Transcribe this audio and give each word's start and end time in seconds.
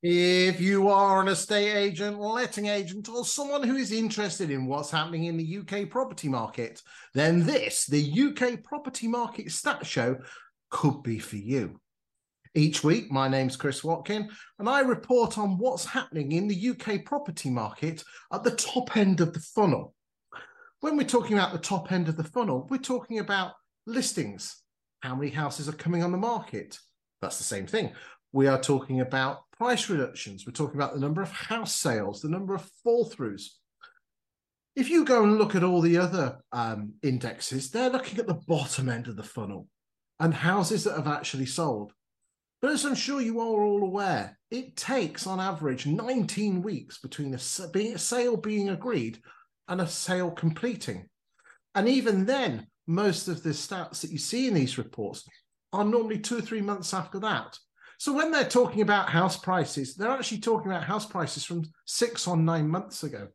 If 0.00 0.60
you 0.60 0.88
are 0.90 1.20
an 1.20 1.26
estate 1.26 1.74
agent, 1.74 2.20
letting 2.20 2.66
agent, 2.66 3.08
or 3.08 3.24
someone 3.24 3.64
who 3.64 3.74
is 3.74 3.90
interested 3.90 4.48
in 4.48 4.66
what's 4.66 4.92
happening 4.92 5.24
in 5.24 5.36
the 5.36 5.58
UK 5.58 5.90
property 5.90 6.28
market, 6.28 6.80
then 7.14 7.44
this, 7.44 7.84
the 7.86 8.12
UK 8.12 8.62
Property 8.62 9.08
Market 9.08 9.50
Stat 9.50 9.84
Show, 9.84 10.18
could 10.70 11.02
be 11.02 11.18
for 11.18 11.34
you. 11.36 11.80
Each 12.54 12.84
week, 12.84 13.10
my 13.10 13.26
name's 13.26 13.56
Chris 13.56 13.82
Watkin, 13.82 14.28
and 14.60 14.68
I 14.68 14.80
report 14.80 15.36
on 15.36 15.58
what's 15.58 15.84
happening 15.84 16.30
in 16.30 16.46
the 16.46 16.70
UK 16.70 17.04
property 17.04 17.50
market 17.50 18.04
at 18.32 18.44
the 18.44 18.52
top 18.52 18.96
end 18.96 19.20
of 19.20 19.32
the 19.32 19.40
funnel. 19.40 19.94
When 20.78 20.96
we're 20.96 21.08
talking 21.08 21.36
about 21.36 21.52
the 21.52 21.58
top 21.58 21.90
end 21.90 22.08
of 22.08 22.16
the 22.16 22.22
funnel, 22.22 22.68
we're 22.70 22.78
talking 22.78 23.18
about 23.18 23.54
listings. 23.84 24.62
How 25.00 25.16
many 25.16 25.32
houses 25.32 25.68
are 25.68 25.72
coming 25.72 26.04
on 26.04 26.12
the 26.12 26.18
market? 26.18 26.78
That's 27.20 27.38
the 27.38 27.44
same 27.44 27.66
thing. 27.66 27.94
We 28.30 28.46
are 28.46 28.60
talking 28.60 29.00
about 29.00 29.47
price 29.58 29.90
reductions. 29.90 30.46
We're 30.46 30.52
talking 30.52 30.76
about 30.76 30.94
the 30.94 31.00
number 31.00 31.20
of 31.20 31.32
house 31.32 31.74
sales, 31.74 32.22
the 32.22 32.28
number 32.28 32.54
of 32.54 32.70
fall 32.84 33.08
throughs. 33.08 33.48
If 34.76 34.88
you 34.88 35.04
go 35.04 35.24
and 35.24 35.38
look 35.38 35.56
at 35.56 35.64
all 35.64 35.80
the 35.80 35.98
other 35.98 36.38
um, 36.52 36.94
indexes, 37.02 37.70
they're 37.70 37.90
looking 37.90 38.20
at 38.20 38.28
the 38.28 38.40
bottom 38.46 38.88
end 38.88 39.08
of 39.08 39.16
the 39.16 39.24
funnel 39.24 39.66
and 40.20 40.32
houses 40.32 40.84
that 40.84 40.94
have 40.94 41.08
actually 41.08 41.46
sold. 41.46 41.92
But 42.62 42.72
as 42.72 42.84
I'm 42.84 42.94
sure 42.94 43.20
you 43.20 43.40
are 43.40 43.64
all 43.64 43.82
aware, 43.82 44.38
it 44.50 44.76
takes 44.76 45.26
on 45.26 45.40
average 45.40 45.86
19 45.86 46.62
weeks 46.62 46.98
between 46.98 47.34
a, 47.34 47.36
a 47.36 47.98
sale 47.98 48.36
being 48.36 48.68
agreed 48.68 49.18
and 49.66 49.80
a 49.80 49.86
sale 49.86 50.30
completing. 50.30 51.08
And 51.74 51.88
even 51.88 52.24
then, 52.24 52.68
most 52.86 53.28
of 53.28 53.42
the 53.42 53.50
stats 53.50 54.00
that 54.00 54.10
you 54.10 54.18
see 54.18 54.46
in 54.46 54.54
these 54.54 54.78
reports 54.78 55.24
are 55.72 55.84
normally 55.84 56.18
two 56.18 56.38
or 56.38 56.42
three 56.42 56.62
months 56.62 56.94
after 56.94 57.18
that. 57.20 57.58
So 57.98 58.12
when 58.12 58.30
they're 58.30 58.44
talking 58.44 58.80
about 58.80 59.10
house 59.10 59.36
prices, 59.36 59.96
they're 59.96 60.10
actually 60.10 60.38
talking 60.38 60.70
about 60.70 60.84
house 60.84 61.04
prices 61.04 61.44
from 61.44 61.64
six 61.84 62.28
or 62.28 62.36
nine 62.36 62.68
months 62.68 63.02
ago. 63.02 63.28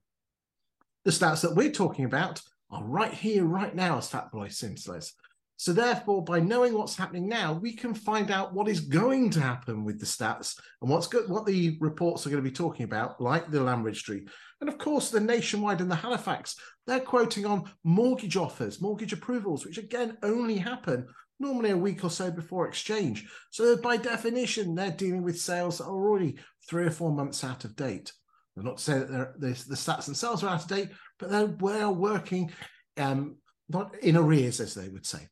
The 1.03 1.11
stats 1.11 1.42
that 1.42 1.55
we're 1.55 1.72
talking 1.72 2.05
about 2.05 2.42
are 2.72 2.83
right 2.83 3.14
here, 3.14 3.44
right 3.44 3.75
now, 3.75 3.97
as 3.97 4.09
Fatboy 4.09 4.53
Slim 4.53 4.78
says. 4.78 5.14
So 5.58 5.73
therefore, 5.73 6.23
by 6.23 6.39
knowing 6.39 6.73
what's 6.73 6.95
happening 6.95 7.28
now, 7.28 7.53
we 7.53 7.73
can 7.73 7.94
find 7.94 8.31
out 8.31 8.53
what 8.53 8.67
is 8.67 8.80
going 8.80 9.30
to 9.31 9.42
happen 9.42 9.83
with 9.83 10.00
the 10.00 10.05
stats 10.05 10.59
and 10.81 10.89
what's 10.89 11.08
good, 11.08 11.30
what 11.30 11.45
the 11.45 11.77
reports 11.80 12.25
are 12.25 12.30
going 12.30 12.44
to 12.44 12.50
be 12.50 12.55
talking 12.55 12.86
about, 12.86 13.22
like 13.22 13.52
the 13.52 13.61
land 13.61 13.83
registry, 13.83 14.25
and 14.61 14.70
of 14.70 14.77
course 14.77 15.09
the 15.09 15.20
nationwide 15.20 15.81
and 15.81 15.92
the 15.92 15.95
Halifax. 15.95 16.55
They're 16.88 17.00
quoting 17.00 17.45
on 17.45 17.70
mortgage 17.83 18.36
offers, 18.36 18.81
mortgage 18.81 19.14
approvals, 19.14 19.66
which 19.66 19.77
again 19.77 20.17
only 20.23 20.58
happen 20.58 21.08
normally 21.39 21.72
a 21.72 21.78
week 21.78 22.03
or 22.03 22.09
so 22.09 22.31
before 22.31 22.67
exchange. 22.67 23.28
So 23.52 23.78
by 23.78 23.98
definition, 23.98 24.76
they're 24.76 24.92
dealing 24.92 25.23
with 25.23 25.39
sales 25.39 25.78
that 25.78 25.86
are 25.86 25.92
already 25.92 26.36
three 26.70 26.86
or 26.86 26.92
four 26.92 27.12
months 27.12 27.44
out 27.44 27.66
of 27.66 27.76
date. 27.76 28.12
I'm 28.58 28.66
not 28.66 28.78
to 28.78 28.84
say 28.84 29.00
that 29.00 29.39
the, 29.39 29.48
the 29.48 29.76
stats 29.76 30.06
themselves 30.06 30.44
are 30.44 30.50
out 30.50 30.64
of 30.64 30.70
date, 30.70 30.89
but 31.20 31.30
they're 31.30 31.48
well 31.48 31.94
working 31.94 32.52
um, 32.98 33.38
not 33.70 33.95
in 34.00 34.16
arrears, 34.16 34.59
as 34.59 34.76
they 34.76 34.89
would 34.89 35.06
say. 35.06 35.28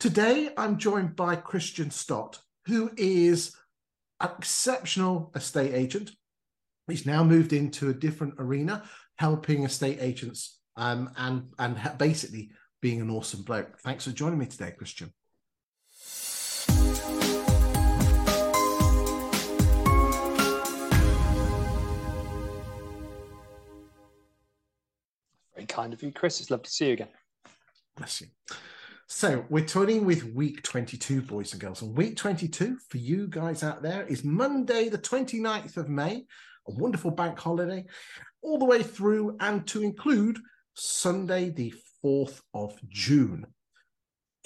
Today, 0.00 0.50
I'm 0.56 0.78
joined 0.78 1.16
by 1.16 1.36
Kristian 1.36 1.92
Stott, 1.92 2.40
who 2.66 2.90
is 2.96 3.54
an 4.20 4.30
exceptional 4.38 5.30
estate 5.34 5.74
agent. 5.74 6.12
He's 6.86 7.04
now 7.04 7.22
moved 7.22 7.52
into 7.52 7.90
a 7.90 7.94
different 7.94 8.34
arena, 8.38 8.84
helping 9.16 9.64
estate 9.64 9.98
agents 10.00 10.58
um, 10.78 11.10
and 11.16 11.42
and 11.58 11.98
basically 11.98 12.50
being 12.80 13.00
an 13.00 13.10
awesome 13.10 13.42
bloke. 13.42 13.78
Thanks 13.80 14.04
for 14.04 14.12
joining 14.12 14.38
me 14.38 14.46
today, 14.46 14.74
Kristian. 14.78 15.12
Very 25.54 25.66
kind 25.66 25.92
of 25.92 26.02
you, 26.02 26.12
Chris. 26.12 26.40
It's 26.40 26.50
lovely 26.50 26.64
to 26.64 26.70
see 26.70 26.86
you 26.86 26.92
again. 26.92 27.08
Bless 27.96 28.20
you. 28.20 28.28
So 29.10 29.44
we're 29.48 29.64
turning 29.64 30.04
with 30.04 30.34
week 30.34 30.62
22, 30.62 31.22
boys 31.22 31.52
and 31.52 31.60
girls. 31.60 31.82
And 31.82 31.96
week 31.96 32.16
22 32.16 32.78
for 32.88 32.98
you 32.98 33.26
guys 33.26 33.62
out 33.62 33.82
there 33.82 34.06
is 34.06 34.22
Monday, 34.22 34.88
the 34.88 34.98
29th 34.98 35.78
of 35.78 35.88
May, 35.88 36.26
a 36.68 36.72
wonderful 36.72 37.10
bank 37.10 37.38
holiday, 37.38 37.86
all 38.42 38.58
the 38.58 38.66
way 38.66 38.82
through 38.82 39.36
and 39.40 39.66
to 39.68 39.82
include 39.82 40.38
Sunday, 40.74 41.48
the 41.48 41.72
4th 42.04 42.40
of 42.54 42.78
June. 42.88 43.46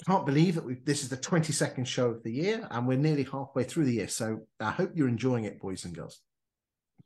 Can't 0.07 0.25
believe 0.25 0.55
that 0.55 0.65
we 0.65 0.75
this 0.83 1.03
is 1.03 1.09
the 1.09 1.17
22nd 1.17 1.87
show 1.87 2.09
of 2.09 2.23
the 2.23 2.31
year 2.31 2.67
and 2.71 2.87
we're 2.87 2.97
nearly 2.97 3.23
halfway 3.23 3.63
through 3.63 3.85
the 3.85 3.93
year. 3.93 4.07
So 4.07 4.47
I 4.59 4.71
hope 4.71 4.91
you're 4.95 5.07
enjoying 5.07 5.45
it, 5.45 5.61
boys 5.61 5.85
and 5.85 5.95
girls. 5.95 6.19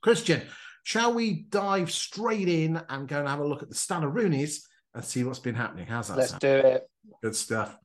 Kristian, 0.03 0.41
shall 0.83 1.13
we 1.13 1.45
dive 1.49 1.91
straight 1.91 2.47
in 2.47 2.81
and 2.89 3.07
go 3.07 3.19
and 3.19 3.27
have 3.27 3.39
a 3.39 3.47
look 3.47 3.61
at 3.61 3.69
the 3.69 3.75
Stanaroonies 3.75 4.61
and 4.95 5.03
see 5.05 5.23
what's 5.23 5.39
been 5.39 5.55
happening? 5.55 5.85
How's 5.85 6.07
that 6.07 6.17
Let's 6.17 6.29
sound? 6.31 6.41
do 6.41 6.55
it. 6.55 6.89
Good 7.21 7.35
stuff. 7.35 7.77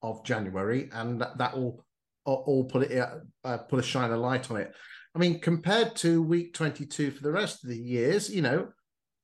of 0.02 0.24
January, 0.24 0.88
and 0.92 1.20
that, 1.20 1.38
that 1.38 1.56
will 1.56 1.84
all 2.24 2.64
put 2.64 2.90
it 2.90 3.08
uh, 3.44 3.58
put 3.58 3.78
a 3.78 3.82
shine 3.82 4.10
of 4.10 4.18
light 4.18 4.50
on 4.50 4.58
it. 4.58 4.74
I 5.14 5.18
mean, 5.18 5.40
compared 5.40 5.96
to 5.96 6.22
week 6.22 6.54
22 6.54 7.12
for 7.12 7.22
the 7.22 7.32
rest 7.32 7.64
of 7.64 7.70
the 7.70 7.78
years, 7.78 8.28
you 8.30 8.42
know, 8.42 8.68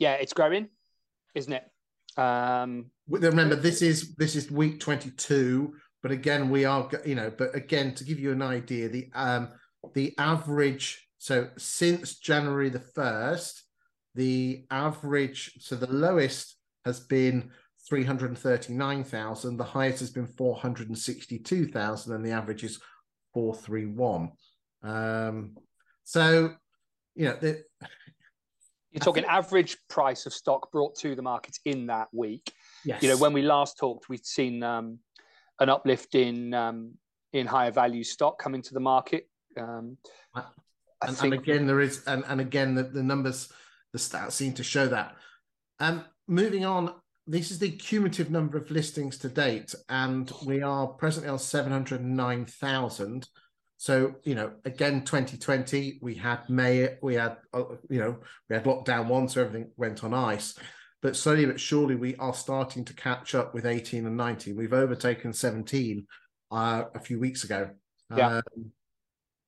yeah, 0.00 0.14
it's 0.14 0.32
growing, 0.32 0.68
isn't 1.36 1.52
it? 1.52 1.64
Um, 2.18 2.86
Remember, 3.06 3.54
this 3.54 3.82
is 3.82 4.14
this 4.16 4.34
is 4.34 4.50
week 4.50 4.80
twenty 4.80 5.10
two, 5.12 5.74
but 6.02 6.10
again, 6.10 6.50
we 6.50 6.64
are 6.64 6.90
you 7.04 7.14
know, 7.14 7.30
but 7.36 7.54
again, 7.54 7.94
to 7.94 8.04
give 8.04 8.18
you 8.18 8.32
an 8.32 8.42
idea, 8.42 8.88
the 8.88 9.10
um 9.14 9.50
the 9.94 10.14
average. 10.18 11.06
So 11.18 11.48
since 11.58 12.18
January 12.18 12.70
the 12.70 12.80
first, 12.80 13.62
the 14.14 14.64
average. 14.70 15.52
So 15.60 15.76
the 15.76 15.92
lowest 15.92 16.56
has 16.84 16.98
been 16.98 17.50
339,000. 17.90 19.56
The 19.56 19.64
highest 19.64 20.00
has 20.00 20.10
been 20.10 20.28
462,000, 20.28 22.14
and 22.14 22.24
the 22.24 22.30
average 22.30 22.64
is 22.64 22.80
431. 23.34 24.30
Um, 24.82 25.56
so, 26.04 26.54
you 27.14 27.26
know, 27.26 27.36
the, 27.40 27.62
you're 28.92 29.00
talking 29.00 29.24
think... 29.24 29.32
average 29.32 29.76
price 29.88 30.24
of 30.24 30.32
stock 30.32 30.70
brought 30.72 30.96
to 31.00 31.14
the 31.14 31.22
markets 31.22 31.60
in 31.64 31.86
that 31.88 32.08
week. 32.12 32.52
Yes. 32.84 33.02
You 33.02 33.10
know, 33.10 33.16
when 33.18 33.32
we 33.32 33.42
last 33.42 33.76
talked, 33.76 34.08
we'd 34.08 34.24
seen 34.24 34.62
um, 34.62 35.00
an 35.58 35.68
uplift 35.68 36.14
in 36.14 36.54
um, 36.54 36.92
in 37.32 37.46
higher 37.46 37.70
value 37.70 38.04
stock 38.04 38.38
coming 38.38 38.62
to 38.62 38.74
the 38.74 38.80
market. 38.80 39.28
Um, 39.56 39.96
and, 40.34 41.16
think... 41.16 41.34
and, 41.34 41.42
again, 41.42 41.66
there 41.66 41.80
is, 41.80 42.04
and, 42.06 42.24
and 42.28 42.40
again, 42.40 42.74
the, 42.74 42.84
the 42.84 43.02
numbers, 43.02 43.52
the 43.92 43.98
stats 43.98 44.32
seem 44.32 44.52
to 44.54 44.64
show 44.64 44.86
that. 44.88 45.16
Um, 45.78 46.04
moving 46.26 46.64
on, 46.64 46.92
this 47.26 47.50
is 47.50 47.58
the 47.58 47.70
cumulative 47.70 48.30
number 48.30 48.58
of 48.58 48.70
listings 48.70 49.18
to 49.18 49.28
date, 49.28 49.74
and 49.88 50.30
we 50.44 50.62
are 50.62 50.86
presently 50.86 51.30
on 51.30 51.38
709,000. 51.38 53.28
So 53.76 54.16
you 54.24 54.34
know, 54.34 54.52
again, 54.64 55.04
2020 55.04 56.00
we 56.02 56.14
had 56.14 56.48
May, 56.48 56.96
we 57.02 57.14
had 57.14 57.36
uh, 57.54 57.64
you 57.88 58.00
know 58.00 58.18
we 58.48 58.56
had 58.56 58.64
lockdown 58.64 59.06
one, 59.06 59.28
so 59.28 59.42
everything 59.42 59.70
went 59.76 60.04
on 60.04 60.12
ice. 60.12 60.58
But 61.02 61.16
slowly 61.16 61.46
but 61.46 61.58
surely, 61.58 61.94
we 61.94 62.14
are 62.16 62.34
starting 62.34 62.84
to 62.84 62.94
catch 62.94 63.34
up 63.34 63.54
with 63.54 63.64
18 63.64 64.06
and 64.06 64.16
19. 64.16 64.54
We've 64.54 64.72
overtaken 64.72 65.32
17 65.32 66.06
uh, 66.50 66.84
a 66.94 67.00
few 67.00 67.18
weeks 67.18 67.44
ago. 67.44 67.70
Yeah. 68.14 68.42
Um, 68.56 68.72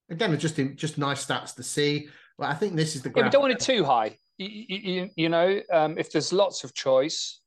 again, 0.08 0.38
just 0.38 0.56
just 0.76 0.98
nice 0.98 1.26
stats 1.26 1.54
to 1.56 1.62
see. 1.62 2.08
But 2.38 2.48
I 2.48 2.54
think 2.54 2.74
this 2.74 2.96
is 2.96 3.02
the. 3.02 3.12
Yeah, 3.14 3.24
we 3.24 3.30
don't 3.30 3.42
want 3.42 3.52
it 3.52 3.60
too 3.60 3.84
high. 3.84 4.16
You, 4.38 4.48
you, 4.68 5.10
you 5.14 5.28
know, 5.28 5.60
um, 5.70 5.98
if 5.98 6.10
there's 6.10 6.32
lots 6.32 6.64
of 6.64 6.72
choice. 6.74 7.41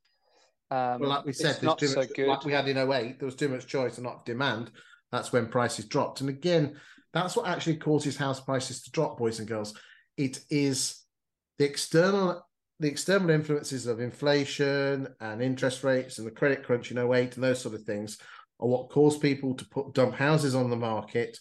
Um, 0.72 1.00
well, 1.00 1.10
like 1.10 1.26
we 1.26 1.34
said, 1.34 1.62
not 1.62 1.78
too 1.78 1.88
so 1.88 2.02
much, 2.02 2.14
good. 2.16 2.28
Like 2.28 2.46
we 2.46 2.54
had 2.54 2.68
in 2.68 2.78
08, 2.78 3.20
there 3.20 3.26
was 3.26 3.36
too 3.36 3.50
much 3.50 3.68
choice 3.68 3.98
and 3.98 4.06
not 4.06 4.26
demand 4.26 4.72
that's 5.12 5.32
when 5.32 5.48
prices 5.48 5.86
dropped. 5.86 6.22
And 6.22 6.30
again, 6.30 6.76
that's 7.14 7.36
what 7.36 7.48
actually 7.48 7.78
causes 7.78 8.18
house 8.18 8.42
prices 8.42 8.84
to 8.84 8.92
drop, 8.92 9.18
boys 9.18 9.40
and 9.40 9.48
girls. 9.48 9.74
It 10.18 10.40
is 10.50 11.02
the 11.58 11.66
external 11.66 12.46
the 12.82 12.90
external 12.90 13.30
influences 13.30 13.88
of 13.88 14.02
inflation 14.02 15.08
and 15.22 15.42
interest 15.42 15.86
rates 15.86 16.18
and 16.18 16.28
the 16.28 16.32
credit 16.32 16.66
crunch 16.66 16.92
in 16.92 16.98
08 16.98 17.36
and 17.36 17.44
those 17.44 17.62
sort 17.62 17.74
of 17.74 17.84
things 17.84 18.18
are 18.60 18.68
what 18.68 18.90
cause 18.90 19.18
people 19.18 19.54
to 19.54 19.66
put 19.70 19.94
dump 19.94 20.14
houses 20.14 20.56
on 20.56 20.70
the 20.70 20.76
market. 20.76 21.40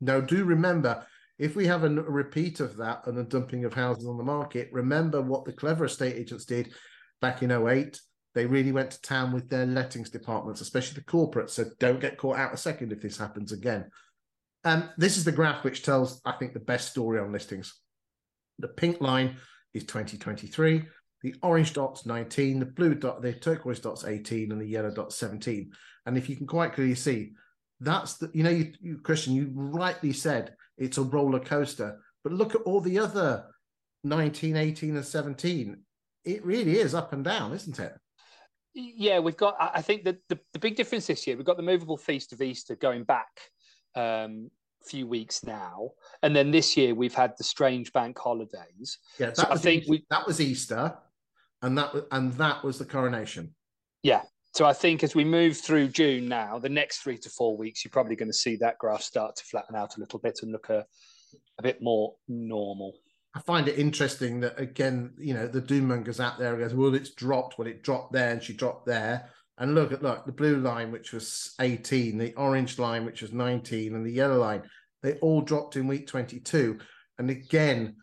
Now, 0.00 0.20
do 0.20 0.44
remember, 0.44 1.04
if 1.36 1.56
we 1.56 1.66
have 1.66 1.82
a 1.82 1.88
repeat 1.88 2.60
of 2.60 2.76
that 2.76 3.08
and 3.08 3.18
a 3.18 3.24
dumping 3.24 3.64
of 3.64 3.74
houses 3.74 4.06
on 4.06 4.16
the 4.16 4.22
market, 4.22 4.68
remember 4.70 5.20
what 5.20 5.44
the 5.44 5.52
clever 5.52 5.86
estate 5.86 6.14
agents 6.14 6.44
did 6.44 6.72
back 7.20 7.42
in 7.42 7.50
08 7.50 8.00
they 8.34 8.46
really 8.46 8.72
went 8.72 8.90
to 8.90 9.02
town 9.02 9.32
with 9.32 9.48
their 9.48 9.66
lettings 9.66 10.10
departments, 10.10 10.60
especially 10.60 10.94
the 10.94 11.04
corporates. 11.04 11.50
So 11.50 11.66
don't 11.78 12.00
get 12.00 12.18
caught 12.18 12.38
out 12.38 12.54
a 12.54 12.56
second 12.56 12.92
if 12.92 13.02
this 13.02 13.18
happens 13.18 13.52
again. 13.52 13.90
Um, 14.64 14.88
this 14.96 15.16
is 15.16 15.24
the 15.24 15.32
graph 15.32 15.64
which 15.64 15.82
tells, 15.82 16.20
I 16.24 16.32
think, 16.32 16.52
the 16.52 16.60
best 16.60 16.90
story 16.90 17.18
on 17.18 17.32
listings. 17.32 17.74
The 18.58 18.68
pink 18.68 19.00
line 19.00 19.36
is 19.74 19.84
2023, 19.84 20.84
the 21.22 21.34
orange 21.42 21.72
dot's 21.72 22.06
19, 22.06 22.60
the 22.60 22.66
blue 22.66 22.94
dot, 22.94 23.22
the 23.22 23.32
turquoise 23.32 23.80
dot's 23.80 24.04
18, 24.04 24.52
and 24.52 24.60
the 24.60 24.66
yellow 24.66 24.90
dot's 24.90 25.16
17. 25.16 25.70
And 26.06 26.16
if 26.16 26.28
you 26.28 26.36
can 26.36 26.46
quite 26.46 26.74
clearly 26.74 26.94
see, 26.94 27.32
that's 27.80 28.18
the, 28.18 28.30
you 28.32 28.44
know, 28.44 28.50
you, 28.50 28.72
you 28.80 28.98
Kristian, 28.98 29.34
you 29.34 29.50
rightly 29.54 30.12
said 30.12 30.54
it's 30.78 30.98
a 30.98 31.02
roller 31.02 31.40
coaster, 31.40 31.98
but 32.22 32.32
look 32.32 32.54
at 32.54 32.62
all 32.62 32.80
the 32.80 32.98
other 32.98 33.44
19, 34.04 34.56
18, 34.56 34.96
and 34.96 35.04
17. 35.04 35.76
It 36.24 36.44
really 36.44 36.78
is 36.78 36.94
up 36.94 37.12
and 37.12 37.24
down, 37.24 37.52
isn't 37.52 37.80
it? 37.80 37.92
Yeah, 38.74 39.18
we've 39.18 39.36
got. 39.36 39.56
I 39.58 39.82
think 39.82 40.04
that 40.04 40.18
the, 40.28 40.38
the 40.52 40.58
big 40.58 40.76
difference 40.76 41.06
this 41.06 41.26
year, 41.26 41.36
we've 41.36 41.46
got 41.46 41.56
the 41.56 41.62
movable 41.62 41.96
feast 41.96 42.32
of 42.32 42.40
Easter 42.40 42.74
going 42.74 43.04
back 43.04 43.28
um, 43.94 44.50
a 44.82 44.84
few 44.86 45.06
weeks 45.06 45.44
now, 45.44 45.90
and 46.22 46.34
then 46.34 46.50
this 46.50 46.76
year 46.76 46.94
we've 46.94 47.14
had 47.14 47.34
the 47.36 47.44
strange 47.44 47.92
bank 47.92 48.18
holidays. 48.18 48.98
Yeah, 49.18 49.26
that 49.26 49.36
so 49.36 49.48
was 49.50 49.60
I 49.60 49.62
think 49.62 49.82
Easter, 49.82 49.90
we, 49.90 50.06
that 50.10 50.26
was 50.26 50.40
Easter, 50.40 50.94
and 51.60 51.76
that 51.76 51.92
and 52.12 52.32
that 52.34 52.64
was 52.64 52.78
the 52.78 52.86
coronation. 52.86 53.54
Yeah, 54.02 54.22
so 54.54 54.66
I 54.66 54.74
think 54.74 55.02
as 55.02 55.14
we 55.14 55.24
move 55.24 55.56
through 55.56 55.88
June 55.88 56.28
now, 56.28 56.58
the 56.58 56.68
next 56.68 56.98
three 56.98 57.16
to 57.18 57.30
four 57.30 57.56
weeks, 57.56 57.84
you're 57.84 57.90
probably 57.90 58.16
going 58.16 58.28
to 58.28 58.36
see 58.36 58.56
that 58.56 58.78
graph 58.78 59.02
start 59.02 59.36
to 59.36 59.44
flatten 59.44 59.74
out 59.74 59.96
a 59.96 60.00
little 60.00 60.18
bit 60.18 60.40
and 60.42 60.52
look 60.52 60.68
a, 60.68 60.84
a 61.58 61.62
bit 61.62 61.80
more 61.80 62.14
normal. 62.28 62.94
I 63.34 63.40
find 63.40 63.66
it 63.66 63.78
interesting 63.78 64.40
that 64.40 64.60
again, 64.60 65.12
you 65.18 65.32
know, 65.34 65.46
the 65.46 65.60
doom 65.60 65.88
Mongers 65.88 66.20
out 66.20 66.38
there 66.38 66.56
goes, 66.56 66.74
well, 66.74 66.94
it's 66.94 67.10
dropped. 67.10 67.58
Well, 67.58 67.68
it 67.68 67.82
dropped 67.82 68.12
there, 68.12 68.30
and 68.30 68.42
she 68.42 68.52
dropped 68.52 68.86
there. 68.86 69.30
And 69.58 69.74
look 69.74 69.92
at 69.92 70.02
look 70.02 70.26
the 70.26 70.32
blue 70.32 70.56
line, 70.56 70.90
which 70.90 71.12
was 71.12 71.54
18, 71.60 72.18
the 72.18 72.34
orange 72.34 72.78
line, 72.78 73.04
which 73.04 73.22
was 73.22 73.32
19, 73.32 73.94
and 73.94 74.04
the 74.04 74.10
yellow 74.10 74.38
line. 74.38 74.62
They 75.02 75.14
all 75.14 75.40
dropped 75.40 75.76
in 75.76 75.86
week 75.86 76.06
22. 76.06 76.78
And 77.18 77.30
again, 77.30 77.96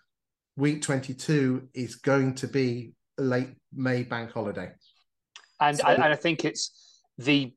week 0.57 0.81
22 0.81 1.69
is 1.73 1.95
going 1.95 2.35
to 2.35 2.47
be 2.47 2.93
a 3.17 3.23
late 3.23 3.49
May 3.73 4.03
bank 4.03 4.31
holiday. 4.31 4.71
And, 5.59 5.77
so, 5.77 5.87
and 5.87 6.03
I 6.03 6.15
think 6.15 6.45
it's 6.45 7.01
the 7.17 7.53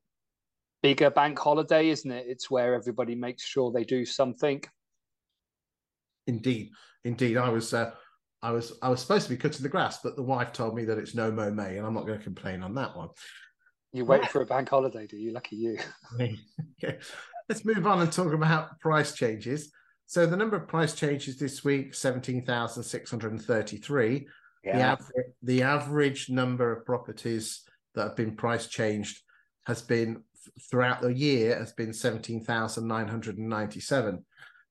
bigger 0.81 1.09
bank 1.09 1.39
holiday, 1.39 1.89
isn't 1.89 2.11
it? 2.11 2.25
It's 2.27 2.51
where 2.51 2.75
everybody 2.75 3.15
makes 3.15 3.43
sure 3.43 3.71
they 3.71 3.83
do 3.83 4.05
something. 4.05 4.61
Indeed, 6.27 6.71
indeed. 7.03 7.37
I 7.37 7.49
was, 7.49 7.73
uh, 7.73 7.91
I 8.41 8.51
was, 8.51 8.77
I 8.81 8.89
was 8.89 9.01
supposed 9.01 9.25
to 9.25 9.29
be 9.29 9.37
cutting 9.37 9.63
the 9.63 9.69
grass, 9.69 9.99
but 10.03 10.15
the 10.15 10.23
wife 10.23 10.51
told 10.51 10.75
me 10.75 10.85
that 10.85 10.97
it's 10.97 11.15
no 11.15 11.31
mo 11.31 11.51
May, 11.51 11.77
and 11.77 11.85
I'm 11.85 11.93
not 11.93 12.05
going 12.05 12.17
to 12.17 12.23
complain 12.23 12.63
on 12.63 12.75
that 12.75 12.95
one. 12.95 13.09
You 13.91 14.05
wait 14.05 14.27
for 14.29 14.41
a 14.41 14.45
bank 14.45 14.69
holiday, 14.69 15.05
do 15.05 15.17
you? 15.17 15.31
Lucky 15.31 15.55
you. 15.55 15.77
okay. 16.19 16.97
Let's 17.47 17.65
move 17.65 17.85
on 17.85 18.01
and 18.01 18.11
talk 18.11 18.33
about 18.33 18.79
price 18.79 19.13
changes. 19.13 19.71
So 20.07 20.25
the 20.25 20.37
number 20.37 20.55
of 20.55 20.67
price 20.67 20.95
changes 20.95 21.37
this 21.37 21.63
week, 21.63 21.93
17,633. 21.93 24.27
Yeah. 24.63 24.77
The, 24.77 24.81
average, 24.81 25.25
the 25.41 25.61
average 25.63 26.29
number 26.29 26.71
of 26.71 26.85
properties 26.85 27.63
that 27.95 28.03
have 28.03 28.15
been 28.15 28.35
price 28.35 28.67
changed 28.67 29.19
has 29.65 29.81
been 29.81 30.21
throughout 30.69 31.01
the 31.01 31.13
year 31.13 31.57
has 31.57 31.71
been 31.73 31.93
17,997. 31.93 34.25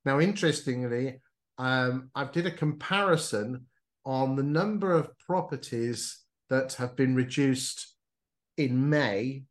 Now, 0.05 0.21
interestingly, 0.21 1.22
um, 1.59 2.11
I 2.15 2.25
did 2.25 2.47
a 2.47 2.51
comparison 2.51 3.67
on 4.05 4.37
the 4.37 4.43
number 4.43 4.93
of 4.93 5.17
properties 5.19 6.19
that 6.51 6.75
have 6.75 6.97
been 6.97 7.15
reduced 7.15 7.97
in 8.57 8.91
May 8.91 9.45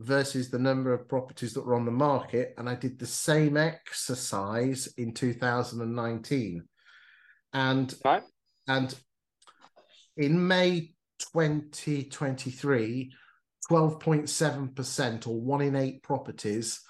versus 0.00 0.50
the 0.50 0.58
number 0.58 0.92
of 0.92 1.08
properties 1.08 1.54
that 1.54 1.66
were 1.66 1.74
on 1.74 1.84
the 1.84 1.90
market. 1.90 2.54
And 2.56 2.68
I 2.68 2.74
did 2.74 2.98
the 2.98 3.06
same 3.06 3.56
exercise 3.56 4.88
in 4.96 5.12
2019. 5.12 6.64
And, 7.52 7.94
right. 8.04 8.22
and 8.66 8.94
in 10.16 10.46
May 10.46 10.92
2023, 11.18 13.12
12.7% 13.70 15.26
or 15.26 15.40
one 15.40 15.60
in 15.60 15.76
eight 15.76 16.02
properties 16.02 16.80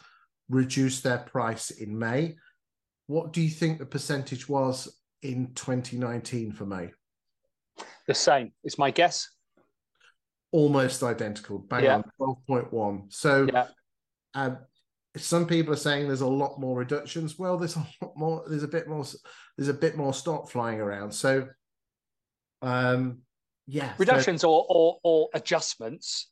reduced 0.49 1.03
their 1.03 1.19
price 1.19 1.71
in 1.71 1.99
May 1.99 2.37
what 3.09 3.33
do 3.33 3.41
you 3.41 3.51
think 3.51 3.79
the 3.79 3.87
percentage 3.87 4.49
was 4.49 4.87
in 5.23 5.53
2019 5.55 6.53
for 6.53 6.65
May? 6.67 6.91
The 8.07 8.15
same. 8.15 8.53
It's 8.63 8.79
my 8.79 8.91
guess. 8.91 9.29
Almost 10.53 11.03
identical. 11.03 11.59
Bang 11.59 11.85
Yeah. 11.85 11.97
on, 11.97 12.05
12.1. 12.21 13.07
So 13.11 13.49
Yeah. 13.53 13.69
um, 14.35 14.59
some 15.17 15.47
people 15.47 15.73
are 15.73 15.77
saying 15.77 16.07
there's 16.07 16.21
a 16.21 16.27
lot 16.27 16.61
more 16.61 16.77
reductions. 16.79 17.39
Well, 17.39 17.57
there's 17.59 17.77
a 17.77 17.87
lot 18.03 18.13
more. 18.17 18.45
There's 18.49 18.63
a 18.63 18.69
bit 18.69 18.87
more. 18.87 19.05
There's 19.57 19.69
a 19.69 19.75
bit 19.75 19.97
more 19.97 20.15
stock 20.15 20.49
flying 20.51 20.79
around. 20.81 21.13
So, 21.13 21.49
um, 22.63 23.23
yeah, 23.67 23.91
so- 23.93 23.99
Reductions 23.99 24.45
or, 24.45 24.65
or 24.69 24.99
or 25.03 25.29
adjustments. 25.35 26.31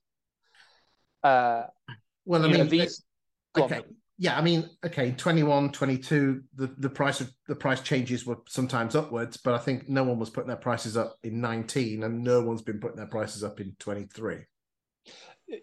Uh, 1.22 1.64
well, 2.24 2.42
I 2.44 2.46
you 2.48 2.52
know, 2.52 2.58
mean, 2.64 2.68
these. 2.68 3.02
okay, 3.56 3.82
yeah, 4.18 4.36
I 4.36 4.40
mean, 4.40 4.70
okay, 4.84 5.12
21, 5.12 5.72
22, 5.72 6.42
the 6.54 6.74
the 6.78 6.88
price 6.88 7.20
of 7.20 7.30
the 7.48 7.54
price 7.54 7.82
changes 7.82 8.24
were 8.24 8.38
sometimes 8.48 8.96
upwards, 8.96 9.36
but 9.36 9.54
I 9.54 9.58
think 9.58 9.88
no 9.88 10.04
one 10.04 10.18
was 10.18 10.30
putting 10.30 10.48
their 10.48 10.56
prices 10.56 10.96
up 10.96 11.16
in 11.22 11.40
19, 11.40 12.02
and 12.02 12.24
no 12.24 12.40
one's 12.40 12.62
been 12.62 12.80
putting 12.80 12.96
their 12.96 13.06
prices 13.06 13.44
up 13.44 13.60
in 13.60 13.76
23. 13.78 14.38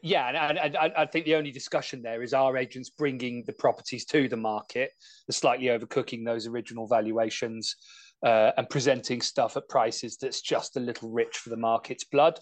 Yeah, 0.02 0.30
and, 0.30 0.58
and 0.58 0.78
I 0.78 1.06
think 1.06 1.26
the 1.26 1.36
only 1.36 1.52
discussion 1.52 2.02
there 2.02 2.22
is 2.22 2.34
our 2.34 2.56
agents 2.56 2.90
bringing 2.90 3.44
the 3.46 3.54
properties 3.54 4.06
to 4.06 4.30
the 4.30 4.38
market, 4.38 4.92
slightly 5.30 5.66
overcooking 5.66 6.24
those 6.24 6.48
original 6.48 6.88
valuations, 6.88 7.76
uh, 8.24 8.52
and 8.56 8.70
presenting 8.70 9.20
stuff 9.20 9.58
at 9.58 9.68
prices 9.68 10.18
that's 10.18 10.42
just 10.42 10.78
a 10.78 10.80
little 10.80 11.10
rich 11.10 11.38
for 11.38 11.50
the 11.50 11.58
market's 11.58 12.06
blood. 12.06 12.40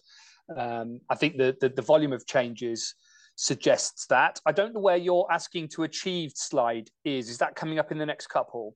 Um, 0.55 0.99
I 1.09 1.15
think 1.15 1.37
the, 1.37 1.55
the 1.61 1.69
the 1.69 1.81
volume 1.81 2.11
of 2.11 2.27
changes 2.27 2.95
suggests 3.35 4.05
that. 4.07 4.39
I 4.45 4.51
don't 4.51 4.73
know 4.73 4.79
where 4.79 4.97
your 4.97 5.31
asking 5.31 5.69
to 5.69 5.83
achieve 5.83 6.33
slide 6.35 6.89
is. 7.03 7.29
Is 7.29 7.37
that 7.39 7.55
coming 7.55 7.79
up 7.79 7.91
in 7.91 7.97
the 7.97 8.05
next 8.05 8.27
couple? 8.27 8.75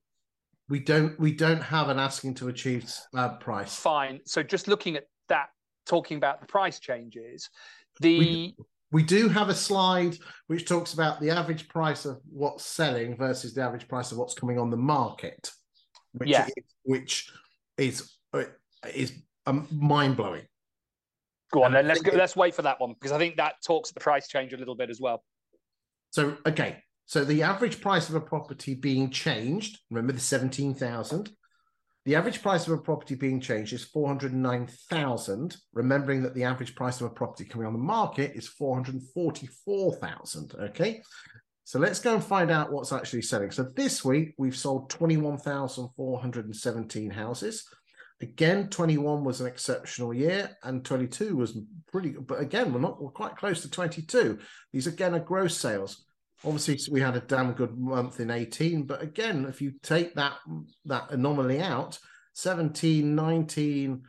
We 0.68 0.80
don't 0.80 1.18
we 1.20 1.32
don't 1.32 1.62
have 1.62 1.88
an 1.88 1.98
asking 1.98 2.34
to 2.34 2.48
achieve 2.48 2.92
uh, 3.14 3.36
price. 3.36 3.76
Fine. 3.76 4.20
So 4.24 4.42
just 4.42 4.66
looking 4.66 4.96
at 4.96 5.04
that, 5.28 5.48
talking 5.86 6.16
about 6.16 6.40
the 6.40 6.46
price 6.46 6.80
changes, 6.80 7.48
the 8.00 8.54
We 8.92 9.02
do 9.02 9.28
have 9.28 9.48
a 9.48 9.54
slide 9.54 10.16
which 10.46 10.66
talks 10.66 10.94
about 10.94 11.20
the 11.20 11.30
average 11.30 11.68
price 11.68 12.04
of 12.04 12.20
what's 12.30 12.64
selling 12.64 13.16
versus 13.16 13.54
the 13.54 13.62
average 13.62 13.88
price 13.88 14.12
of 14.12 14.18
what's 14.18 14.34
coming 14.34 14.58
on 14.58 14.70
the 14.70 14.76
market, 14.76 15.50
which 16.12 16.30
Yeah. 16.30 16.46
is, 16.46 16.64
which 16.82 17.32
is 17.78 18.12
uh, 18.32 18.44
is 18.92 19.12
um, 19.46 19.68
mind 19.70 20.16
blowing. 20.16 20.46
Go 21.52 21.64
on 21.64 21.72
then. 21.72 21.86
Let's 21.86 22.00
go, 22.00 22.12
let's 22.16 22.36
wait 22.36 22.54
for 22.54 22.62
that 22.62 22.80
one 22.80 22.94
because 22.94 23.12
I 23.12 23.18
think 23.18 23.36
that 23.36 23.54
talks 23.64 23.92
the 23.92 24.00
price 24.00 24.28
change 24.28 24.52
a 24.52 24.56
little 24.56 24.74
bit 24.74 24.90
as 24.90 25.00
well. 25.00 25.22
So 26.10 26.36
okay, 26.46 26.82
so 27.06 27.24
the 27.24 27.42
average 27.42 27.80
price 27.80 28.08
of 28.08 28.14
a 28.14 28.20
property 28.20 28.74
being 28.74 29.10
changed. 29.10 29.78
Remember 29.90 30.12
the 30.12 30.20
seventeen 30.20 30.74
thousand. 30.74 31.30
The 32.04 32.14
average 32.14 32.40
price 32.40 32.68
of 32.68 32.72
a 32.72 32.78
property 32.78 33.16
being 33.16 33.40
changed 33.40 33.72
is 33.72 33.82
four 33.82 34.06
hundred 34.06 34.32
nine 34.32 34.68
thousand. 34.88 35.56
Remembering 35.72 36.22
that 36.22 36.34
the 36.34 36.44
average 36.44 36.76
price 36.76 37.00
of 37.00 37.08
a 37.08 37.14
property 37.14 37.44
coming 37.44 37.66
on 37.66 37.72
the 37.72 37.80
market 37.80 38.36
is 38.36 38.46
four 38.46 38.76
hundred 38.76 39.02
forty 39.12 39.48
four 39.64 39.92
thousand. 39.94 40.54
Okay, 40.54 41.02
so 41.64 41.80
let's 41.80 41.98
go 41.98 42.14
and 42.14 42.22
find 42.22 42.50
out 42.50 42.72
what's 42.72 42.92
actually 42.92 43.22
selling. 43.22 43.50
So 43.50 43.64
this 43.74 44.04
week 44.04 44.34
we've 44.38 44.56
sold 44.56 44.88
twenty 44.88 45.16
one 45.16 45.38
thousand 45.38 45.88
four 45.96 46.20
hundred 46.20 46.44
and 46.44 46.54
seventeen 46.54 47.10
houses. 47.10 47.68
Again, 48.22 48.68
21 48.70 49.24
was 49.24 49.42
an 49.42 49.46
exceptional 49.46 50.14
year, 50.14 50.56
and 50.62 50.82
22 50.82 51.36
was 51.36 51.58
pretty 51.92 52.10
good. 52.10 52.26
But 52.26 52.40
again, 52.40 52.72
we're 52.72 52.80
not 52.80 53.02
we're 53.02 53.10
quite 53.10 53.36
close 53.36 53.60
to 53.62 53.70
22. 53.70 54.38
These 54.72 54.86
again 54.86 55.14
are 55.14 55.20
gross 55.20 55.56
sales. 55.56 56.06
Obviously, 56.44 56.78
we 56.90 57.00
had 57.00 57.16
a 57.16 57.20
damn 57.20 57.52
good 57.52 57.76
month 57.78 58.20
in 58.20 58.30
18, 58.30 58.84
but 58.84 59.02
again, 59.02 59.44
if 59.46 59.60
you 59.60 59.72
take 59.82 60.14
that 60.14 60.34
that 60.86 61.10
anomaly 61.10 61.60
out, 61.60 61.98
17, 62.32 63.14
19, 63.14 64.02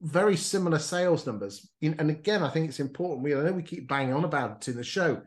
very 0.00 0.36
similar 0.36 0.78
sales 0.78 1.26
numbers. 1.26 1.70
And 1.82 2.10
again, 2.10 2.42
I 2.42 2.48
think 2.48 2.70
it's 2.70 2.80
important. 2.80 3.24
We 3.24 3.34
I 3.34 3.42
know 3.42 3.52
we 3.52 3.62
keep 3.62 3.88
banging 3.88 4.14
on 4.14 4.24
about 4.24 4.62
it 4.62 4.70
in 4.70 4.76
the 4.78 4.84
show, 4.84 5.20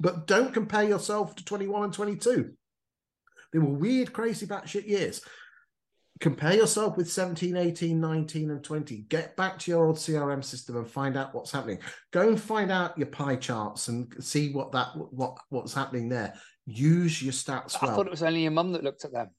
but 0.00 0.26
don't 0.26 0.52
compare 0.52 0.84
yourself 0.84 1.36
to 1.36 1.44
21 1.44 1.84
and 1.84 1.92
22. 1.92 2.52
They 3.52 3.58
were 3.60 3.78
weird, 3.78 4.12
crazy 4.12 4.46
batshit 4.46 4.88
years 4.88 5.20
compare 6.22 6.54
yourself 6.54 6.96
with 6.96 7.10
17 7.10 7.56
18 7.56 8.00
19 8.00 8.50
and 8.52 8.62
20 8.62 8.98
get 9.08 9.36
back 9.36 9.58
to 9.58 9.72
your 9.72 9.86
old 9.86 9.96
crm 9.96 10.42
system 10.42 10.76
and 10.76 10.88
find 10.88 11.16
out 11.16 11.34
what's 11.34 11.50
happening 11.50 11.78
go 12.12 12.28
and 12.28 12.40
find 12.40 12.70
out 12.70 12.96
your 12.96 13.08
pie 13.08 13.34
charts 13.34 13.88
and 13.88 14.14
see 14.22 14.52
what 14.52 14.70
that 14.70 14.86
what 14.94 15.36
what's 15.48 15.74
happening 15.74 16.08
there 16.08 16.32
use 16.64 17.20
your 17.20 17.32
stats 17.32 17.72
well. 17.82 17.82
I 17.82 17.86
well 17.86 17.96
thought 17.96 18.06
it 18.06 18.12
was 18.12 18.22
only 18.22 18.42
your 18.42 18.52
mum 18.52 18.70
that 18.72 18.84
looked 18.84 19.04
at 19.04 19.12
them. 19.12 19.30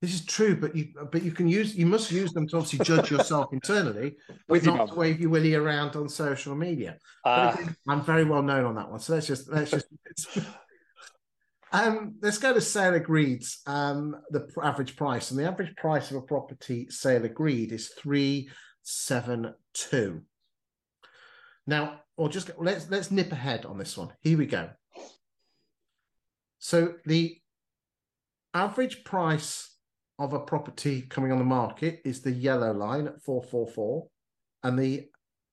this 0.00 0.12
is 0.12 0.26
true 0.26 0.56
but 0.56 0.74
you 0.74 0.88
but 1.12 1.22
you 1.22 1.30
can 1.30 1.46
use 1.46 1.76
you 1.76 1.86
must 1.86 2.10
use 2.10 2.32
them 2.32 2.48
to 2.48 2.56
obviously 2.56 2.84
judge 2.84 3.08
yourself 3.08 3.46
internally 3.52 4.16
With 4.48 4.66
not 4.66 4.88
to 4.88 4.94
wave 4.96 5.20
your 5.20 5.30
willy 5.30 5.54
around 5.54 5.94
on 5.94 6.08
social 6.08 6.56
media 6.56 6.98
Uh, 7.24 7.56
I'm 7.88 8.02
very 8.02 8.24
well 8.24 8.42
known 8.42 8.64
on 8.64 8.74
that 8.74 8.90
one. 8.90 8.98
So 8.98 9.14
let's 9.14 9.28
just 9.28 9.48
let's 9.48 9.70
just 9.70 9.86
um 11.72 12.16
let's 12.20 12.38
go 12.38 12.52
to 12.52 12.60
sale 12.60 12.94
agreed. 12.94 13.44
Um 13.66 14.16
the 14.30 14.48
average 14.62 14.96
price 14.96 15.30
and 15.30 15.40
the 15.40 15.46
average 15.46 15.74
price 15.76 16.10
of 16.10 16.16
a 16.16 16.22
property 16.22 16.88
sale 16.90 17.24
agreed 17.24 17.72
is 17.72 17.88
three 17.88 18.50
seven 18.82 19.54
two. 19.74 20.22
Now, 21.66 22.00
or 22.16 22.28
just 22.28 22.50
let's 22.58 22.90
let's 22.90 23.10
nip 23.10 23.32
ahead 23.32 23.64
on 23.66 23.78
this 23.78 23.96
one. 23.96 24.12
Here 24.20 24.38
we 24.38 24.46
go. 24.46 24.70
So 26.58 26.94
the 27.04 27.36
average 28.54 29.04
price 29.04 29.72
of 30.18 30.32
a 30.32 30.40
property 30.40 31.02
coming 31.02 31.32
on 31.32 31.38
the 31.38 31.44
market 31.44 32.00
is 32.04 32.20
the 32.20 32.30
yellow 32.30 32.72
line 32.72 33.08
at 33.08 33.20
444 33.22 34.06
and 34.62 34.78
the 34.78 35.08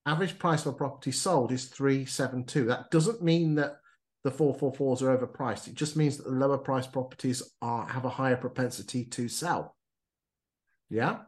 average 0.06 0.38
price 0.38 0.64
of 0.66 0.74
a 0.74 0.76
property 0.76 1.10
sold 1.10 1.50
is 1.50 1.66
372 1.66 2.66
that 2.66 2.90
doesn't 2.90 3.22
mean 3.22 3.54
that 3.56 3.79
the 4.22 4.30
444s 4.30 5.02
are 5.02 5.16
overpriced. 5.16 5.68
It 5.68 5.74
just 5.74 5.96
means 5.96 6.16
that 6.16 6.24
the 6.24 6.30
lower 6.30 6.58
price 6.58 6.86
properties 6.86 7.42
are 7.62 7.86
have 7.86 8.04
a 8.04 8.10
higher 8.10 8.36
propensity 8.36 9.04
to 9.06 9.28
sell. 9.28 9.76
Yeah? 10.88 11.20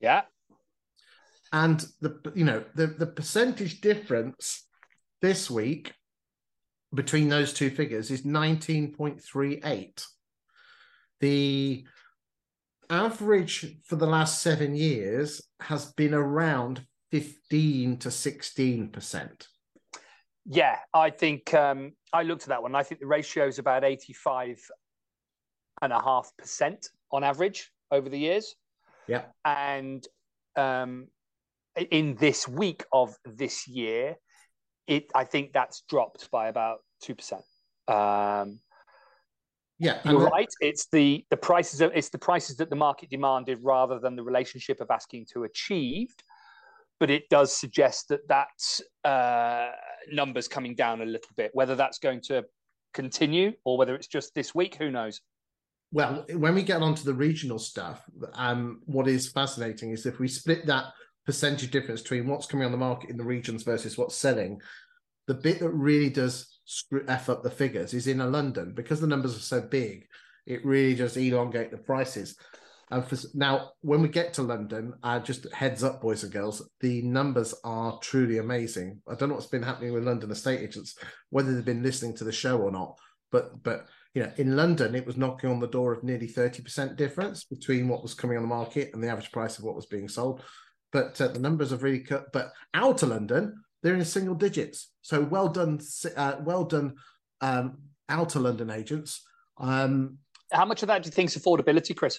Yeah, 0.00 0.22
and 1.52 1.84
the 2.00 2.20
you 2.34 2.44
know 2.44 2.64
the 2.74 2.86
the 2.86 3.06
percentage 3.06 3.80
difference 3.80 4.66
this 5.20 5.50
week 5.50 5.92
between 6.94 7.28
those 7.28 7.52
two 7.52 7.70
figures 7.70 8.10
is 8.10 8.22
19.38 8.22 10.04
the 11.20 11.84
average 12.88 13.76
for 13.84 13.96
the 13.96 14.06
last 14.06 14.42
7 14.42 14.74
years 14.74 15.42
has 15.60 15.92
been 15.92 16.14
around 16.14 16.86
15 17.10 17.98
to 17.98 18.10
16 18.10 18.88
percent 18.90 19.48
yeah. 20.48 20.78
I 20.94 21.10
think 21.10 21.54
um, 21.54 21.92
I 22.12 22.22
looked 22.22 22.42
at 22.42 22.48
that 22.48 22.62
one. 22.62 22.74
I 22.74 22.82
think 22.82 23.00
the 23.00 23.06
ratio 23.06 23.46
is 23.46 23.58
about 23.58 23.84
eighty-five 23.84 24.58
and 25.82 25.92
a 25.92 26.00
half 26.00 26.32
percent 26.36 26.88
on 27.12 27.22
average 27.22 27.70
over 27.90 28.08
the 28.08 28.18
years. 28.18 28.54
Yeah. 29.06 29.22
and 29.44 30.06
um, 30.56 31.08
in 31.90 32.16
this 32.16 32.46
week 32.46 32.84
of 32.92 33.16
this 33.24 33.66
year, 33.66 34.16
it 34.86 35.10
I 35.14 35.24
think 35.24 35.52
that's 35.52 35.82
dropped 35.88 36.30
by 36.30 36.48
about 36.48 36.78
two 37.00 37.14
percent. 37.14 37.42
Um, 37.86 38.60
yeah 39.78 40.00
You're 40.04 40.28
right. 40.28 40.48
It's 40.60 40.88
the 40.92 41.24
the 41.30 41.36
prices. 41.36 41.80
Of, 41.80 41.92
it's 41.94 42.10
the 42.10 42.18
prices 42.18 42.56
that 42.56 42.68
the 42.68 42.76
market 42.76 43.10
demanded 43.10 43.60
rather 43.62 43.98
than 43.98 44.16
the 44.16 44.22
relationship 44.22 44.80
of 44.80 44.90
asking 44.90 45.26
to 45.32 45.44
achieved. 45.44 46.22
But 47.00 47.10
it 47.10 47.28
does 47.28 47.56
suggest 47.56 48.08
that 48.08 48.26
that 48.28 49.08
uh, 49.08 49.70
numbers 50.12 50.48
coming 50.48 50.74
down 50.74 51.00
a 51.00 51.06
little 51.06 51.30
bit. 51.36 51.50
Whether 51.54 51.76
that's 51.76 51.98
going 51.98 52.22
to 52.22 52.44
continue 52.94 53.52
or 53.64 53.78
whether 53.78 53.94
it's 53.94 54.08
just 54.08 54.34
this 54.34 54.54
week, 54.54 54.74
who 54.74 54.90
knows? 54.90 55.20
well 55.92 56.24
when 56.34 56.54
we 56.54 56.62
get 56.62 56.82
onto 56.82 57.02
the 57.02 57.14
regional 57.14 57.58
stuff 57.58 58.02
um 58.34 58.80
what 58.84 59.08
is 59.08 59.30
fascinating 59.30 59.90
is 59.90 60.06
if 60.06 60.18
we 60.18 60.28
split 60.28 60.66
that 60.66 60.86
percentage 61.24 61.70
difference 61.70 62.02
between 62.02 62.26
what's 62.26 62.46
coming 62.46 62.66
on 62.66 62.72
the 62.72 62.78
market 62.78 63.10
in 63.10 63.16
the 63.16 63.24
regions 63.24 63.62
versus 63.62 63.96
what's 63.96 64.16
selling 64.16 64.60
the 65.26 65.34
bit 65.34 65.60
that 65.60 65.70
really 65.70 66.10
does 66.10 66.60
screw 66.64 67.04
f 67.08 67.28
up 67.28 67.42
the 67.42 67.50
figures 67.50 67.94
is 67.94 68.06
in 68.06 68.18
london 68.30 68.72
because 68.74 69.00
the 69.00 69.06
numbers 69.06 69.36
are 69.36 69.40
so 69.40 69.60
big 69.60 70.06
it 70.46 70.64
really 70.64 70.94
does 70.94 71.16
elongate 71.16 71.70
the 71.70 71.78
prices 71.78 72.36
and 72.90 73.04
for 73.04 73.16
now 73.34 73.70
when 73.80 74.02
we 74.02 74.08
get 74.08 74.32
to 74.32 74.42
london 74.42 74.92
uh, 75.02 75.18
just 75.18 75.52
heads 75.52 75.84
up 75.84 76.00
boys 76.00 76.22
and 76.22 76.32
girls 76.32 76.68
the 76.80 77.02
numbers 77.02 77.54
are 77.64 77.98
truly 78.00 78.38
amazing 78.38 79.00
i 79.08 79.14
don't 79.14 79.28
know 79.28 79.34
what's 79.34 79.46
been 79.46 79.62
happening 79.62 79.92
with 79.92 80.04
london 80.04 80.30
estate 80.30 80.60
agents 80.60 80.96
whether 81.30 81.54
they've 81.54 81.64
been 81.64 81.82
listening 81.82 82.14
to 82.14 82.24
the 82.24 82.32
show 82.32 82.58
or 82.58 82.70
not 82.70 82.98
but 83.30 83.62
but 83.62 83.86
you 84.14 84.22
know, 84.22 84.32
in 84.36 84.56
London, 84.56 84.96
it 84.96 85.06
was 85.06 85.16
knocking 85.16 85.48
on 85.48 85.60
the 85.60 85.68
door 85.68 85.92
of 85.92 86.02
nearly 86.02 86.26
30% 86.26 86.96
difference 86.96 87.44
between 87.44 87.86
what 87.86 88.02
was 88.02 88.14
coming 88.14 88.36
on 88.36 88.42
the 88.42 88.48
market 88.48 88.90
and 88.92 89.00
the 89.00 89.08
average 89.08 89.30
price 89.30 89.58
of 89.58 89.64
what 89.64 89.76
was 89.76 89.86
being 89.86 90.08
sold. 90.08 90.42
But 90.92 91.20
uh, 91.20 91.28
the 91.28 91.38
numbers 91.38 91.70
have 91.70 91.82
really 91.82 92.00
cut. 92.00 92.32
But 92.32 92.50
outer 92.74 93.06
London, 93.06 93.62
they're 93.82 93.94
in 93.94 94.04
single 94.04 94.34
digits. 94.34 94.90
So 95.02 95.22
well 95.22 95.48
done, 95.48 95.80
uh, 96.16 96.36
well 96.40 96.64
done, 96.64 96.96
um, 97.40 97.78
outer 98.08 98.40
London 98.40 98.70
agents. 98.70 99.22
Um, 99.58 100.18
how 100.50 100.64
much 100.64 100.82
of 100.82 100.88
that 100.88 101.02
do 101.02 101.08
you 101.08 101.12
think 101.12 101.28
is 101.28 101.36
affordability, 101.36 101.94
Chris? 101.94 102.18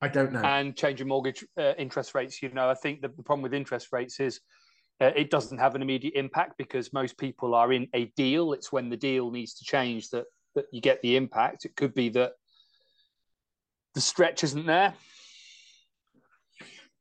I 0.00 0.08
don't 0.08 0.32
know. 0.32 0.42
And 0.42 0.76
changing 0.76 1.08
mortgage 1.08 1.44
uh, 1.58 1.72
interest 1.78 2.14
rates. 2.14 2.42
You 2.42 2.50
know, 2.50 2.70
I 2.70 2.74
think 2.74 3.02
the, 3.02 3.08
the 3.08 3.22
problem 3.22 3.42
with 3.42 3.54
interest 3.54 3.88
rates 3.92 4.20
is 4.20 4.40
uh, 5.00 5.10
it 5.16 5.30
doesn't 5.30 5.58
have 5.58 5.74
an 5.74 5.82
immediate 5.82 6.14
impact 6.14 6.56
because 6.58 6.92
most 6.92 7.18
people 7.18 7.54
are 7.54 7.72
in 7.72 7.88
a 7.94 8.06
deal. 8.16 8.52
It's 8.52 8.72
when 8.72 8.90
the 8.90 8.96
deal 8.96 9.30
needs 9.30 9.54
to 9.54 9.64
change 9.64 10.10
that 10.10 10.24
that 10.54 10.66
you 10.72 10.80
get 10.80 11.00
the 11.02 11.16
impact. 11.16 11.64
It 11.64 11.76
could 11.76 11.94
be 11.94 12.08
that 12.10 12.32
the 13.94 14.00
stretch 14.00 14.44
isn't 14.44 14.66
there. 14.66 14.94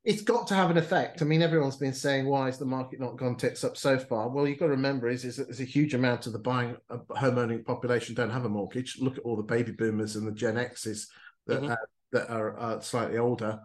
It's 0.03 0.21
got 0.21 0.47
to 0.47 0.55
have 0.55 0.71
an 0.71 0.77
effect. 0.77 1.21
I 1.21 1.25
mean, 1.25 1.41
everyone's 1.41 1.75
been 1.75 1.93
saying, 1.93 2.27
why 2.27 2.45
has 2.45 2.57
the 2.57 2.65
market 2.65 2.99
not 2.99 3.17
gone 3.17 3.35
tits 3.35 3.65
up 3.65 3.75
so 3.75 3.99
far? 3.99 4.29
Well, 4.29 4.47
you've 4.47 4.59
got 4.59 4.67
to 4.67 4.71
remember 4.71 5.09
is, 5.09 5.25
is 5.25 5.35
that 5.35 5.47
there's 5.47 5.59
a 5.59 5.65
huge 5.65 5.93
amount 5.93 6.27
of 6.27 6.33
the 6.33 6.39
buying 6.39 6.77
uh, 6.89 6.99
home 7.15 7.37
owning 7.37 7.63
population 7.63 8.15
don't 8.15 8.29
have 8.29 8.45
a 8.45 8.49
mortgage. 8.49 8.99
Look 8.99 9.17
at 9.17 9.23
all 9.23 9.35
the 9.35 9.43
baby 9.43 9.73
boomers 9.73 10.15
and 10.15 10.25
the 10.25 10.31
Gen 10.31 10.57
X's 10.57 11.09
that, 11.47 11.61
mm-hmm. 11.61 11.71
uh, 11.71 11.75
that 12.11 12.29
are 12.29 12.59
uh, 12.59 12.79
slightly 12.79 13.17
older. 13.17 13.59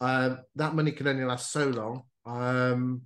Um, 0.00 0.40
that 0.56 0.74
money 0.74 0.92
can 0.92 1.06
only 1.06 1.24
last 1.24 1.52
so 1.52 1.66
long. 1.68 2.02
Um, 2.26 3.02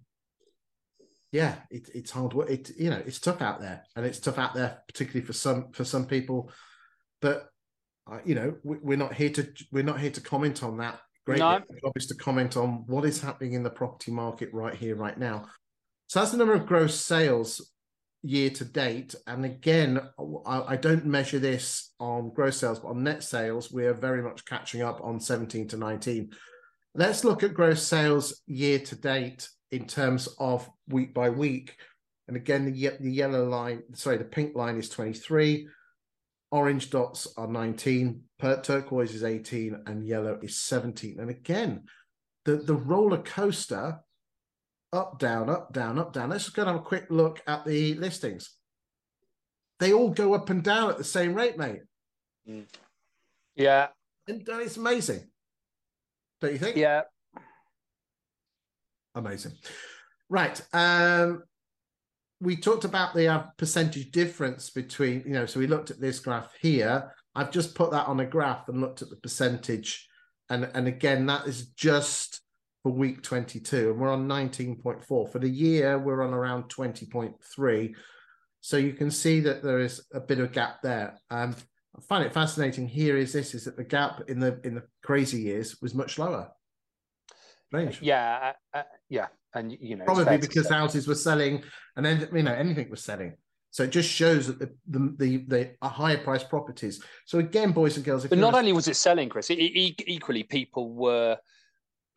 yeah, 1.30 1.56
it, 1.70 1.90
it's 1.94 2.10
hard 2.10 2.32
work. 2.32 2.50
It 2.50 2.70
you 2.78 2.90
know 2.90 3.02
it's 3.04 3.20
tough 3.20 3.42
out 3.42 3.60
there, 3.60 3.84
and 3.94 4.06
it's 4.06 4.20
tough 4.20 4.38
out 4.38 4.54
there, 4.54 4.82
particularly 4.86 5.26
for 5.26 5.34
some 5.34 5.72
for 5.72 5.84
some 5.84 6.06
people. 6.06 6.50
But 7.20 7.48
uh, 8.10 8.18
you 8.24 8.34
know, 8.34 8.56
we, 8.64 8.94
are 8.94 8.98
not 8.98 9.14
here 9.14 9.30
to 9.30 9.46
we're 9.70 9.82
not 9.82 10.00
here 10.00 10.10
to 10.10 10.20
comment 10.20 10.62
on 10.62 10.78
that. 10.78 10.98
Great, 11.26 11.40
no. 11.40 11.58
job 11.58 11.92
is 11.96 12.06
to 12.06 12.14
comment 12.14 12.56
on 12.56 12.84
what 12.86 13.04
is 13.04 13.20
happening 13.20 13.52
in 13.52 13.62
the 13.62 13.70
property 13.70 14.10
market 14.10 14.48
right 14.52 14.74
here, 14.74 14.96
right 14.96 15.18
now. 15.18 15.46
So 16.06 16.20
that's 16.20 16.32
the 16.32 16.38
number 16.38 16.54
of 16.54 16.64
gross 16.64 16.98
sales 16.98 17.70
year 18.28 18.50
to 18.50 18.64
date. 18.64 19.14
And 19.26 19.44
again, 19.44 20.00
I, 20.46 20.62
I 20.68 20.76
don't 20.76 21.06
measure 21.06 21.38
this 21.38 21.92
on 21.98 22.30
gross 22.34 22.58
sales, 22.58 22.78
but 22.78 22.88
on 22.88 23.02
net 23.02 23.24
sales, 23.24 23.72
we 23.72 23.86
are 23.86 23.94
very 23.94 24.22
much 24.22 24.44
catching 24.44 24.82
up 24.82 25.00
on 25.02 25.18
17 25.18 25.68
to 25.68 25.76
19. 25.76 26.30
Let's 26.94 27.24
look 27.24 27.42
at 27.42 27.54
gross 27.54 27.82
sales 27.82 28.42
year 28.46 28.80
to 28.80 28.96
date 28.96 29.48
in 29.70 29.86
terms 29.86 30.28
of 30.38 30.68
week 30.88 31.14
by 31.14 31.30
week. 31.30 31.76
And 32.26 32.36
again, 32.36 32.70
the, 32.70 32.92
the 33.00 33.10
yellow 33.10 33.48
line, 33.48 33.82
sorry, 33.94 34.18
the 34.18 34.24
pink 34.24 34.54
line 34.54 34.76
is 34.76 34.90
23, 34.90 35.66
orange 36.50 36.90
dots 36.90 37.28
are 37.38 37.48
19, 37.48 38.22
turquoise 38.62 39.14
is 39.14 39.24
18, 39.24 39.84
and 39.86 40.06
yellow 40.06 40.38
is 40.42 40.58
17. 40.58 41.18
And 41.18 41.30
again, 41.30 41.84
the, 42.44 42.56
the 42.56 42.74
roller 42.74 43.22
coaster 43.22 44.00
up, 44.92 45.18
down, 45.18 45.50
up, 45.50 45.72
down, 45.72 45.98
up, 45.98 46.12
down. 46.12 46.30
Let's 46.30 46.44
just 46.44 46.56
go 46.56 46.62
and 46.62 46.70
have 46.70 46.80
a 46.80 46.84
quick 46.84 47.06
look 47.10 47.42
at 47.46 47.64
the 47.64 47.94
listings. 47.94 48.54
They 49.80 49.92
all 49.92 50.10
go 50.10 50.34
up 50.34 50.50
and 50.50 50.62
down 50.62 50.90
at 50.90 50.98
the 50.98 51.04
same 51.04 51.34
rate, 51.34 51.56
mate. 51.56 51.82
Mm. 52.48 52.64
Yeah. 53.54 53.88
And, 54.26 54.46
and 54.48 54.60
it's 54.62 54.76
amazing. 54.76 55.28
Don't 56.40 56.52
you 56.52 56.58
think? 56.58 56.76
Yeah. 56.76 57.02
Amazing. 59.14 59.52
Right. 60.28 60.60
Um, 60.72 61.42
we 62.40 62.56
talked 62.56 62.84
about 62.84 63.14
the 63.14 63.28
uh, 63.28 63.42
percentage 63.56 64.10
difference 64.10 64.70
between, 64.70 65.22
you 65.26 65.32
know, 65.32 65.46
so 65.46 65.58
we 65.58 65.66
looked 65.66 65.90
at 65.90 66.00
this 66.00 66.20
graph 66.20 66.52
here. 66.60 67.12
I've 67.34 67.50
just 67.50 67.74
put 67.74 67.90
that 67.90 68.06
on 68.06 68.20
a 68.20 68.26
graph 68.26 68.68
and 68.68 68.80
looked 68.80 69.02
at 69.02 69.10
the 69.10 69.16
percentage. 69.16 70.08
And, 70.50 70.68
and 70.74 70.86
again, 70.86 71.26
that 71.26 71.46
is 71.46 71.68
just 71.68 72.40
for 72.82 72.92
week 72.92 73.22
22, 73.22 73.90
and 73.90 74.00
we're 74.00 74.12
on 74.12 74.28
19.4. 74.28 75.04
For 75.06 75.38
the 75.38 75.48
year, 75.48 75.98
we're 75.98 76.22
on 76.22 76.32
around 76.32 76.64
20.3. 76.64 77.94
So 78.60 78.76
you 78.76 78.92
can 78.92 79.10
see 79.10 79.40
that 79.40 79.62
there 79.62 79.80
is 79.80 80.04
a 80.12 80.20
bit 80.20 80.40
of 80.40 80.52
gap 80.52 80.82
there. 80.82 81.18
Um, 81.30 81.54
I 81.96 82.00
find 82.02 82.24
it 82.24 82.34
fascinating 82.34 82.86
here 82.86 83.16
is 83.16 83.32
this 83.32 83.54
is 83.54 83.64
that 83.64 83.76
the 83.76 83.84
gap 83.84 84.22
in 84.28 84.38
the 84.38 84.60
in 84.62 84.74
the 84.74 84.84
crazy 85.02 85.40
years 85.40 85.80
was 85.80 85.94
much 85.94 86.18
lower. 86.18 86.50
Yeah, 88.00 88.52
uh, 88.74 88.78
uh, 88.78 88.82
yeah, 89.08 89.26
and 89.54 89.76
you 89.80 89.96
know 89.96 90.04
probably 90.04 90.38
because 90.38 90.68
houses 90.68 91.08
were 91.08 91.14
selling, 91.14 91.62
and 91.96 92.04
then 92.04 92.28
you 92.32 92.42
know 92.42 92.54
anything 92.54 92.90
was 92.90 93.02
selling. 93.02 93.34
So 93.70 93.82
it 93.84 93.90
just 93.90 94.08
shows 94.08 94.46
that 94.46 94.58
the 94.58 94.70
the 94.86 95.14
the, 95.18 95.36
the 95.80 95.88
higher 95.88 96.18
priced 96.18 96.48
properties. 96.48 97.02
So 97.26 97.38
again, 97.38 97.72
boys 97.72 97.96
and 97.96 98.04
girls, 98.04 98.26
but 98.26 98.38
not 98.38 98.54
only 98.54 98.72
was 98.72 98.88
it 98.88 98.96
selling, 98.96 99.28
Chris, 99.28 99.50
it, 99.50 99.58
it, 99.58 100.02
equally 100.06 100.42
people 100.42 100.94
were, 100.94 101.38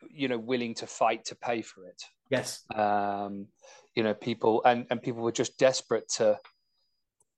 you 0.09 0.27
know, 0.27 0.37
willing 0.37 0.75
to 0.75 0.87
fight 0.87 1.25
to 1.25 1.35
pay 1.35 1.61
for 1.61 1.85
it. 1.85 2.01
Yes. 2.29 2.63
Um, 2.73 3.47
you 3.95 4.03
know, 4.03 4.13
people 4.13 4.61
and 4.65 4.85
and 4.89 5.01
people 5.01 5.21
were 5.21 5.31
just 5.31 5.57
desperate 5.57 6.09
to 6.17 6.39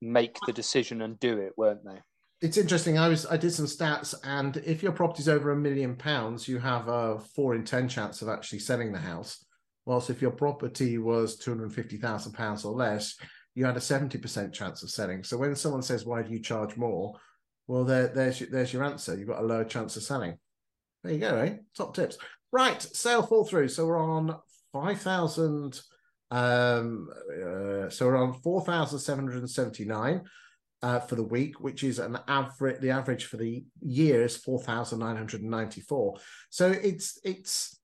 make 0.00 0.36
the 0.46 0.52
decision 0.52 1.02
and 1.02 1.18
do 1.18 1.38
it, 1.38 1.52
weren't 1.56 1.84
they? 1.84 2.00
it's 2.44 2.58
interesting. 2.58 2.98
I 2.98 3.08
was 3.08 3.24
I 3.26 3.38
did 3.38 3.52
some 3.52 3.64
stats, 3.64 4.14
and 4.22 4.58
if 4.58 4.82
your 4.82 4.92
property's 4.92 5.30
over 5.30 5.52
a 5.52 5.56
million 5.56 5.96
pounds, 5.96 6.46
you 6.46 6.58
have 6.58 6.88
a 6.88 7.18
four 7.34 7.54
in 7.54 7.64
ten 7.64 7.88
chance 7.88 8.20
of 8.20 8.28
actually 8.28 8.58
selling 8.58 8.92
the 8.92 8.98
house. 8.98 9.42
Whilst 9.86 10.10
if 10.10 10.20
your 10.20 10.30
property 10.30 10.98
was 10.98 11.36
two 11.36 11.52
hundred 11.52 11.72
fifty 11.72 11.96
thousand 11.96 12.32
pounds 12.32 12.64
or 12.66 12.74
less, 12.74 13.16
you 13.54 13.64
had 13.64 13.78
a 13.78 13.80
seventy 13.80 14.18
percent 14.18 14.52
chance 14.52 14.82
of 14.82 14.90
selling. 14.90 15.24
So 15.24 15.38
when 15.38 15.56
someone 15.56 15.82
says, 15.82 16.04
"Why 16.04 16.22
do 16.22 16.32
you 16.32 16.40
charge 16.40 16.76
more?" 16.76 17.14
Well, 17.66 17.84
there, 17.84 18.08
there's 18.08 18.40
there's 18.40 18.74
your 18.74 18.84
answer. 18.84 19.16
You've 19.16 19.28
got 19.28 19.42
a 19.42 19.46
lower 19.46 19.64
chance 19.64 19.96
of 19.96 20.02
selling. 20.02 20.36
There 21.02 21.14
you 21.14 21.20
go, 21.20 21.36
eh? 21.36 21.56
Top 21.74 21.94
tips. 21.94 22.18
Right, 22.54 22.80
sale 22.80 23.24
fall 23.24 23.44
through. 23.44 23.66
So 23.66 23.84
we're 23.84 23.98
on 24.00 24.36
five 24.72 25.00
thousand. 25.00 25.80
Um, 26.30 27.08
uh, 27.28 27.90
so 27.90 28.06
we're 28.06 28.16
on 28.16 28.40
four 28.42 28.64
thousand 28.64 29.00
seven 29.00 29.26
hundred 29.26 29.50
seventy 29.50 29.84
nine 29.84 30.22
uh, 30.80 31.00
for 31.00 31.16
the 31.16 31.24
week, 31.24 31.58
which 31.58 31.82
is 31.82 31.98
an 31.98 32.16
average. 32.28 32.80
The 32.80 32.90
average 32.90 33.24
for 33.24 33.38
the 33.38 33.64
year 33.80 34.22
is 34.22 34.36
four 34.36 34.62
thousand 34.62 35.00
nine 35.00 35.16
hundred 35.16 35.42
ninety 35.42 35.80
four. 35.80 36.18
So 36.50 36.70
it's 36.70 37.18
it's 37.24 37.76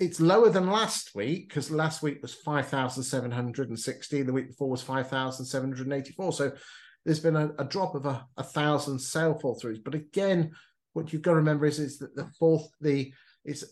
it's 0.00 0.20
lower 0.20 0.50
than 0.50 0.68
last 0.68 1.14
week 1.14 1.48
because 1.48 1.70
last 1.70 2.02
week 2.02 2.22
was 2.22 2.34
five 2.34 2.66
thousand 2.66 3.04
seven 3.04 3.30
hundred 3.30 3.68
and 3.68 3.78
sixty. 3.78 4.22
The 4.22 4.32
week 4.32 4.48
before 4.48 4.68
was 4.68 4.82
five 4.82 5.08
thousand 5.08 5.46
seven 5.46 5.72
hundred 5.72 5.96
eighty 5.96 6.10
four. 6.10 6.32
So 6.32 6.50
there's 7.04 7.20
been 7.20 7.36
a, 7.36 7.52
a 7.56 7.64
drop 7.64 7.94
of 7.94 8.06
a, 8.06 8.26
a 8.36 8.42
thousand 8.42 8.98
sale 8.98 9.38
fall 9.38 9.60
throughs. 9.60 9.78
But 9.84 9.94
again, 9.94 10.50
what 10.92 11.12
you've 11.12 11.22
got 11.22 11.34
to 11.34 11.36
remember 11.36 11.66
is 11.66 11.78
is 11.78 11.98
that 11.98 12.16
the 12.16 12.28
fourth 12.36 12.68
the 12.80 13.12
it's 13.44 13.64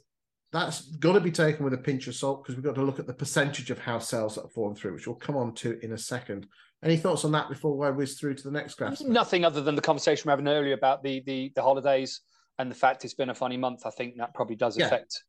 that's 0.52 0.82
got 0.96 1.12
to 1.12 1.20
be 1.20 1.30
taken 1.30 1.64
with 1.64 1.74
a 1.74 1.78
pinch 1.78 2.08
of 2.08 2.14
salt 2.14 2.42
because 2.42 2.56
we've 2.56 2.64
got 2.64 2.74
to 2.74 2.82
look 2.82 2.98
at 2.98 3.06
the 3.06 3.14
percentage 3.14 3.70
of 3.70 3.78
house 3.78 4.08
sales 4.08 4.34
that 4.34 4.42
have 4.42 4.52
fallen 4.52 4.74
through, 4.74 4.94
which 4.94 5.06
we'll 5.06 5.16
come 5.16 5.36
on 5.36 5.54
to 5.54 5.78
in 5.84 5.92
a 5.92 5.98
second. 5.98 6.46
Any 6.82 6.96
thoughts 6.96 7.24
on 7.24 7.32
that 7.32 7.48
before 7.48 7.86
I 7.86 7.90
whiz 7.90 8.18
through 8.18 8.34
to 8.34 8.42
the 8.42 8.50
next 8.50 8.74
graph? 8.74 9.00
Nothing 9.00 9.44
other 9.44 9.60
than 9.60 9.76
the 9.76 9.82
conversation 9.82 10.24
we 10.26 10.32
are 10.32 10.36
having 10.36 10.48
earlier 10.48 10.74
about 10.74 11.02
the 11.02 11.22
the, 11.26 11.52
the 11.54 11.62
holidays 11.62 12.20
and 12.58 12.70
the 12.70 12.74
fact 12.74 13.04
it's 13.04 13.14
been 13.14 13.30
a 13.30 13.34
funny 13.34 13.56
month. 13.56 13.86
I 13.86 13.90
think 13.90 14.16
that 14.16 14.34
probably 14.34 14.56
does 14.56 14.76
affect 14.76 15.22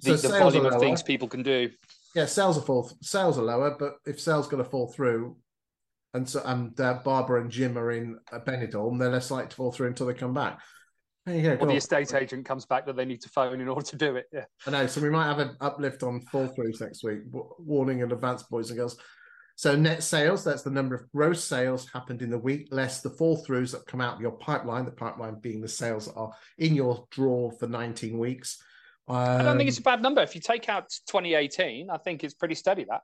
the, 0.00 0.18
so 0.18 0.28
the 0.28 0.38
volume 0.38 0.66
of 0.66 0.80
things 0.80 1.02
people 1.02 1.28
can 1.28 1.42
do. 1.42 1.70
Yeah, 2.14 2.26
sales 2.26 2.58
are 2.58 2.62
fall 2.62 2.90
sales 3.02 3.38
are 3.38 3.42
lower, 3.42 3.76
but 3.78 3.96
if 4.06 4.20
sales 4.20 4.48
going 4.48 4.62
to 4.62 4.68
fall 4.68 4.88
through, 4.88 5.36
and 6.14 6.28
so 6.28 6.42
and 6.44 6.78
uh, 6.80 7.00
Barbara 7.04 7.42
and 7.42 7.50
Jim 7.50 7.76
are 7.78 7.90
in 7.92 8.18
Benidorm, 8.32 8.98
they're 8.98 9.10
less 9.10 9.30
likely 9.30 9.50
to 9.50 9.56
fall 9.56 9.72
through 9.72 9.88
until 9.88 10.06
they 10.06 10.14
come 10.14 10.34
back. 10.34 10.60
Yeah, 11.26 11.56
or 11.58 11.66
the 11.66 11.76
estate 11.76 12.12
agent 12.12 12.44
comes 12.44 12.66
back 12.66 12.84
that 12.84 12.96
they 12.96 13.06
need 13.06 13.22
to 13.22 13.30
phone 13.30 13.60
in 13.60 13.68
order 13.68 13.86
to 13.86 13.96
do 13.96 14.16
it. 14.16 14.26
Yeah, 14.30 14.44
I 14.66 14.70
know. 14.70 14.86
So 14.86 15.00
we 15.00 15.08
might 15.08 15.26
have 15.26 15.38
an 15.38 15.56
uplift 15.60 16.02
on 16.02 16.20
fall 16.20 16.48
throughs 16.48 16.80
next 16.80 17.02
week. 17.02 17.20
Warning 17.58 18.00
in 18.00 18.12
advance, 18.12 18.42
boys 18.42 18.70
and 18.70 18.78
girls. 18.78 18.98
So 19.56 19.76
net 19.76 20.02
sales, 20.02 20.44
that's 20.44 20.62
the 20.62 20.70
number 20.70 20.94
of 20.94 21.10
gross 21.12 21.42
sales 21.42 21.88
happened 21.88 22.22
in 22.22 22.30
the 22.30 22.38
week, 22.38 22.68
less 22.72 23.00
the 23.00 23.10
fall 23.10 23.42
throughs 23.44 23.70
that 23.72 23.86
come 23.86 24.00
out 24.00 24.16
of 24.16 24.20
your 24.20 24.32
pipeline, 24.32 24.84
the 24.84 24.90
pipeline 24.90 25.36
being 25.40 25.60
the 25.60 25.68
sales 25.68 26.06
that 26.06 26.14
are 26.14 26.32
in 26.58 26.74
your 26.74 27.06
draw 27.10 27.50
for 27.52 27.68
19 27.68 28.18
weeks. 28.18 28.60
Um, 29.06 29.16
I 29.16 29.42
don't 29.42 29.56
think 29.56 29.68
it's 29.68 29.78
a 29.78 29.82
bad 29.82 30.02
number. 30.02 30.22
If 30.22 30.34
you 30.34 30.40
take 30.40 30.68
out 30.68 30.90
2018, 31.06 31.88
I 31.88 31.98
think 31.98 32.24
it's 32.24 32.34
pretty 32.34 32.56
steady 32.56 32.84
that. 32.90 33.02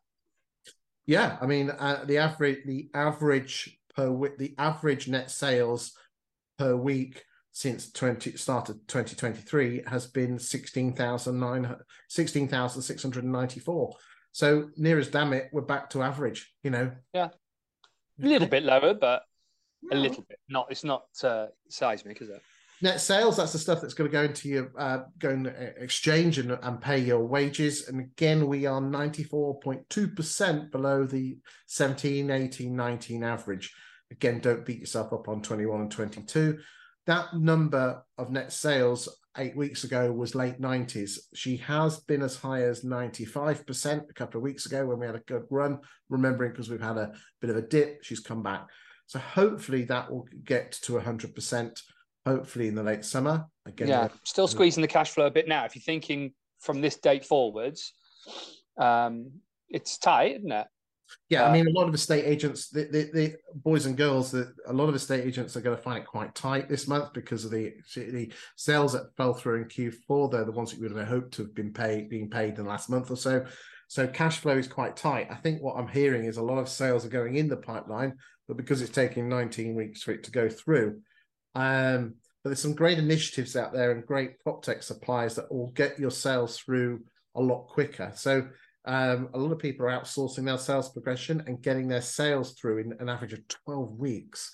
Yeah, 1.07 1.39
I 1.41 1.47
mean 1.47 1.71
uh, 1.71 2.05
the 2.05 2.19
average 2.19 2.59
the 2.67 2.89
average 2.95 3.79
per 3.97 4.11
week 4.11 4.39
the 4.39 4.55
average 4.59 5.09
net 5.09 5.31
sales 5.31 5.93
per 6.59 6.77
week 6.77 7.25
since 7.61 7.93
20 7.93 8.39
started 8.39 8.89
2023 8.89 9.83
has 9.87 10.07
been 10.07 10.39
16,694. 10.39 12.09
16, 12.09 12.49
so 14.33 14.71
near 14.79 14.99
as 14.99 15.09
damn 15.09 15.35
it, 15.35 15.51
we're 15.53 15.61
back 15.61 15.91
to 15.91 16.03
average. 16.03 16.55
You 16.63 16.71
know. 16.71 16.91
Yeah. 17.13 17.29
A 18.23 18.27
little 18.27 18.49
bit 18.49 18.63
lower, 18.63 18.95
but 18.95 19.25
a 19.93 19.97
little 19.97 20.25
bit. 20.27 20.39
Not. 20.49 20.69
It's 20.71 20.85
not 20.85 21.05
uh, 21.23 21.49
seismic, 21.69 22.23
is 22.23 22.31
it? 22.31 22.41
Net 22.81 22.99
sales. 22.99 23.37
That's 23.37 23.53
the 23.53 23.59
stuff 23.59 23.83
that's 23.83 23.93
going 23.93 24.11
to 24.11 24.13
go 24.13 24.23
into 24.23 24.49
your 24.49 24.73
uh, 24.79 25.01
going 25.19 25.45
exchange 25.45 26.39
and, 26.39 26.53
and 26.63 26.81
pay 26.81 26.99
your 26.99 27.27
wages. 27.27 27.89
And 27.89 28.01
again, 28.01 28.47
we 28.47 28.65
are 28.65 28.81
ninety 28.81 29.23
four 29.23 29.61
point 29.61 29.83
two 29.91 30.09
percent 30.09 30.73
below 30.73 31.05
the 31.05 31.37
17, 31.67 32.31
18, 32.31 32.75
19 32.75 33.23
average. 33.23 33.75
Again, 34.11 34.41
don't 34.41 34.65
beat 34.65 34.81
yourself 34.81 35.13
up 35.13 35.29
on 35.29 35.43
21 35.43 35.83
and 35.83 35.91
22. 35.91 36.59
That 37.11 37.35
number 37.35 38.05
of 38.19 38.31
net 38.31 38.53
sales 38.53 39.09
eight 39.37 39.57
weeks 39.57 39.83
ago 39.83 40.13
was 40.13 40.37
late 40.37 40.61
90s. 40.61 41.19
She 41.35 41.57
has 41.57 41.99
been 41.99 42.23
as 42.23 42.37
high 42.37 42.63
as 42.63 42.85
95% 42.85 44.09
a 44.09 44.13
couple 44.13 44.39
of 44.39 44.45
weeks 44.45 44.67
ago 44.67 44.87
when 44.87 45.01
we 45.01 45.07
had 45.07 45.17
a 45.17 45.23
good 45.27 45.43
run, 45.51 45.81
remembering 46.09 46.53
because 46.53 46.71
we've 46.71 46.81
had 46.81 46.99
a 46.99 47.13
bit 47.41 47.51
of 47.51 47.57
a 47.57 47.63
dip, 47.63 48.05
she's 48.05 48.21
come 48.21 48.45
back. 48.45 48.69
So 49.09 49.19
hopefully 49.19 49.83
that 49.87 50.09
will 50.09 50.29
get 50.45 50.71
to 50.83 50.93
100%. 50.93 51.81
hopefully 52.25 52.69
in 52.69 52.77
the 52.77 52.83
late 52.85 53.05
summer. 53.05 53.45
Again, 53.67 53.89
yeah, 53.89 54.07
still 54.23 54.47
squeezing 54.47 54.83
the 54.83 54.87
cash 54.87 55.11
flow 55.11 55.27
a 55.27 55.33
bit 55.33 55.49
now. 55.49 55.65
If 55.65 55.75
you're 55.75 55.83
thinking 55.83 56.33
from 56.61 56.81
this 56.81 56.97
date 56.97 57.25
forwards, 57.25 57.93
um, 58.79 59.33
it's 59.69 59.99
tight, 59.99 60.37
isn't 60.37 60.53
it? 60.53 60.69
Yeah, 61.29 61.45
I 61.45 61.53
mean, 61.53 61.69
a 61.69 61.71
lot 61.71 61.89
of 61.89 61.95
estate 61.95 62.25
agents, 62.25 62.69
the, 62.71 62.85
the, 62.85 63.11
the 63.13 63.37
boys 63.55 63.87
and 63.87 63.97
girls, 63.97 64.33
the, 64.33 64.53
a 64.67 64.73
lot 64.73 64.89
of 64.89 64.95
estate 64.95 65.25
agents 65.25 65.57
are 65.57 65.61
going 65.61 65.77
to 65.77 65.83
find 65.83 65.99
it 65.99 66.07
quite 66.07 66.35
tight 66.35 66.69
this 66.69 66.89
month 66.89 67.13
because 67.13 67.45
of 67.45 67.51
the 67.51 67.73
the 67.95 68.33
sales 68.57 68.93
that 68.95 69.15
fell 69.17 69.33
through 69.33 69.63
in 69.63 69.65
Q4. 69.69 70.31
They're 70.31 70.45
the 70.45 70.53
ones 70.53 70.71
that 70.71 70.81
we 70.81 70.89
would 70.89 70.97
have 70.97 71.07
hoped 71.07 71.35
to 71.35 71.43
have 71.43 71.55
been 71.55 71.73
paid, 71.73 72.09
being 72.09 72.29
paid 72.29 72.51
in 72.51 72.65
the 72.65 72.71
last 72.71 72.91
month 72.91 73.11
or 73.11 73.17
so. 73.17 73.45
So 73.89 74.07
cash 74.07 74.39
flow 74.39 74.57
is 74.57 74.69
quite 74.69 74.97
tight. 74.97 75.29
I 75.31 75.37
think 75.37 75.63
what 75.63 75.77
I'm 75.77 75.89
hearing 75.89 76.25
is 76.25 76.37
a 76.37 76.43
lot 76.43 76.59
of 76.59 76.69
sales 76.69 77.05
are 77.05 77.11
going 77.11 77.37
in 77.37 77.49
the 77.49 77.57
pipeline, 77.57 78.15
but 78.47 78.57
because 78.57 78.83
it's 78.83 78.93
taking 78.93 79.29
19 79.29 79.75
weeks 79.75 80.03
for 80.03 80.13
it 80.13 80.23
to 80.25 80.31
go 80.31 80.49
through, 80.49 81.01
um, 81.57 82.15
but 82.43 82.51
there's 82.51 82.63
some 82.63 82.75
great 82.75 82.99
initiatives 82.99 83.57
out 83.57 83.73
there 83.73 83.91
and 83.91 84.07
great 84.07 84.39
prop 84.41 84.63
tech 84.63 84.83
suppliers 84.83 85.35
that 85.35 85.53
will 85.53 85.73
get 85.73 85.99
your 85.99 86.11
sales 86.11 86.57
through 86.57 87.01
a 87.35 87.41
lot 87.41 87.67
quicker. 87.69 88.13
So 88.15 88.49
um, 88.85 89.29
a 89.35 89.39
lot 89.39 89.53
of 89.53 89.59
people 89.59 89.87
are 89.87 89.91
outsourcing 89.91 90.45
their 90.45 90.59
sales 90.59 90.91
progression 90.91 91.43
and 91.47 91.63
getting 91.63 91.89
their 91.89 92.01
sales 92.01 92.55
through 92.55 92.79
in 92.79 92.95
an 92.99 93.09
average 93.09 93.33
of 93.33 93.47
12 93.49 93.99
weeks. 93.99 94.51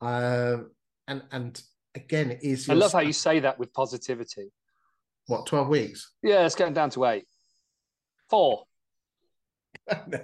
Um, 0.00 0.70
and 1.06 1.22
and 1.30 1.62
again, 1.94 2.38
is 2.42 2.68
I 2.68 2.74
love 2.74 2.92
how 2.92 3.00
you 3.00 3.12
say 3.12 3.40
that 3.40 3.58
with 3.58 3.72
positivity. 3.72 4.50
What, 5.26 5.46
12 5.46 5.68
weeks? 5.68 6.12
Yeah, 6.22 6.44
it's 6.44 6.54
getting 6.54 6.74
down 6.74 6.90
to 6.90 7.04
eight. 7.06 7.26
Four. 8.28 8.64
no. 10.06 10.20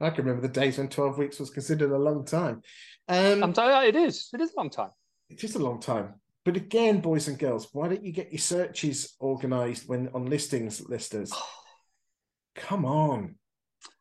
I 0.00 0.10
can 0.10 0.24
remember 0.24 0.46
the 0.46 0.52
days 0.52 0.78
when 0.78 0.88
12 0.88 1.18
weeks 1.18 1.38
was 1.38 1.50
considered 1.50 1.90
a 1.90 1.98
long 1.98 2.24
time. 2.24 2.62
Um, 3.08 3.42
I'm 3.42 3.52
telling 3.52 3.82
you, 3.82 3.88
it 3.88 3.96
is. 3.96 4.28
It 4.34 4.40
is 4.40 4.52
a 4.52 4.56
long 4.56 4.70
time. 4.70 4.90
It 5.30 5.42
is 5.42 5.54
a 5.54 5.62
long 5.62 5.80
time. 5.80 6.14
But 6.44 6.56
again, 6.56 7.00
boys 7.00 7.28
and 7.28 7.38
girls, 7.38 7.68
why 7.72 7.88
don't 7.88 8.04
you 8.04 8.12
get 8.12 8.30
your 8.30 8.38
searches 8.38 9.16
organized 9.18 9.88
when 9.88 10.08
on 10.14 10.26
listings 10.26 10.80
listers? 10.88 11.32
Come 12.56 12.84
on. 12.84 13.36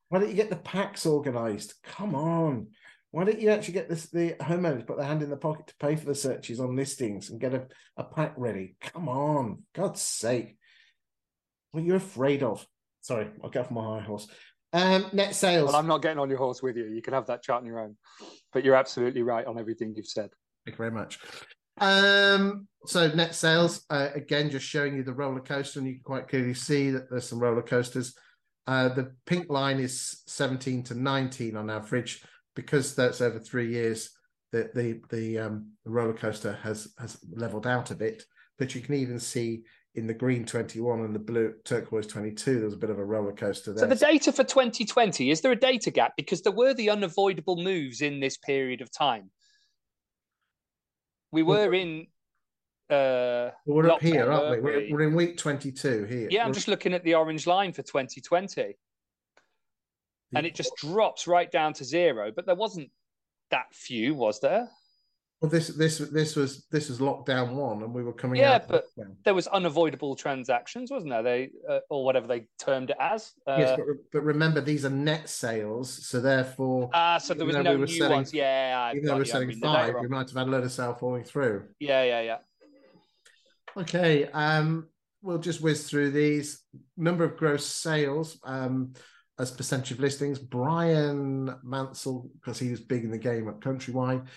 Why 0.09 0.19
don't 0.19 0.29
you 0.29 0.35
get 0.35 0.49
the 0.49 0.55
packs 0.55 1.05
organized? 1.05 1.73
Come 1.83 2.15
on. 2.15 2.67
Why 3.11 3.23
don't 3.23 3.39
you 3.39 3.49
actually 3.49 3.75
get 3.75 3.89
this, 3.89 4.09
the 4.09 4.33
homeowners 4.41 4.85
put 4.85 4.97
their 4.97 5.05
hand 5.05 5.23
in 5.23 5.29
the 5.29 5.37
pocket 5.37 5.67
to 5.67 5.75
pay 5.79 5.95
for 5.95 6.05
the 6.05 6.15
searches 6.15 6.59
on 6.59 6.75
listings 6.75 7.29
and 7.29 7.39
get 7.39 7.53
a, 7.53 7.67
a 7.97 8.03
pack 8.03 8.33
ready? 8.37 8.75
Come 8.81 9.07
on. 9.07 9.63
God's 9.73 10.01
sake. 10.01 10.57
What 11.71 11.83
are 11.83 11.85
you 11.85 11.95
afraid 11.95 12.43
of? 12.43 12.65
Sorry, 13.01 13.29
I'll 13.43 13.49
get 13.49 13.65
off 13.65 13.71
my 13.71 13.99
high 13.99 14.05
horse. 14.05 14.27
Um, 14.73 15.05
net 15.13 15.35
sales. 15.35 15.67
Well, 15.67 15.77
I'm 15.77 15.87
not 15.87 16.01
getting 16.01 16.19
on 16.19 16.29
your 16.29 16.37
horse 16.37 16.61
with 16.61 16.75
you. 16.75 16.85
You 16.85 17.01
can 17.01 17.13
have 17.13 17.27
that 17.27 17.43
chart 17.43 17.61
on 17.61 17.67
your 17.67 17.79
own. 17.79 17.95
But 18.51 18.65
you're 18.65 18.75
absolutely 18.75 19.21
right 19.21 19.45
on 19.45 19.59
everything 19.59 19.93
you've 19.95 20.07
said. 20.07 20.29
Thank 20.65 20.73
you 20.73 20.77
very 20.77 20.91
much. 20.91 21.19
Um, 21.79 22.67
so 22.85 23.07
net 23.09 23.35
sales, 23.35 23.85
uh, 23.89 24.09
again, 24.13 24.49
just 24.49 24.65
showing 24.65 24.95
you 24.95 25.03
the 25.03 25.13
roller 25.13 25.41
coaster, 25.41 25.79
and 25.79 25.87
you 25.87 25.95
can 25.95 26.03
quite 26.03 26.27
clearly 26.27 26.53
see 26.53 26.91
that 26.91 27.09
there's 27.09 27.29
some 27.29 27.39
roller 27.39 27.61
coasters. 27.61 28.15
Uh, 28.67 28.89
the 28.89 29.11
pink 29.25 29.49
line 29.49 29.79
is 29.79 30.23
17 30.27 30.83
to 30.83 30.95
19 30.95 31.55
on 31.55 31.69
average 31.69 32.23
because 32.55 32.95
that's 32.95 33.21
over 33.21 33.39
three 33.39 33.71
years. 33.71 34.11
The 34.51 34.69
the 34.73 35.01
the, 35.09 35.39
um, 35.39 35.71
roller 35.85 36.13
coaster 36.13 36.53
has 36.63 36.93
has 36.99 37.17
leveled 37.31 37.67
out 37.67 37.91
a 37.91 37.95
bit, 37.95 38.23
but 38.57 38.73
you 38.73 38.81
can 38.81 38.95
even 38.95 39.19
see 39.19 39.63
in 39.95 40.07
the 40.07 40.13
green 40.13 40.45
21 40.45 41.01
and 41.01 41.15
the 41.15 41.19
blue 41.19 41.53
turquoise 41.63 42.05
22 42.05 42.59
there's 42.59 42.73
a 42.73 42.77
bit 42.77 42.89
of 42.89 42.99
a 42.99 43.05
roller 43.05 43.31
coaster 43.31 43.71
there 43.71 43.79
so 43.79 43.87
the 43.87 43.95
data 43.95 44.29
for 44.29 44.43
2020 44.43 45.31
is 45.31 45.39
there 45.39 45.53
a 45.53 45.55
data 45.55 45.89
gap? 45.89 46.13
Because 46.17 46.41
there 46.41 46.51
were 46.51 46.73
the 46.73 46.89
unavoidable 46.89 47.55
moves 47.55 48.01
in 48.01 48.19
this 48.19 48.37
period 48.37 48.81
of 48.81 48.91
time. 48.91 49.31
We 51.31 51.43
were 51.43 51.73
in 51.73 52.07
uh 52.89 53.49
we're 53.65 53.89
up 53.89 54.01
here 54.01 54.31
aren't 54.31 54.51
we? 54.51 54.59
We're, 54.59 54.87
we're, 54.91 55.07
in 55.07 55.15
week 55.15 55.37
22 55.37 56.05
here 56.05 56.27
yeah 56.29 56.41
i'm 56.41 56.49
we're... 56.49 56.53
just 56.53 56.67
looking 56.67 56.93
at 56.93 57.03
the 57.03 57.15
orange 57.15 57.47
line 57.47 57.73
for 57.73 57.81
2020 57.81 58.75
and 60.35 60.45
it 60.45 60.53
just 60.53 60.75
drops 60.77 61.27
right 61.27 61.49
down 61.51 61.73
to 61.73 61.83
zero 61.83 62.31
but 62.35 62.45
there 62.45 62.55
wasn't 62.55 62.91
that 63.49 63.73
few 63.73 64.13
was 64.13 64.39
there 64.39 64.69
well, 65.41 65.51
this 65.51 65.67
this 65.67 65.97
this 65.97 66.35
was 66.35 66.65
this 66.71 66.89
was 66.89 66.99
lockdown 66.99 67.53
one, 67.53 67.83
and 67.83 67.93
we 67.93 68.03
were 68.03 68.13
coming 68.13 68.39
yeah, 68.39 68.53
out. 68.53 68.67
but 68.69 68.87
there 69.25 69.33
was 69.33 69.47
unavoidable 69.47 70.15
transactions, 70.15 70.89
wasn't 70.89 71.11
there? 71.11 71.23
They 71.23 71.51
uh, 71.69 71.79
or 71.89 72.05
whatever 72.05 72.25
they 72.25 72.47
termed 72.57 72.91
it 72.91 72.97
as. 73.01 73.33
Uh, 73.45 73.57
yes, 73.59 73.77
but, 73.77 73.85
but, 74.13 74.21
remember 74.23 74.61
these 74.61 74.85
are 74.85 74.89
net 74.89 75.29
sales, 75.29 76.07
so 76.07 76.21
therefore. 76.21 76.89
Ah, 76.93 77.15
uh, 77.15 77.19
so 77.19 77.33
there 77.33 77.45
was 77.45 77.57
no 77.57 77.73
we 77.73 77.79
new 77.79 77.87
selling, 77.87 78.11
ones. 78.13 78.33
Yeah, 78.33 78.91
even 78.93 79.05
though 79.05 79.15
we 79.15 79.21
are 79.21 79.25
selling 79.25 79.51
five, 79.59 79.93
we 80.01 80.07
might 80.07 80.29
have 80.29 80.37
had 80.37 80.47
a 80.47 80.51
load 80.51 80.63
of 80.63 80.71
sale 80.71 80.95
falling 80.95 81.25
through. 81.25 81.65
Yeah, 81.79 82.03
yeah, 82.03 82.21
yeah. 82.21 82.37
Okay, 83.77 84.25
um, 84.27 84.87
we'll 85.21 85.39
just 85.39 85.61
whiz 85.61 85.89
through 85.89 86.11
these. 86.11 86.61
Number 86.97 87.23
of 87.23 87.37
gross 87.37 87.65
sales. 87.65 88.39
Um, 88.43 88.93
as 89.37 89.51
percentage 89.51 89.91
of 89.91 89.99
listings, 89.99 90.39
Brian 90.39 91.53
Mansell, 91.61 92.29
because 92.35 92.57
he 92.57 92.71
was 92.71 92.79
big 92.79 93.03
in 93.03 93.11
the 93.11 93.17
game 93.17 93.49
at 93.49 93.59
Countrywide, 93.59 94.27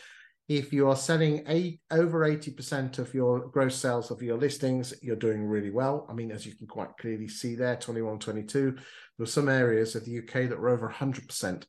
if 0.48 0.72
you 0.72 0.88
are 0.88 0.96
selling 0.96 1.44
eight, 1.46 1.80
over 1.90 2.20
80% 2.20 2.98
of 2.98 3.12
your 3.12 3.48
gross 3.48 3.76
sales 3.76 4.10
of 4.10 4.22
your 4.22 4.38
listings, 4.38 4.94
you're 5.02 5.14
doing 5.14 5.44
really 5.44 5.70
well. 5.70 6.06
I 6.08 6.14
mean, 6.14 6.32
as 6.32 6.46
you 6.46 6.56
can 6.56 6.66
quite 6.66 6.96
clearly 6.98 7.28
see 7.28 7.54
there, 7.54 7.76
21, 7.76 8.18
22, 8.18 8.72
there 8.72 8.82
were 9.18 9.26
some 9.26 9.48
areas 9.48 9.94
of 9.94 10.06
the 10.06 10.18
UK 10.18 10.48
that 10.48 10.58
were 10.58 10.70
over 10.70 10.88
100%. 10.88 11.64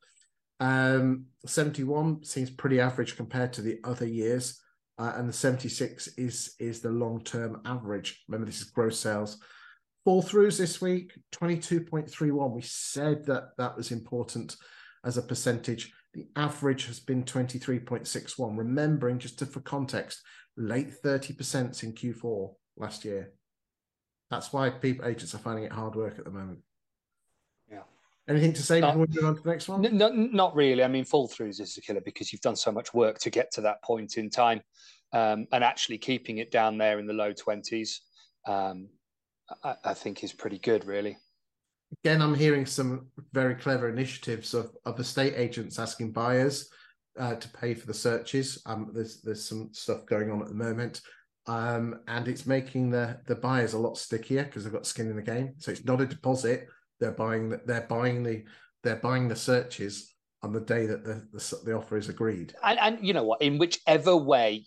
Um, 0.62 1.26
71 1.46 2.24
seems 2.24 2.50
pretty 2.50 2.80
average 2.80 3.18
compared 3.18 3.54
to 3.54 3.62
the 3.62 3.80
other 3.84 4.08
years. 4.08 4.62
Uh, 5.00 5.14
and 5.16 5.30
the 5.30 5.34
76 5.34 6.08
is 6.18 6.56
is 6.60 6.82
the 6.82 6.90
long-term 6.90 7.62
average. 7.66 8.22
Remember, 8.28 8.46
this 8.46 8.62
is 8.62 8.70
gross 8.70 9.00
sales. 9.00 9.38
Fall 10.04 10.22
throughs 10.22 10.58
this 10.58 10.82
week, 10.82 11.14
22.31. 11.32 12.52
We 12.52 12.62
said 12.62 13.26
that 13.26 13.52
that 13.58 13.78
was 13.78 13.92
important 13.92 14.58
as 15.06 15.18
a 15.18 15.22
percentage. 15.22 15.94
The 16.14 16.28
average 16.36 16.88
has 16.88 17.00
been 17.00 17.24
23.61. 17.24 18.58
Remembering, 18.58 19.20
just 19.20 19.40
to, 19.40 19.46
for 19.46 19.62
context, 19.62 20.22
late 20.58 20.92
30% 21.04 21.84
in 21.84 21.94
Q4 21.94 22.54
last 22.78 23.06
year. 23.06 23.32
That's 24.30 24.52
why 24.52 24.70
people 24.70 25.06
agents 25.06 25.34
are 25.34 25.40
finding 25.40 25.66
it 25.66 25.72
hard 25.72 25.96
work 25.96 26.18
at 26.18 26.26
the 26.26 26.32
moment. 26.32 26.60
Anything 28.30 28.54
to 28.54 28.62
say 28.62 28.80
before 28.80 29.00
we 29.00 29.08
move 29.10 29.26
on 29.26 29.36
to 29.36 29.42
the 29.42 29.50
next 29.50 29.68
one? 29.68 29.82
No, 29.98 30.10
not 30.10 30.56
really. 30.56 30.84
I 30.84 30.88
mean, 30.88 31.04
fall 31.04 31.28
throughs 31.28 31.60
is 31.60 31.78
a 31.78 31.82
killer 31.82 32.02
because 32.02 32.32
you've 32.32 32.42
done 32.42 32.56
so 32.56 32.72
much 32.72 32.94
work 32.94 33.18
to 33.20 33.30
get 33.30 33.52
to 33.54 33.62
that 33.62 33.84
point 33.84 34.18
in 34.18 34.30
time, 34.30 34.62
um, 35.14 35.48
and 35.52 35.64
actually 35.64 35.98
keeping 35.98 36.38
it 36.38 36.52
down 36.52 36.78
there 36.78 37.00
in 37.00 37.08
the 37.08 37.14
low 37.14 37.34
twenties, 37.34 38.02
um, 38.48 38.88
I, 39.64 39.76
I, 39.84 39.94
think 39.96 40.24
is 40.24 40.32
pretty 40.32 40.60
good, 40.60 40.86
really 40.86 41.18
again, 42.04 42.22
I'm 42.22 42.36
hearing 42.36 42.66
some 42.66 43.08
very 43.34 43.56
clever 43.56 43.90
initiatives 43.90 44.54
of, 44.54 44.72
of 44.86 45.00
estate 45.00 45.34
agents 45.36 45.80
asking 45.80 46.12
buyers 46.12 46.70
uh, 47.20 47.36
to 47.36 47.50
pay 47.50 47.74
for 47.74 47.88
the 47.88 47.94
searches. 47.94 48.62
Um, 48.66 48.92
there's 48.94 49.22
there's 49.22 49.48
some 49.48 49.70
stuff 49.72 50.06
going 50.06 50.32
on 50.32 50.42
at 50.42 50.48
the 50.48 50.54
moment, 50.54 51.02
um, 51.48 52.00
and 52.08 52.28
it's 52.28 52.46
making 52.46 52.90
the 52.90 53.20
the 53.28 53.36
buyers 53.36 53.74
a 53.74 53.80
lot 53.80 53.98
stickier 53.98 54.44
because 54.44 54.64
they've 54.64 54.74
got 54.74 54.86
skin 54.86 55.10
in 55.10 55.16
the 55.16 55.22
game. 55.22 55.54
So 55.58 55.72
it's 55.72 55.86
not 55.86 56.02
a 56.02 56.06
deposit; 56.06 56.68
they're 57.00 57.12
buying 57.12 57.50
the, 57.50 57.62
they're 57.66 57.88
buying 57.90 58.24
the 58.24 58.44
they're 58.84 58.98
buying 58.98 59.28
the 59.28 59.36
searches 59.36 60.14
on 60.42 60.54
the 60.54 60.60
day 60.60 60.86
that 60.86 61.04
the 61.04 61.28
the, 61.32 61.60
the 61.66 61.74
offer 61.74 61.98
is 61.98 62.10
agreed. 62.10 62.54
And, 62.64 62.80
and 62.80 63.06
you 63.06 63.14
know 63.14 63.24
what? 63.24 63.42
In 63.42 63.58
whichever 63.58 64.16
way 64.16 64.66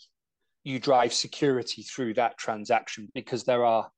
you 0.65 0.79
drive 0.79 1.13
security 1.13 1.83
through 1.83 2.15
that 2.15 2.39
transaction, 2.39 3.09
because 3.15 3.45
there 3.45 3.65
are 3.65 3.91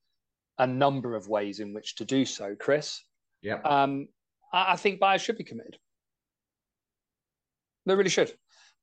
a 0.59 0.66
number 0.66 1.14
of 1.14 1.29
ways 1.29 1.61
in 1.61 1.75
which 1.75 1.97
to 1.97 2.05
do 2.05 2.25
so, 2.25 2.55
Chris. 2.59 3.03
Yeah. 3.42 3.61
Um, 3.64 4.09
I, 4.53 4.73
I, 4.73 4.77
think 4.77 5.01
buyers 5.01 5.20
should 5.20 5.37
be 5.37 5.44
committed. 5.44 5.77
They 7.87 7.94
really 7.94 8.11
should. 8.11 8.33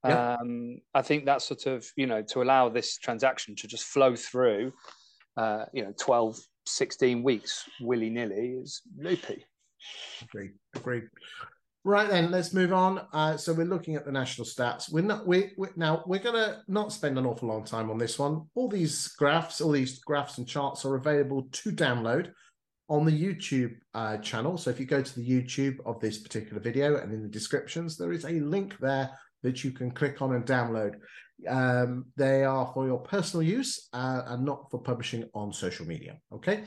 Yeah. 0.06 0.36
Um, 0.36 0.80
I 0.94 1.02
think 1.02 1.26
that's 1.26 1.46
sort 1.46 1.66
of, 1.66 1.88
you 1.96 2.08
know, 2.08 2.22
to 2.24 2.42
allow 2.42 2.70
this 2.70 2.98
transaction 2.98 3.56
to 3.58 3.68
just 3.68 3.86
flow 3.86 4.16
through, 4.16 4.74
uh, 5.38 5.66
you 5.74 5.84
know, 5.84 5.94
12, 6.00 6.38
16 6.66 7.24
weeks 7.24 7.66
willy 7.82 8.10
nilly 8.10 8.58
is 8.62 8.82
loopy. 8.98 9.46
Agreed. 10.22 10.52
Agreed. 10.76 11.04
Right 11.84 12.08
then, 12.08 12.30
let's 12.30 12.54
move 12.54 12.74
on. 12.74 13.02
Uh, 13.12 13.38
so 13.38 13.54
we're 13.54 13.66
looking 13.66 13.96
at 13.96 14.06
the 14.06 14.12
national 14.12 14.46
stats. 14.46 14.92
We're 14.92 15.04
not 15.04 15.26
we, 15.26 15.52
now 15.76 16.04
we're 16.06 16.20
gonna 16.20 16.62
not 16.68 16.94
spend 16.94 17.18
an 17.18 17.26
awful 17.26 17.48
long 17.48 17.64
time 17.64 17.90
on 17.90 17.98
this 17.98 18.20
one. 18.20 18.48
All 18.54 18.70
these 18.70 19.08
graphs, 19.08 19.62
all 19.62 19.72
these 19.72 20.00
graphs 20.00 20.38
and 20.38 20.48
charts 20.48 20.86
are 20.86 20.96
available 20.96 21.48
to 21.52 21.72
download 21.72 22.32
on 22.88 23.06
the 23.06 23.12
YouTube 23.12 23.76
uh, 23.96 24.18
channel. 24.18 24.58
So 24.58 24.70
if 24.70 24.80
you 24.80 24.86
go 24.86 25.02
to 25.02 25.16
the 25.16 25.28
YouTube 25.28 25.78
of 25.86 26.00
this 26.00 26.20
particular 26.20 26.62
video 26.62 26.98
and 26.98 27.12
in 27.12 27.24
the 27.24 27.30
descriptions, 27.30 27.98
there 27.98 28.12
is 28.12 28.26
a 28.26 28.40
link 28.42 28.78
there 28.80 29.10
that 29.44 29.64
you 29.64 29.72
can 29.72 29.92
click 29.92 30.22
on 30.22 30.34
and 30.34 30.46
download. 30.46 30.96
Um, 31.48 32.06
they 32.18 32.44
are 32.44 32.72
for 32.74 32.86
your 32.86 33.00
personal 33.00 33.44
use 33.44 33.90
uh, 33.94 34.22
and 34.28 34.46
not 34.46 34.70
for 34.70 34.80
publishing 34.80 35.28
on 35.34 35.52
social 35.52 35.88
media. 35.88 36.18
Okay. 36.32 36.64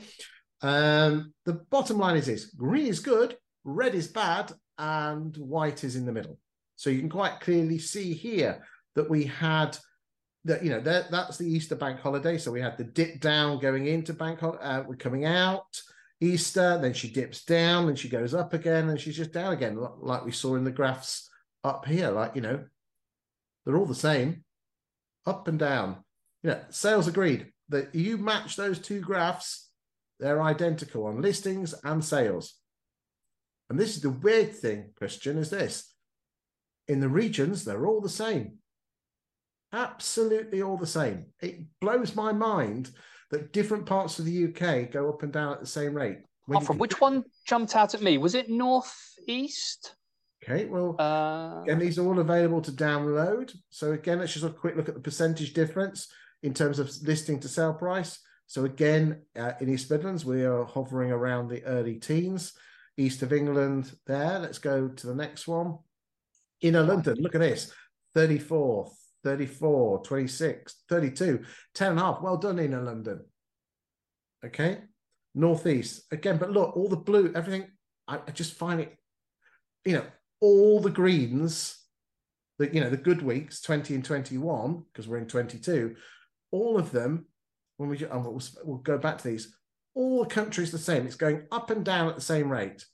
Um, 0.61 1.33
the 1.45 1.53
bottom 1.53 1.97
line 1.97 2.17
is 2.17 2.25
this 2.25 2.45
green 2.45 2.87
is 2.87 2.99
good, 2.99 3.37
red 3.63 3.95
is 3.95 4.07
bad, 4.07 4.51
and 4.77 5.35
white 5.37 5.83
is 5.83 5.95
in 5.95 6.05
the 6.05 6.11
middle. 6.11 6.39
So 6.75 6.89
you 6.89 6.99
can 6.99 7.09
quite 7.09 7.39
clearly 7.39 7.79
see 7.79 8.13
here 8.13 8.65
that 8.95 9.09
we 9.09 9.25
had 9.25 9.77
that 10.43 10.63
you 10.63 10.69
know 10.69 10.79
that 10.81 11.09
that's 11.09 11.37
the 11.37 11.47
Easter 11.47 11.75
bank 11.75 11.99
holiday. 11.99 12.37
So 12.37 12.51
we 12.51 12.61
had 12.61 12.77
the 12.77 12.83
dip 12.83 13.19
down 13.19 13.59
going 13.59 13.87
into 13.87 14.13
bank. 14.13 14.43
Uh, 14.43 14.83
we're 14.85 14.95
coming 14.95 15.25
out 15.25 15.81
Easter, 16.21 16.77
then 16.81 16.93
she 16.93 17.09
dips 17.09 17.43
down, 17.43 17.87
and 17.89 17.97
she 17.97 18.09
goes 18.09 18.33
up 18.33 18.53
again, 18.53 18.89
and 18.89 18.99
she's 18.99 19.17
just 19.17 19.33
down 19.33 19.53
again, 19.53 19.77
like 19.99 20.25
we 20.25 20.31
saw 20.31 20.55
in 20.55 20.63
the 20.63 20.71
graphs 20.71 21.29
up 21.65 21.85
here. 21.85 22.09
Like 22.09 22.35
you 22.35 22.41
know, 22.41 22.63
they're 23.65 23.77
all 23.77 23.85
the 23.85 23.95
same, 23.95 24.43
up 25.25 25.47
and 25.47 25.59
down. 25.59 25.97
You 26.43 26.51
know, 26.51 26.61
sales 26.69 27.07
agreed 27.07 27.51
that 27.69 27.95
you 27.95 28.17
match 28.17 28.55
those 28.55 28.79
two 28.79 29.01
graphs, 29.01 29.69
they're 30.19 30.41
identical 30.41 31.07
on 31.07 31.21
listings 31.21 31.73
and 31.83 32.05
sales. 32.05 32.53
And 33.69 33.79
this 33.79 33.95
is 33.95 34.01
the 34.01 34.11
weird 34.11 34.53
thing, 34.53 34.91
Kristian, 34.99 35.37
is 35.37 35.49
this. 35.49 35.91
In 36.87 36.99
the 36.99 37.09
regions, 37.09 37.65
they're 37.65 37.87
all 37.87 37.99
the 37.99 38.09
same 38.09 38.59
absolutely 39.75 40.61
all 40.61 40.77
the 40.77 40.87
same. 40.87 41.25
It 41.41 41.59
blows 41.81 42.15
my 42.15 42.31
mind 42.31 42.91
that 43.31 43.51
different 43.51 43.85
parts 43.85 44.17
of 44.17 44.25
the 44.25 44.45
UK 44.45 44.91
go 44.91 45.09
up 45.09 45.21
and 45.23 45.31
down 45.31 45.53
at 45.53 45.59
the 45.59 45.65
same 45.65 45.93
rate. 45.93 46.19
Oh, 46.49 46.59
from 46.59 46.77
which 46.77 47.01
one 47.01 47.23
jumped 47.45 47.75
out 47.75 47.93
at 47.93 48.01
me? 48.01 48.17
Was 48.17 48.35
it 48.35 48.49
northeast? 48.49 49.95
Okay, 50.47 50.65
well, 50.65 50.95
uh... 50.99 51.63
again, 51.63 51.79
these 51.79 51.97
are 51.97 52.05
all 52.05 52.19
available 52.19 52.61
to 52.61 52.71
download. 52.71 53.55
So 53.71 53.93
again, 53.93 54.19
let's 54.19 54.33
just 54.33 54.43
have 54.43 54.53
a 54.53 54.57
quick 54.57 54.75
look 54.75 54.87
at 54.87 54.95
the 54.95 55.01
percentage 55.01 55.53
difference 55.53 56.07
in 56.43 56.53
terms 56.53 56.77
of 56.77 56.91
listing 57.01 57.39
to 57.39 57.47
sale 57.47 57.73
price. 57.73 58.19
So 58.45 58.65
again, 58.65 59.21
uh, 59.35 59.53
in 59.59 59.69
East 59.69 59.89
Midlands, 59.89 60.23
we 60.23 60.43
are 60.43 60.63
hovering 60.65 61.11
around 61.11 61.47
the 61.47 61.63
early 61.63 61.95
teens. 61.95 62.53
East 62.95 63.23
of 63.23 63.33
England, 63.33 63.91
there. 64.05 64.37
Let's 64.37 64.59
go 64.59 64.87
to 64.87 65.07
the 65.07 65.15
next 65.15 65.47
one. 65.47 65.79
Inner 66.61 66.83
London, 66.83 67.17
look 67.19 67.35
at 67.35 67.41
this, 67.41 67.73
34th, 68.15 68.91
34, 69.23 70.03
26, 70.03 70.83
32, 70.87 71.43
10 71.73 71.91
and 71.91 71.99
a 71.99 72.03
half. 72.03 72.21
Well 72.21 72.37
done, 72.37 72.59
Inner 72.59 72.81
London. 72.81 73.25
Okay. 74.45 74.79
Northeast. 75.33 76.03
Again, 76.11 76.37
but 76.37 76.51
look, 76.51 76.77
all 76.77 76.87
the 76.87 76.95
blue, 76.95 77.31
everything, 77.35 77.67
I, 78.07 78.19
I 78.25 78.31
just 78.31 78.53
find 78.53 78.79
it, 78.79 78.95
you 79.83 79.93
know, 79.93 80.05
all 80.41 80.79
the 80.79 80.89
greens, 80.89 81.77
that 82.59 82.73
you 82.73 82.81
know, 82.81 82.89
the 82.89 82.97
good 82.97 83.21
weeks, 83.21 83.61
20 83.61 83.95
and 83.95 84.05
21, 84.05 84.83
because 84.91 85.07
we're 85.07 85.17
in 85.17 85.27
22, 85.27 85.95
all 86.51 86.77
of 86.77 86.91
them, 86.91 87.25
when 87.77 87.89
we, 87.89 88.05
oh, 88.05 88.19
we'll, 88.19 88.41
we'll 88.63 88.77
go 88.77 88.97
back 88.97 89.17
to 89.17 89.27
these, 89.27 89.55
all 89.93 90.23
the 90.23 90.29
countries 90.29 90.71
the 90.71 90.77
same. 90.77 91.05
It's 91.05 91.15
going 91.15 91.43
up 91.51 91.69
and 91.69 91.83
down 91.83 92.09
at 92.09 92.15
the 92.15 92.21
same 92.21 92.49
rate. 92.49 92.85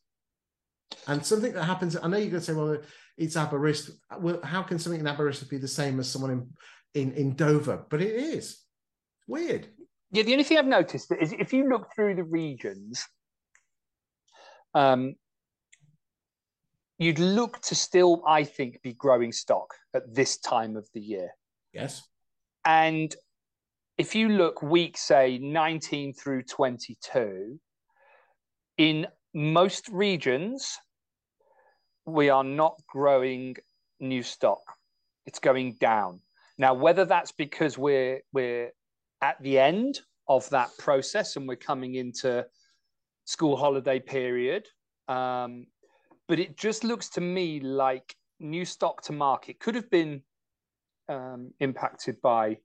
And 1.07 1.25
something 1.25 1.53
that 1.53 1.63
happens, 1.63 1.95
I 1.95 2.07
know 2.07 2.17
you're 2.17 2.29
going 2.29 2.41
to 2.41 2.41
say, 2.41 2.53
well, 2.53 2.77
it's 3.17 3.35
Aberystwyth. 3.35 3.97
Well, 4.19 4.39
how 4.43 4.63
can 4.63 4.79
something 4.79 4.99
in 4.99 5.07
Aberystwyth 5.07 5.49
be 5.49 5.57
the 5.57 5.67
same 5.67 5.99
as 5.99 6.09
someone 6.09 6.31
in, 6.31 6.49
in, 7.01 7.13
in 7.13 7.35
Dover? 7.35 7.85
But 7.89 8.01
it 8.01 8.15
is. 8.15 8.59
Weird. 9.27 9.67
Yeah, 10.11 10.23
the 10.23 10.33
only 10.33 10.43
thing 10.43 10.57
I've 10.57 10.65
noticed 10.65 11.13
is 11.19 11.33
if 11.33 11.53
you 11.53 11.69
look 11.69 11.87
through 11.95 12.15
the 12.15 12.23
regions, 12.23 13.05
um, 14.73 15.15
you'd 17.01 17.17
look 17.17 17.59
to 17.61 17.73
still, 17.73 18.21
I 18.27 18.43
think, 18.43 18.79
be 18.83 18.93
growing 18.93 19.31
stock 19.31 19.73
at 19.95 20.13
this 20.13 20.37
time 20.37 20.77
of 20.77 20.87
the 20.93 21.01
year. 21.01 21.31
Yes. 21.73 22.07
And 22.63 23.13
if 23.97 24.13
you 24.13 24.29
look 24.29 24.61
week, 24.61 24.99
say, 24.99 25.39
19 25.39 26.13
through 26.13 26.43
22, 26.43 27.59
in 28.77 29.07
most 29.33 29.89
regions, 29.89 30.77
we 32.05 32.29
are 32.29 32.43
not 32.43 32.79
growing 32.87 33.55
new 33.99 34.21
stock. 34.21 34.61
It's 35.25 35.39
going 35.39 35.77
down. 35.79 36.19
Now, 36.59 36.75
whether 36.75 37.05
that's 37.05 37.31
because 37.31 37.79
we're 37.79 38.21
we're 38.31 38.73
at 39.23 39.41
the 39.41 39.57
end 39.57 40.01
of 40.27 40.47
that 40.51 40.69
process 40.77 41.35
and 41.35 41.47
we're 41.47 41.55
coming 41.55 41.95
into 41.95 42.45
school 43.25 43.57
holiday 43.57 43.99
period, 43.99 44.67
um, 45.07 45.65
but 46.31 46.39
it 46.39 46.55
just 46.55 46.85
looks 46.85 47.09
to 47.09 47.19
me 47.19 47.59
like 47.59 48.15
new 48.39 48.63
stock 48.63 49.01
to 49.01 49.11
market 49.11 49.59
could 49.59 49.75
have 49.75 49.89
been 49.91 50.21
um, 51.09 51.51
impacted 51.59 52.15
by 52.21 52.57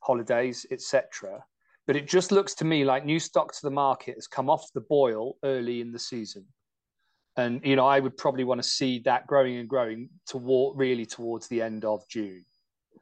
holidays, 0.00 0.66
etc. 0.72 1.44
But 1.86 1.94
it 1.94 2.08
just 2.08 2.32
looks 2.32 2.54
to 2.54 2.64
me 2.64 2.84
like 2.84 3.04
new 3.04 3.20
stock 3.20 3.52
to 3.52 3.60
the 3.62 3.70
market 3.70 4.16
has 4.16 4.26
come 4.26 4.50
off 4.50 4.66
the 4.74 4.80
boil 4.80 5.36
early 5.44 5.80
in 5.80 5.92
the 5.92 5.98
season 6.00 6.44
and 7.36 7.60
you 7.64 7.76
know 7.76 7.86
I 7.86 8.00
would 8.00 8.16
probably 8.16 8.42
want 8.42 8.60
to 8.60 8.68
see 8.68 8.98
that 9.04 9.28
growing 9.28 9.58
and 9.58 9.68
growing 9.68 10.08
toward 10.26 10.76
really 10.76 11.06
towards 11.06 11.46
the 11.46 11.62
end 11.62 11.84
of 11.84 12.02
June. 12.08 12.44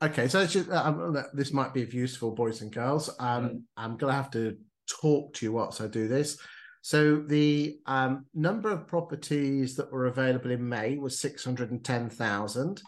Okay, 0.03 0.29
so 0.29 0.44
just, 0.46 0.68
uh, 0.68 1.22
this 1.33 1.55
might 1.55 1.72
be 1.72 1.85
of 1.85 1.94
useful, 1.94 2.33
boys 2.33 2.61
and 2.61 2.70
girls. 2.70 3.09
Um, 3.18 3.48
mm. 3.48 3.62
I'm 3.79 3.96
going 3.96 4.11
to 4.11 4.16
have 4.16 4.31
to 4.33 4.59
talk 4.87 5.33
to 5.37 5.46
you 5.46 5.53
whilst 5.53 5.81
I 5.81 5.87
do 5.87 6.07
this. 6.07 6.38
So 6.82 7.20
the 7.20 7.78
um, 7.86 8.26
number 8.34 8.70
of 8.70 8.86
properties 8.88 9.76
that 9.76 9.92
were 9.92 10.06
available 10.06 10.50
in 10.50 10.68
May 10.68 10.98
was 10.98 11.20
610,000. 11.20 12.82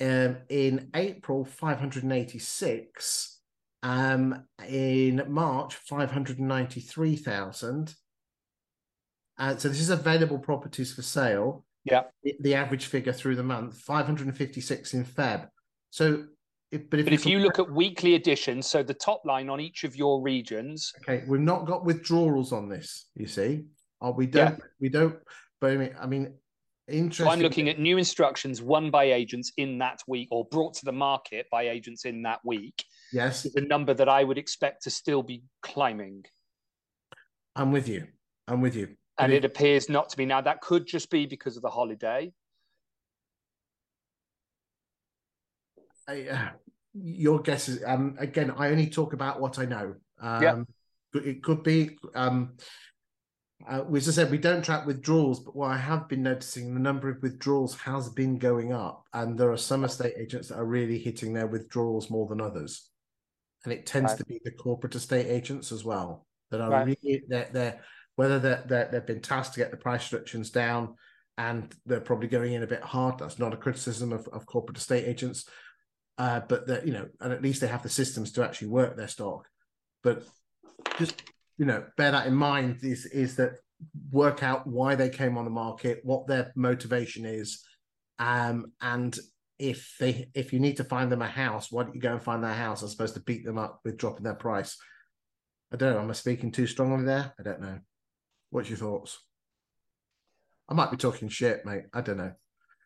Um, 0.00 0.36
in 0.48 0.88
April, 0.94 1.44
586. 1.44 3.40
Um, 3.82 4.44
in 4.66 5.22
March, 5.28 5.74
593,000. 5.74 7.94
Uh, 9.38 9.56
so 9.56 9.68
this 9.68 9.80
is 9.80 9.90
available 9.90 10.38
properties 10.38 10.94
for 10.94 11.02
sale. 11.02 11.66
Yeah. 11.84 12.04
The, 12.22 12.34
the 12.40 12.54
average 12.54 12.86
figure 12.86 13.12
through 13.12 13.36
the 13.36 13.42
month, 13.42 13.76
556 13.78 14.94
in 14.94 15.04
Feb. 15.04 15.48
So, 15.90 16.24
if, 16.70 16.88
but 16.90 17.00
if, 17.00 17.06
but 17.06 17.12
if 17.12 17.26
you 17.26 17.38
look 17.38 17.58
at 17.58 17.70
weekly 17.70 18.14
additions, 18.14 18.66
so 18.66 18.82
the 18.82 18.94
top 18.94 19.22
line 19.24 19.48
on 19.48 19.60
each 19.60 19.84
of 19.84 19.96
your 19.96 20.20
regions. 20.20 20.92
Okay, 21.00 21.24
we've 21.26 21.40
not 21.40 21.66
got 21.66 21.84
withdrawals 21.84 22.52
on 22.52 22.68
this. 22.68 23.06
You 23.14 23.26
see, 23.26 23.64
oh, 24.00 24.12
we 24.12 24.26
don't. 24.26 24.58
Yeah. 24.58 24.64
We 24.80 24.88
don't. 24.88 25.16
But 25.60 25.72
I 25.72 25.76
mean, 25.76 25.94
I 26.00 26.06
mean, 26.06 26.34
interesting. 26.88 27.26
So 27.26 27.30
I'm 27.30 27.40
looking 27.40 27.68
at 27.68 27.78
new 27.78 27.98
instructions 27.98 28.62
won 28.62 28.90
by 28.90 29.04
agents 29.04 29.52
in 29.56 29.78
that 29.78 30.00
week, 30.06 30.28
or 30.30 30.44
brought 30.46 30.74
to 30.74 30.84
the 30.84 30.92
market 30.92 31.46
by 31.50 31.68
agents 31.68 32.04
in 32.04 32.22
that 32.22 32.40
week. 32.44 32.84
Yes, 33.12 33.42
the 33.42 33.62
number 33.62 33.94
that 33.94 34.08
I 34.08 34.24
would 34.24 34.38
expect 34.38 34.82
to 34.84 34.90
still 34.90 35.22
be 35.22 35.42
climbing. 35.62 36.24
I'm 37.56 37.72
with 37.72 37.88
you. 37.88 38.06
I'm 38.46 38.60
with 38.60 38.76
you 38.76 38.96
and 39.18 39.32
it 39.32 39.44
appears 39.44 39.88
not 39.88 40.08
to 40.10 40.16
be 40.16 40.24
now. 40.24 40.40
That 40.40 40.60
could 40.60 40.86
just 40.86 41.10
be 41.10 41.26
because 41.26 41.56
of 41.56 41.62
the 41.62 41.70
holiday. 41.70 42.32
Uh, 46.08 46.48
your 46.94 47.40
guess 47.40 47.68
is 47.68 47.82
um, 47.86 48.16
again. 48.18 48.52
I 48.56 48.70
only 48.70 48.88
talk 48.88 49.12
about 49.12 49.40
what 49.40 49.58
I 49.58 49.64
know. 49.66 49.94
Um, 50.20 50.42
yeah. 50.42 51.20
It 51.22 51.42
could 51.42 51.62
be. 51.62 51.98
Um, 52.14 52.54
uh, 53.68 53.82
as 53.94 54.08
I 54.08 54.12
said, 54.12 54.30
we 54.30 54.38
don't 54.38 54.64
track 54.64 54.86
withdrawals, 54.86 55.40
but 55.40 55.56
what 55.56 55.72
I 55.72 55.76
have 55.76 56.08
been 56.08 56.22
noticing, 56.22 56.72
the 56.72 56.80
number 56.80 57.10
of 57.10 57.20
withdrawals 57.22 57.76
has 57.80 58.08
been 58.08 58.38
going 58.38 58.72
up, 58.72 59.04
and 59.12 59.36
there 59.36 59.50
are 59.50 59.56
some 59.58 59.84
estate 59.84 60.14
agents 60.16 60.48
that 60.48 60.58
are 60.58 60.64
really 60.64 60.98
hitting 60.98 61.32
their 61.32 61.48
withdrawals 61.48 62.08
more 62.08 62.26
than 62.28 62.40
others, 62.40 62.88
and 63.64 63.72
it 63.72 63.84
tends 63.84 64.12
right. 64.12 64.18
to 64.18 64.24
be 64.26 64.40
the 64.44 64.52
corporate 64.52 64.94
estate 64.94 65.26
agents 65.26 65.72
as 65.72 65.84
well 65.84 66.26
that 66.50 66.60
are 66.60 66.70
right. 66.70 66.86
really 66.86 67.22
they're, 67.28 67.48
they're 67.52 67.80
whether 68.16 68.38
they're, 68.38 68.64
they're, 68.66 68.88
they've 68.90 69.06
been 69.06 69.20
tasked 69.20 69.54
to 69.54 69.60
get 69.60 69.70
the 69.70 69.76
price 69.76 70.12
reductions 70.12 70.50
down 70.50 70.94
and 71.36 71.72
they're 71.86 72.00
probably 72.00 72.26
going 72.26 72.52
in 72.52 72.64
a 72.64 72.66
bit 72.66 72.82
hard. 72.82 73.18
That's 73.18 73.38
not 73.38 73.54
a 73.54 73.56
criticism 73.56 74.12
of, 74.12 74.26
of 74.32 74.44
corporate 74.44 74.76
estate 74.76 75.06
agents, 75.06 75.48
uh, 76.18 76.40
but 76.48 76.66
that 76.66 76.86
you 76.86 76.92
know, 76.92 77.08
and 77.20 77.32
at 77.32 77.42
least 77.42 77.60
they 77.60 77.68
have 77.68 77.82
the 77.82 77.88
systems 77.88 78.32
to 78.32 78.44
actually 78.44 78.68
work 78.68 78.96
their 78.96 79.08
stock. 79.08 79.48
But 80.02 80.24
just 80.98 81.22
you 81.56 81.64
know, 81.64 81.84
bear 81.96 82.10
that 82.10 82.26
in 82.26 82.34
mind. 82.34 82.80
Is 82.82 83.06
is 83.06 83.36
that 83.36 83.52
work 84.10 84.42
out 84.42 84.66
why 84.66 84.96
they 84.96 85.08
came 85.08 85.38
on 85.38 85.44
the 85.44 85.50
market, 85.50 86.00
what 86.02 86.26
their 86.26 86.52
motivation 86.56 87.24
is, 87.24 87.64
um, 88.18 88.72
and 88.80 89.16
if 89.60 89.94
they 90.00 90.28
if 90.34 90.52
you 90.52 90.58
need 90.58 90.76
to 90.78 90.84
find 90.84 91.10
them 91.10 91.22
a 91.22 91.28
house, 91.28 91.70
why 91.70 91.84
don't 91.84 91.94
you 91.94 92.00
go 92.00 92.12
and 92.12 92.22
find 92.22 92.42
their 92.42 92.52
house 92.52 92.82
as 92.82 92.94
opposed 92.94 93.14
to 93.14 93.20
beat 93.20 93.44
them 93.44 93.58
up 93.58 93.80
with 93.84 93.96
dropping 93.96 94.24
their 94.24 94.34
price? 94.34 94.76
I 95.72 95.76
don't 95.76 95.94
know. 95.94 96.00
Am 96.00 96.10
I 96.10 96.14
speaking 96.14 96.50
too 96.50 96.66
strongly 96.66 97.04
there? 97.04 97.32
I 97.38 97.42
don't 97.44 97.60
know. 97.60 97.78
What's 98.50 98.70
your 98.70 98.78
thoughts? 98.78 99.18
I 100.68 100.74
might 100.74 100.90
be 100.90 100.96
talking 100.96 101.28
shit, 101.28 101.64
mate. 101.64 101.84
I 101.94 102.00
don't 102.00 102.16
know. 102.16 102.32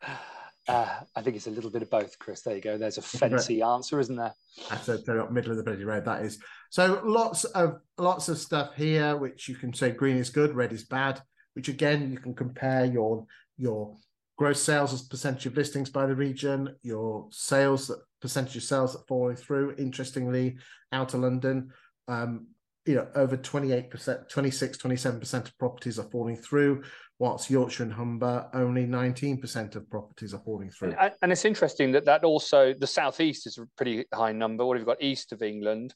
Uh, 0.67 0.99
I 1.15 1.21
think 1.21 1.35
it's 1.35 1.47
a 1.47 1.51
little 1.51 1.69
bit 1.69 1.81
of 1.81 1.89
both, 1.89 2.17
Chris. 2.19 2.41
There 2.41 2.55
you 2.55 2.61
go. 2.61 2.77
There's 2.77 2.97
a 2.97 3.01
fancy 3.01 3.61
answer, 3.61 3.99
isn't 3.99 4.15
there? 4.15 4.33
That's 4.69 4.85
the 4.85 5.27
middle 5.29 5.51
of 5.51 5.57
the 5.57 5.63
bloody 5.63 5.83
road. 5.83 6.05
That 6.05 6.23
is. 6.23 6.39
So 6.69 7.01
lots 7.03 7.43
of 7.43 7.79
lots 7.97 8.29
of 8.29 8.37
stuff 8.37 8.73
here, 8.75 9.17
which 9.17 9.49
you 9.49 9.55
can 9.55 9.73
say 9.73 9.91
green 9.91 10.17
is 10.17 10.29
good, 10.29 10.55
red 10.55 10.71
is 10.71 10.85
bad. 10.85 11.21
Which 11.53 11.67
again, 11.67 12.09
you 12.11 12.17
can 12.17 12.33
compare 12.33 12.85
your 12.85 13.25
your 13.57 13.95
gross 14.37 14.61
sales 14.61 14.93
as 14.93 15.01
percentage 15.01 15.45
of 15.45 15.57
listings 15.57 15.89
by 15.89 16.05
the 16.05 16.15
region, 16.15 16.75
your 16.81 17.27
sales 17.31 17.91
percentage 18.21 18.55
of 18.55 18.63
sales 18.63 18.93
that 18.93 19.07
falling 19.07 19.35
through. 19.35 19.75
Interestingly, 19.77 20.57
out 20.93 21.13
of 21.13 21.19
London, 21.19 21.71
um, 22.07 22.47
you 22.85 22.95
know, 22.95 23.07
over 23.15 23.37
28%, 23.37 24.29
26, 24.29 24.77
27% 24.77 25.33
of 25.33 25.57
properties 25.57 25.99
are 25.99 26.09
falling 26.09 26.35
through, 26.35 26.83
whilst 27.17 27.49
Yorkshire 27.49 27.83
and 27.83 27.93
Humber, 27.93 28.49
only 28.53 28.85
19% 28.85 29.75
of 29.75 29.89
properties 29.89 30.33
are 30.33 30.39
falling 30.39 30.69
through. 30.69 30.93
And, 30.99 31.13
and 31.21 31.31
it's 31.31 31.45
interesting 31.45 31.93
that 31.93 32.05
that 32.05 32.23
also, 32.23 32.73
the 32.73 32.87
southeast 32.87 33.47
is 33.47 33.57
a 33.57 33.65
pretty 33.77 34.05
high 34.13 34.33
number. 34.33 34.65
What 34.65 34.77
have 34.77 34.81
you 34.81 34.85
got 34.85 35.01
east 35.01 35.31
of 35.31 35.41
England? 35.41 35.93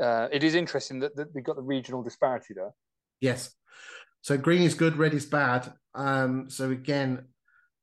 Uh, 0.00 0.28
it 0.30 0.44
is 0.44 0.54
interesting 0.54 1.00
that, 1.00 1.16
that 1.16 1.34
we've 1.34 1.44
got 1.44 1.56
the 1.56 1.62
regional 1.62 2.02
disparity 2.02 2.54
there. 2.54 2.72
Yes. 3.20 3.52
So 4.20 4.36
green 4.36 4.62
is 4.62 4.74
good, 4.74 4.96
red 4.96 5.14
is 5.14 5.26
bad. 5.26 5.72
Um, 5.94 6.50
so 6.50 6.70
again, 6.70 7.26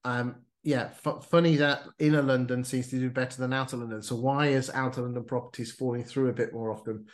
um, 0.06 0.36
yeah, 0.64 0.92
f- 1.06 1.26
funny 1.30 1.58
that 1.58 1.84
inner 2.00 2.22
London 2.22 2.64
seems 2.64 2.88
to 2.90 3.00
do 3.00 3.10
better 3.10 3.42
than 3.42 3.52
outer 3.52 3.78
London. 3.78 4.02
So 4.02 4.16
why 4.16 4.48
is 4.48 4.70
outer 4.70 5.02
London 5.02 5.26
properties 5.26 5.74
falling 5.74 6.04
through 6.04 6.30
a 6.30 6.34
bit 6.34 6.54
more 6.54 6.72
often? 6.72 7.08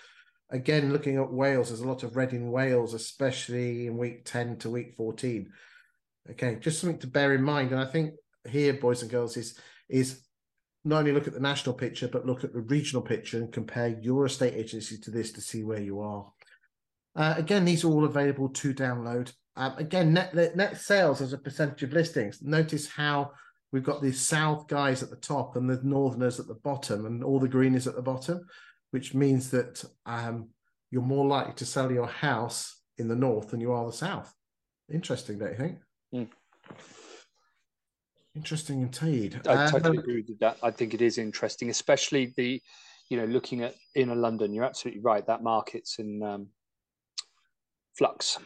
Again, 0.51 0.91
looking 0.91 1.17
at 1.17 1.31
Wales, 1.31 1.69
there's 1.69 1.81
a 1.81 1.87
lot 1.87 2.03
of 2.03 2.15
red 2.15 2.33
in 2.33 2.51
Wales, 2.51 2.93
especially 2.93 3.85
in 3.85 3.97
week 3.97 4.25
10 4.25 4.57
to 4.59 4.69
week 4.69 4.95
14. 4.97 5.51
Okay, 6.31 6.57
just 6.59 6.79
something 6.79 6.99
to 6.99 7.07
bear 7.07 7.33
in 7.33 7.43
mind. 7.43 7.71
And 7.71 7.79
I 7.79 7.85
think 7.85 8.13
here, 8.49 8.73
boys 8.73 9.01
and 9.01 9.11
girls, 9.11 9.37
is 9.37 9.59
is 9.89 10.21
not 10.85 10.99
only 10.99 11.11
look 11.11 11.27
at 11.27 11.33
the 11.33 11.39
national 11.39 11.75
picture, 11.75 12.07
but 12.07 12.25
look 12.25 12.43
at 12.43 12.53
the 12.53 12.61
regional 12.61 13.01
picture 13.01 13.37
and 13.37 13.51
compare 13.51 13.99
your 14.01 14.25
estate 14.25 14.53
agency 14.53 14.97
to 14.99 15.11
this 15.11 15.31
to 15.33 15.41
see 15.41 15.63
where 15.63 15.81
you 15.81 15.99
are. 15.99 16.31
Uh, 17.15 17.33
again, 17.37 17.65
these 17.65 17.83
are 17.83 17.89
all 17.89 18.05
available 18.05 18.49
to 18.49 18.73
download. 18.73 19.31
Um, 19.55 19.73
again, 19.77 20.13
net 20.13 20.33
net 20.55 20.77
sales 20.77 21.21
as 21.21 21.33
a 21.33 21.37
percentage 21.37 21.83
of 21.83 21.93
listings. 21.93 22.41
Notice 22.41 22.87
how 22.87 23.31
we've 23.71 23.83
got 23.83 24.01
the 24.01 24.11
south 24.11 24.67
guys 24.67 25.03
at 25.03 25.09
the 25.09 25.15
top 25.15 25.55
and 25.55 25.69
the 25.69 25.79
northerners 25.83 26.39
at 26.39 26.47
the 26.47 26.55
bottom, 26.55 27.05
and 27.05 27.23
all 27.23 27.39
the 27.39 27.47
green 27.47 27.75
is 27.75 27.87
at 27.87 27.95
the 27.95 28.01
bottom, 28.01 28.45
which 28.91 29.13
means 29.13 29.49
that 29.51 29.83
um, 30.05 30.49
you're 30.91 31.01
more 31.01 31.25
likely 31.25 31.53
to 31.53 31.65
sell 31.65 31.91
your 31.91 32.07
house 32.07 32.81
in 32.97 33.07
the 33.07 33.15
north 33.15 33.49
than 33.49 33.61
you 33.61 33.71
are 33.71 33.85
the 33.85 33.93
south. 33.93 34.33
Interesting, 34.91 35.37
don't 35.37 35.51
you 35.51 35.57
think? 35.57 35.77
Mm. 36.13 36.27
Interesting 38.35 38.81
indeed. 38.81 39.41
I 39.47 39.69
totally 39.69 39.97
um, 39.97 40.03
agree 40.03 40.25
with 40.27 40.39
that. 40.39 40.57
I 40.63 40.71
think 40.71 40.93
it 40.93 41.01
is 41.01 41.17
interesting, 41.17 41.69
especially 41.69 42.33
the, 42.37 42.61
you 43.09 43.17
know, 43.17 43.25
looking 43.25 43.61
at 43.63 43.75
inner 43.95 44.15
London. 44.15 44.53
You're 44.53 44.65
absolutely 44.65 45.01
right. 45.01 45.25
That 45.25 45.43
market's 45.43 45.99
in 45.99 46.23
um, 46.23 46.47
flux. 47.97 48.37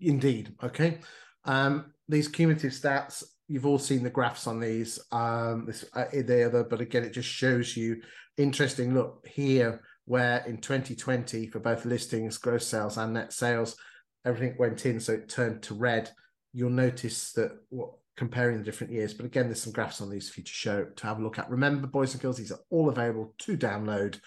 Indeed. 0.00 0.54
Okay. 0.62 0.98
Um, 1.44 1.92
these 2.08 2.28
cumulative 2.28 2.72
stats, 2.72 3.24
you've 3.48 3.66
all 3.66 3.78
seen 3.78 4.02
the 4.02 4.10
graphs 4.10 4.46
on 4.46 4.60
these. 4.60 4.98
Um, 5.12 5.64
this 5.66 5.84
uh, 5.94 6.06
the 6.12 6.46
other, 6.46 6.64
but 6.64 6.80
again, 6.80 7.04
it 7.04 7.12
just 7.12 7.28
shows 7.28 7.76
you 7.76 8.02
interesting. 8.42 8.94
Look 8.94 9.26
here, 9.26 9.82
where 10.04 10.44
in 10.46 10.58
2020 10.58 11.46
for 11.48 11.60
both 11.60 11.84
listings, 11.84 12.38
gross 12.38 12.66
sales, 12.66 12.96
and 12.96 13.14
net 13.14 13.32
sales, 13.32 13.76
everything 14.24 14.56
went 14.58 14.84
in, 14.86 15.00
so 15.00 15.12
it 15.12 15.28
turned 15.28 15.62
to 15.62 15.74
red. 15.74 16.10
You'll 16.52 16.70
notice 16.70 17.32
that 17.32 17.52
what 17.68 17.90
comparing 18.16 18.58
the 18.58 18.64
different 18.64 18.92
years. 18.92 19.14
But 19.14 19.24
again, 19.24 19.46
there's 19.46 19.62
some 19.62 19.72
graphs 19.72 20.02
on 20.02 20.10
these 20.10 20.28
for 20.28 20.40
you 20.40 20.44
to 20.44 20.52
show 20.52 20.84
to 20.84 21.06
have 21.06 21.18
a 21.18 21.22
look 21.22 21.38
at. 21.38 21.48
Remember, 21.48 21.86
boys 21.86 22.12
and 22.12 22.20
girls, 22.20 22.36
these 22.36 22.52
are 22.52 22.58
all 22.68 22.90
available 22.90 23.34
to 23.38 23.56
download 23.56 24.20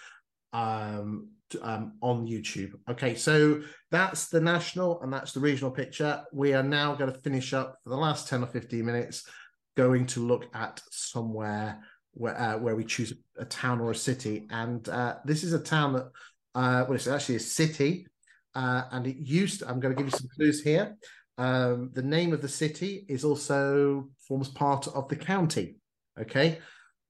um, 0.52 1.28
um, 1.62 1.92
on 2.00 2.26
YouTube. 2.26 2.72
Okay, 2.90 3.14
so 3.14 3.62
that's 3.92 4.26
the 4.28 4.40
national 4.40 5.00
and 5.02 5.12
that's 5.12 5.32
the 5.32 5.38
regional 5.38 5.70
picture. 5.70 6.24
We 6.32 6.54
are 6.54 6.62
now 6.62 6.96
going 6.96 7.12
to 7.12 7.20
finish 7.20 7.54
up 7.54 7.78
for 7.84 7.90
the 7.90 7.96
last 7.96 8.28
10 8.28 8.42
or 8.42 8.46
15 8.46 8.84
minutes, 8.84 9.28
going 9.76 10.06
to 10.06 10.26
look 10.26 10.46
at 10.54 10.82
somewhere 10.90 11.78
where, 12.14 12.40
uh, 12.40 12.58
where 12.58 12.76
we 12.76 12.84
choose 12.84 13.12
a 13.38 13.44
town 13.44 13.80
or 13.80 13.90
a 13.90 13.94
city. 13.94 14.46
And 14.50 14.88
uh, 14.88 15.16
this 15.24 15.44
is 15.44 15.52
a 15.52 15.58
town 15.58 15.92
that, 15.94 16.06
uh, 16.54 16.84
well, 16.86 16.94
it's 16.94 17.06
actually 17.06 17.36
a 17.36 17.40
city. 17.40 18.06
Uh, 18.54 18.82
and 18.92 19.06
it 19.06 19.16
used, 19.16 19.62
I'm 19.64 19.80
going 19.80 19.94
to 19.94 20.00
give 20.00 20.10
you 20.10 20.18
some 20.18 20.28
clues 20.36 20.62
here. 20.62 20.96
Um, 21.36 21.90
the 21.92 22.02
name 22.02 22.32
of 22.32 22.40
the 22.40 22.48
city 22.48 23.04
is 23.08 23.24
also 23.24 24.08
forms 24.28 24.48
part 24.48 24.86
of 24.88 25.08
the 25.08 25.16
county. 25.16 25.76
Okay. 26.18 26.58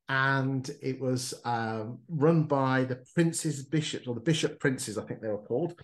And 0.08 0.68
it 0.82 1.00
was 1.00 1.34
um, 1.44 1.98
run 2.08 2.44
by 2.44 2.84
the 2.84 3.04
princes, 3.14 3.64
bishops, 3.64 4.06
or 4.06 4.14
the 4.14 4.20
bishop 4.20 4.58
princes, 4.58 4.98
I 4.98 5.04
think 5.04 5.20
they 5.20 5.28
were 5.28 5.38
called. 5.38 5.74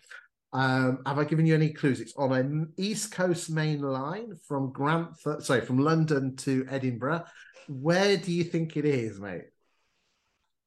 Um, 0.53 1.03
have 1.07 1.19
I 1.19 1.25
given 1.25 1.47
you 1.47 1.55
any 1.55 1.73
clues? 1.73 2.01
It's 2.01 2.17
on 2.17 2.33
an 2.33 2.73
East 2.77 3.13
Coast 3.13 3.51
main 3.51 3.83
line 3.83 4.37
from 4.49 4.73
Grantham, 4.73 5.41
sorry, 5.41 5.61
from 5.61 5.79
London 5.79 6.37
to 6.37 6.67
Edinburgh. 6.69 7.25
Where 7.69 8.17
do 8.17 8.33
you 8.33 8.45
think 8.45 8.77
it 8.77 8.85
is, 8.85 9.19
mate? 9.19 9.45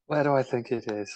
Where 0.08 0.23
do 0.23 0.36
I 0.36 0.43
think 0.43 0.71
it 0.71 0.91
is? 0.91 1.13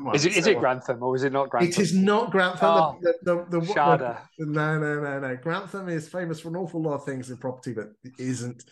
On, 0.00 0.14
is 0.14 0.24
it 0.24 0.36
is 0.36 0.46
it 0.46 0.58
Grantham 0.58 1.02
or 1.02 1.14
is 1.16 1.24
it 1.24 1.32
not 1.32 1.50
Grantham? 1.50 1.70
It 1.70 1.78
is 1.78 1.92
not 1.92 2.30
Grantham. 2.30 2.68
Oh, 2.68 2.98
the, 3.00 3.14
the, 3.22 3.60
the, 3.60 3.66
Shada. 3.66 4.18
no, 4.38 4.78
no, 4.78 5.00
no, 5.00 5.18
no. 5.18 5.36
Grantham 5.36 5.88
is 5.88 6.08
famous 6.08 6.40
for 6.40 6.48
an 6.48 6.56
awful 6.56 6.80
lot 6.80 6.94
of 6.94 7.04
things 7.04 7.30
in 7.30 7.36
property, 7.36 7.72
but 7.72 7.88
it 8.04 8.12
isn't 8.18 8.64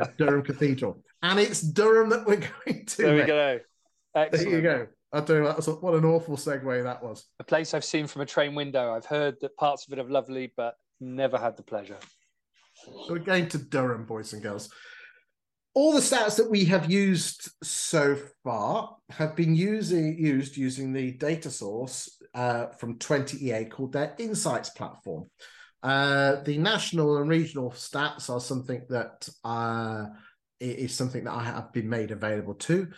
uh, 0.00 0.06
Durham 0.16 0.42
Cathedral. 0.42 1.02
And 1.22 1.38
it's 1.38 1.60
Durham 1.60 2.08
that 2.10 2.26
we're 2.26 2.36
going 2.64 2.86
to. 2.86 2.96
There 2.96 3.16
we 3.16 3.24
go. 3.24 3.60
Excellent. 4.14 4.50
There 4.50 4.56
you 4.56 4.62
go. 4.62 4.86
I 5.12 5.20
do. 5.20 5.44
That's 5.44 5.66
what 5.66 5.94
an 5.94 6.06
awful 6.06 6.36
segue 6.36 6.82
that 6.82 7.02
was. 7.02 7.26
A 7.38 7.44
place 7.44 7.74
I've 7.74 7.84
seen 7.84 8.06
from 8.06 8.22
a 8.22 8.26
train 8.26 8.54
window. 8.54 8.94
I've 8.94 9.06
heard 9.06 9.36
that 9.42 9.56
parts 9.56 9.86
of 9.86 9.92
it 9.92 9.98
are 9.98 10.08
lovely, 10.08 10.52
but 10.56 10.76
never 11.00 11.38
had 11.38 11.56
the 11.56 11.62
pleasure. 11.62 11.98
So 12.74 13.06
we're 13.10 13.18
going 13.18 13.48
to 13.50 13.58
Durham, 13.58 14.06
boys 14.06 14.32
and 14.32 14.42
girls 14.42 14.70
all 15.74 15.92
the 15.92 16.00
stats 16.00 16.36
that 16.36 16.50
we 16.50 16.64
have 16.66 16.90
used 16.90 17.50
so 17.62 18.16
far 18.44 18.96
have 19.10 19.34
been 19.34 19.54
using 19.54 20.18
used 20.18 20.56
using 20.56 20.92
the 20.92 21.12
data 21.12 21.50
source 21.50 22.18
uh, 22.34 22.66
from 22.78 22.98
20EA 22.98 23.70
called 23.70 23.92
their 23.92 24.14
Insights 24.18 24.70
platform. 24.70 25.24
Uh, 25.82 26.36
the 26.42 26.58
national 26.58 27.18
and 27.18 27.28
regional 27.28 27.70
stats 27.70 28.30
are 28.30 28.40
something 28.40 28.82
that 28.88 29.28
uh, 29.44 30.06
is 30.60 30.94
something 30.94 31.24
that 31.24 31.32
I 31.32 31.42
have 31.42 31.72
been 31.72 31.88
made 31.88 32.10
available 32.10 32.54
to. 32.54 32.88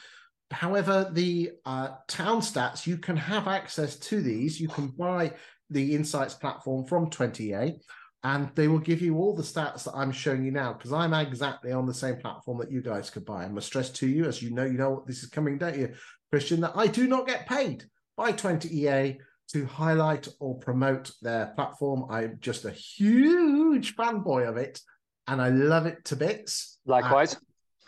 However, 0.50 1.10
the 1.12 1.52
uh, 1.64 1.90
town 2.08 2.40
stats 2.40 2.86
you 2.86 2.98
can 2.98 3.16
have 3.16 3.48
access 3.48 3.96
to 3.96 4.20
these. 4.20 4.60
You 4.60 4.68
can 4.68 4.88
buy 4.88 5.32
the 5.70 5.94
Insights 5.94 6.34
platform 6.34 6.84
from 6.86 7.10
20EA 7.10 7.78
and 8.24 8.50
they 8.54 8.68
will 8.68 8.78
give 8.78 9.02
you 9.02 9.18
all 9.18 9.34
the 9.34 9.42
stats 9.42 9.84
that 9.84 9.94
I'm 9.94 10.10
showing 10.10 10.44
you 10.44 10.50
now 10.50 10.72
because 10.72 10.94
I'm 10.94 11.12
exactly 11.12 11.72
on 11.72 11.86
the 11.86 11.92
same 11.92 12.16
platform 12.16 12.58
that 12.58 12.72
you 12.72 12.80
guys 12.80 13.10
could 13.10 13.26
buy. 13.26 13.44
I 13.44 13.48
must 13.48 13.66
stress 13.66 13.90
to 13.90 14.08
you, 14.08 14.24
as 14.24 14.42
you 14.42 14.50
know, 14.50 14.64
you 14.64 14.78
know 14.78 14.90
what 14.90 15.06
this 15.06 15.22
is 15.22 15.28
coming, 15.28 15.58
don't 15.58 15.76
you, 15.76 15.92
Kristian, 16.32 16.60
that 16.62 16.72
I 16.74 16.86
do 16.86 17.06
not 17.06 17.26
get 17.26 17.46
paid 17.46 17.84
by 18.16 18.32
20EA 18.32 19.18
to 19.52 19.66
highlight 19.66 20.26
or 20.40 20.58
promote 20.58 21.12
their 21.20 21.52
platform. 21.54 22.06
I'm 22.10 22.38
just 22.40 22.64
a 22.64 22.70
huge 22.70 23.94
fanboy 23.94 24.48
of 24.48 24.56
it 24.56 24.80
and 25.28 25.40
I 25.40 25.50
love 25.50 25.84
it 25.84 26.02
to 26.06 26.16
bits. 26.16 26.78
Likewise. 26.86 27.36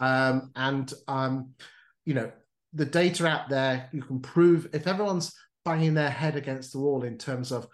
Um, 0.01 0.51
and 0.55 0.92
um, 1.09 1.51
you 2.05 2.12
know, 2.12 2.31
the 2.75 2.85
data 2.85 3.27
out 3.27 3.49
there, 3.49 3.88
you 3.90 4.03
can 4.03 4.20
prove 4.20 4.68
if 4.75 4.87
everyone's 4.87 5.33
banging 5.64 5.94
their 5.94 6.11
head 6.11 6.37
against 6.37 6.72
the 6.72 6.79
wall 6.79 7.05
in 7.05 7.16
terms 7.16 7.53
of 7.53 7.66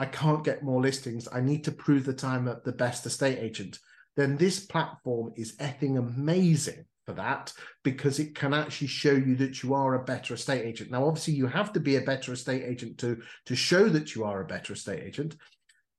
I 0.00 0.06
can't 0.06 0.42
get 0.42 0.62
more 0.62 0.80
listings. 0.80 1.28
I 1.30 1.42
need 1.42 1.64
to 1.64 1.72
prove 1.72 2.06
that 2.06 2.24
I'm 2.24 2.46
the 2.46 2.72
best 2.72 3.04
estate 3.04 3.38
agent. 3.38 3.78
Then 4.16 4.38
this 4.38 4.64
platform 4.64 5.34
is 5.36 5.56
effing 5.56 5.98
amazing 5.98 6.86
for 7.06 7.12
that 7.12 7.52
because 7.84 8.18
it 8.18 8.34
can 8.34 8.54
actually 8.54 8.86
show 8.86 9.12
you 9.12 9.36
that 9.36 9.62
you 9.62 9.74
are 9.74 9.94
a 9.94 10.04
better 10.04 10.32
estate 10.32 10.64
agent. 10.64 10.90
Now, 10.90 11.06
obviously, 11.06 11.34
you 11.34 11.46
have 11.46 11.74
to 11.74 11.80
be 11.80 11.96
a 11.96 12.00
better 12.00 12.32
estate 12.32 12.62
agent 12.62 12.96
to 12.98 13.20
to 13.44 13.54
show 13.54 13.90
that 13.90 14.14
you 14.14 14.24
are 14.24 14.40
a 14.40 14.46
better 14.46 14.72
estate 14.72 15.02
agent. 15.02 15.36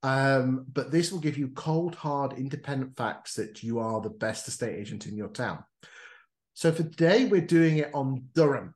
Um, 0.02 0.66
but 0.74 0.90
this 0.90 1.12
will 1.12 1.20
give 1.20 1.38
you 1.38 1.50
cold, 1.50 1.94
hard, 1.94 2.34
independent 2.34 2.98
facts 2.98 3.36
that 3.36 3.62
you 3.62 3.78
are 3.78 4.02
the 4.02 4.10
best 4.10 4.48
estate 4.48 4.80
agent 4.80 5.06
in 5.06 5.16
your 5.16 5.30
town. 5.30 5.64
So 6.56 6.72
for 6.72 6.82
today, 6.82 7.26
we're 7.26 7.42
doing 7.42 7.78
it 7.78 7.92
on 7.94 8.24
Durham. 8.34 8.74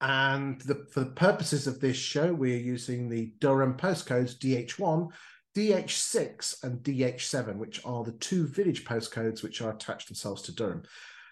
And 0.00 0.60
the, 0.62 0.86
for 0.92 1.00
the 1.00 1.10
purposes 1.10 1.66
of 1.66 1.80
this 1.80 1.96
show, 1.96 2.32
we're 2.32 2.58
using 2.58 3.08
the 3.08 3.32
Durham 3.40 3.74
postcodes 3.74 4.38
DH1, 4.38 5.10
DH6, 5.56 6.62
and 6.62 6.78
DH7, 6.82 7.56
which 7.56 7.84
are 7.84 8.04
the 8.04 8.12
two 8.12 8.46
village 8.46 8.84
postcodes 8.84 9.42
which 9.42 9.60
are 9.60 9.72
attached 9.72 10.08
themselves 10.08 10.42
to 10.42 10.54
Durham. 10.54 10.84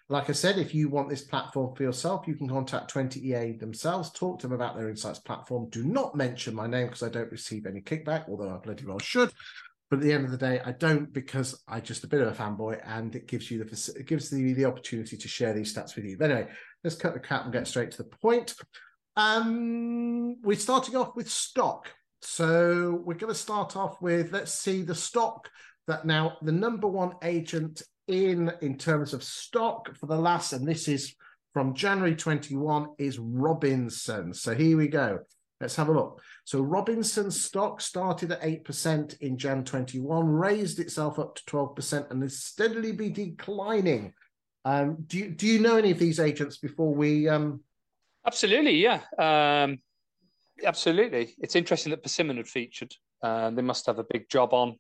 Like 0.09 0.31
I 0.31 0.35
said, 0.35 0.59
if 0.59 0.73
you 0.73 0.89
want 0.89 1.09
this 1.09 1.23
platform 1.23 1.75
for 1.75 1.83
yourself, 1.83 2.29
you 2.29 2.37
can 2.37 2.49
contact 2.49 2.95
20EA 2.95 3.59
themselves, 3.59 4.11
talk 4.11 4.39
to 4.39 4.47
them 4.47 4.55
about 4.55 4.77
their 4.77 4.89
insights 4.89 5.19
platform. 5.19 5.69
Do 5.71 5.83
not 5.83 6.15
mention 6.15 6.55
my 6.55 6.69
name 6.69 6.87
because 6.87 7.03
I 7.03 7.09
don't 7.09 7.31
receive 7.31 7.67
any 7.67 7.81
kickback, 7.81 8.29
although 8.29 8.55
I 8.55 8.59
bloody 8.59 8.85
well 8.85 9.01
should. 9.01 9.33
But 9.91 9.99
at 9.99 10.03
the 10.03 10.13
end 10.13 10.25
of 10.25 10.33
the 10.33 10.37
day, 10.37 10.61
I 10.65 10.73
don't 10.73 11.13
because 11.13 11.63
I'm 11.69 11.83
just 11.83 12.05
a 12.05 12.09
bit 12.09 12.21
of 12.21 12.29
a 12.29 12.43
fanboy, 12.43 12.81
and 12.85 13.15
it 13.15 13.29
gives 13.29 13.51
you 13.51 13.63
the 13.63 13.95
it 13.97 14.07
gives 14.07 14.31
the 14.31 14.53
the 14.53 14.65
opportunity 14.65 15.17
to 15.17 15.29
share 15.29 15.53
these 15.53 15.73
stats 15.73 15.95
with 15.95 16.05
you. 16.05 16.17
But 16.19 16.31
anyway, 16.33 16.51
let's 16.87 16.95
cut 16.97 17.15
the 17.15 17.21
cap 17.21 17.43
and 17.43 17.53
get 17.53 17.67
straight 17.67 17.91
to 17.91 17.99
the 17.99 18.05
point. 18.05 18.55
Um, 19.17 20.41
we're 20.43 20.57
starting 20.57 20.95
off 20.95 21.17
with 21.17 21.29
stock. 21.29 21.91
So 22.23 23.03
we're 23.05 23.15
going 23.15 23.33
to 23.33 23.39
start 23.39 23.77
off 23.77 24.01
with 24.01 24.33
let's 24.33 24.53
see 24.53 24.83
the 24.83 24.95
stock 24.95 25.51
that 25.89 26.07
now 26.07 26.37
the 26.43 26.53
number 26.53 26.87
one 26.87 27.15
agent 27.25 27.83
in 28.07 28.53
in 28.63 28.79
terms 28.79 29.15
of 29.15 29.25
stock 29.25 29.97
for 29.97 30.07
the 30.07 30.17
last, 30.17 30.53
and 30.53 30.67
this 30.67 30.87
is 30.87 31.13
from 31.53 31.75
January 31.75 32.15
21 32.15 32.91
is 32.99 33.19
Robinson. 33.19 34.33
So 34.33 34.55
here 34.55 34.77
we 34.77 34.87
go. 34.87 35.19
Let's 35.61 35.75
have 35.77 35.89
a 35.89 35.93
look. 35.93 36.23
So 36.45 36.61
Robinson's 36.61 37.43
stock 37.45 37.81
started 37.81 38.31
at 38.31 38.43
8% 38.43 39.21
in 39.23 39.39
Jan 39.39 39.65
21, 39.65 40.25
raised 40.25 40.79
itself 40.79 41.19
up 41.19 41.35
to 41.35 41.43
12%, 41.47 42.11
and 42.11 42.23
has 42.23 42.45
steadily 42.45 42.93
been 42.93 43.13
declining. 43.13 44.13
Um, 44.67 45.05
do, 45.07 45.19
you, 45.19 45.29
do 45.31 45.47
you 45.47 45.61
know 45.61 45.77
any 45.77 45.93
of 45.93 45.99
these 46.01 46.19
agents 46.19 46.57
before 46.57 46.93
we. 46.93 47.29
Um... 47.29 47.61
Absolutely, 48.27 48.79
yeah. 48.79 49.01
Um, 49.17 49.79
absolutely. 50.65 51.37
It's 51.39 51.55
interesting 51.55 51.91
that 51.91 52.03
Persimmon 52.03 52.37
had 52.37 52.49
featured. 52.49 52.93
Uh, 53.23 53.51
they 53.51 53.63
must 53.63 53.87
have 53.87 54.01
a 54.01 54.05
big 54.11 54.29
job 54.29 54.53
on. 54.53 54.77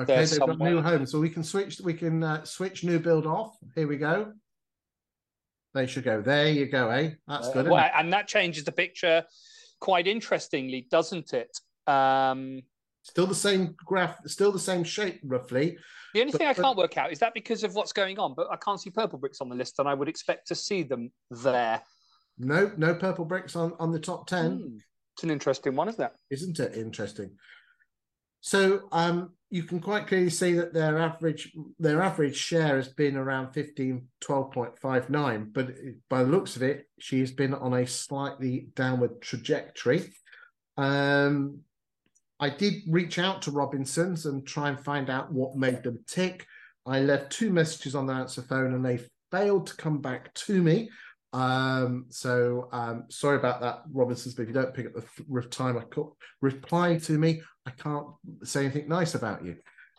Okay, 0.00 0.14
they've 0.16 0.28
somewhere. 0.28 0.56
got 0.56 0.64
new 0.64 0.80
homes. 0.80 1.10
So 1.10 1.18
we 1.18 1.28
can 1.28 1.42
switch 1.42 1.80
we 1.80 1.92
can 1.92 2.22
uh, 2.22 2.44
switch 2.44 2.84
new 2.84 3.00
build 3.00 3.26
off. 3.26 3.56
Here 3.74 3.88
we 3.88 3.96
go. 3.96 4.32
They 5.74 5.88
should 5.88 6.04
go. 6.04 6.22
There 6.22 6.48
you 6.48 6.66
go, 6.66 6.88
eh? 6.90 7.10
That's 7.26 7.50
good. 7.50 7.66
Uh, 7.66 7.70
well, 7.72 7.90
and 7.94 8.12
that 8.12 8.28
changes 8.28 8.62
the 8.62 8.72
picture 8.72 9.24
quite 9.80 10.06
interestingly, 10.06 10.86
doesn't 10.88 11.34
it? 11.34 11.58
Um, 11.88 12.62
still 13.08 13.26
the 13.26 13.34
same 13.34 13.74
graph, 13.84 14.18
still 14.26 14.52
the 14.52 14.58
same 14.58 14.84
shape, 14.84 15.20
roughly. 15.24 15.78
The 16.14 16.20
only 16.20 16.32
but, 16.32 16.38
thing 16.38 16.48
I 16.48 16.54
can't 16.54 16.76
work 16.76 16.96
out 16.98 17.12
is 17.12 17.18
that 17.20 17.34
because 17.34 17.62
of 17.62 17.74
what's 17.74 17.92
going 17.92 18.18
on, 18.18 18.34
but 18.34 18.48
I 18.50 18.56
can't 18.56 18.80
see 18.80 18.90
purple 18.90 19.18
bricks 19.18 19.40
on 19.40 19.48
the 19.48 19.54
list, 19.54 19.78
and 19.78 19.88
I 19.88 19.94
would 19.94 20.08
expect 20.08 20.48
to 20.48 20.54
see 20.54 20.82
them 20.82 21.12
there. 21.30 21.80
No, 22.38 22.72
no 22.76 22.94
purple 22.94 23.24
bricks 23.24 23.56
on 23.56 23.72
on 23.78 23.92
the 23.92 24.00
top 24.00 24.26
ten. 24.26 24.58
Hmm. 24.58 24.76
It's 25.14 25.24
an 25.24 25.30
interesting 25.30 25.74
one, 25.74 25.88
isn't 25.88 26.04
it? 26.04 26.12
Isn't 26.30 26.60
it 26.60 26.76
interesting? 26.76 27.30
So 28.42 28.88
um, 28.92 29.32
you 29.50 29.62
can 29.62 29.80
quite 29.80 30.06
clearly 30.06 30.30
see 30.30 30.52
that 30.54 30.74
their 30.74 30.98
average 30.98 31.52
their 31.78 32.02
average 32.02 32.36
share 32.36 32.76
has 32.76 32.88
been 32.88 33.16
around 33.16 33.52
15 33.52 34.08
12.59 34.22 35.52
but 35.52 35.70
by 36.10 36.22
the 36.22 36.30
looks 36.30 36.56
of 36.56 36.62
it 36.62 36.86
she's 36.98 37.30
been 37.30 37.54
on 37.54 37.74
a 37.74 37.86
slightly 37.86 38.68
downward 38.74 39.20
trajectory 39.20 40.12
um, 40.76 41.60
i 42.40 42.48
did 42.48 42.74
reach 42.88 43.18
out 43.18 43.42
to 43.42 43.50
robinsons 43.50 44.26
and 44.26 44.46
try 44.46 44.68
and 44.68 44.80
find 44.80 45.10
out 45.10 45.32
what 45.32 45.56
made 45.56 45.82
them 45.82 45.98
tick 46.06 46.46
i 46.86 47.00
left 47.00 47.30
two 47.30 47.50
messages 47.50 47.94
on 47.94 48.06
the 48.06 48.12
answer 48.12 48.42
phone 48.42 48.74
and 48.74 48.84
they 48.84 49.00
failed 49.30 49.66
to 49.66 49.76
come 49.76 50.00
back 50.00 50.32
to 50.34 50.62
me 50.62 50.88
um, 51.36 52.06
so 52.08 52.68
um, 52.72 53.04
sorry 53.10 53.36
about 53.36 53.60
that, 53.60 53.82
Robinsons. 53.92 54.34
But 54.34 54.44
if 54.44 54.48
you 54.48 54.54
don't 54.54 54.72
pick 54.72 54.86
up 54.86 54.94
the 54.94 55.42
time 55.42 55.76
I 55.76 55.82
could 55.82 56.06
reply 56.40 56.96
to 56.96 57.18
me, 57.18 57.42
I 57.66 57.70
can't 57.72 58.06
say 58.42 58.64
anything 58.64 58.88
nice 58.88 59.14
about 59.14 59.44
you. 59.44 59.56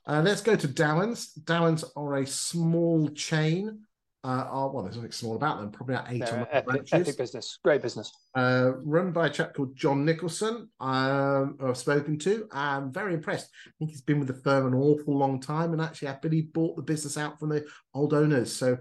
Uh, 0.08 0.22
let's 0.24 0.42
go 0.42 0.56
to 0.56 0.68
Dowens. 0.68 1.34
Dowens 1.34 1.84
are 1.96 2.16
a 2.16 2.26
small 2.26 3.10
chain. 3.10 3.82
Uh, 4.24 4.46
are, 4.50 4.70
well, 4.72 4.84
there's 4.84 4.96
nothing 4.96 5.12
small 5.12 5.36
about 5.36 5.60
them. 5.60 5.72
Probably 5.72 5.96
about 5.96 6.12
eight 6.12 6.24
or 6.24 6.38
nine 6.38 6.48
epic, 6.52 6.88
epic 6.92 7.18
business, 7.18 7.60
great 7.64 7.82
business. 7.82 8.12
Uh, 8.36 8.72
run 8.84 9.12
by 9.12 9.28
a 9.28 9.30
chap 9.30 9.54
called 9.54 9.76
John 9.76 10.04
Nicholson. 10.04 10.70
Um, 10.80 11.58
I've 11.64 11.78
spoken 11.78 12.18
to. 12.20 12.48
I'm 12.52 12.92
very 12.92 13.14
impressed. 13.14 13.50
I 13.68 13.72
think 13.80 13.92
he's 13.92 14.02
been 14.02 14.20
with 14.20 14.28
the 14.28 14.42
firm 14.42 14.68
an 14.68 14.74
awful 14.74 15.18
long 15.18 15.40
time, 15.40 15.72
and 15.72 15.82
actually, 15.82 16.10
I 16.10 16.16
believe 16.16 16.52
bought 16.52 16.76
the 16.76 16.82
business 16.82 17.18
out 17.18 17.40
from 17.40 17.50
the 17.50 17.66
old 17.94 18.14
owners. 18.14 18.54
So 18.54 18.78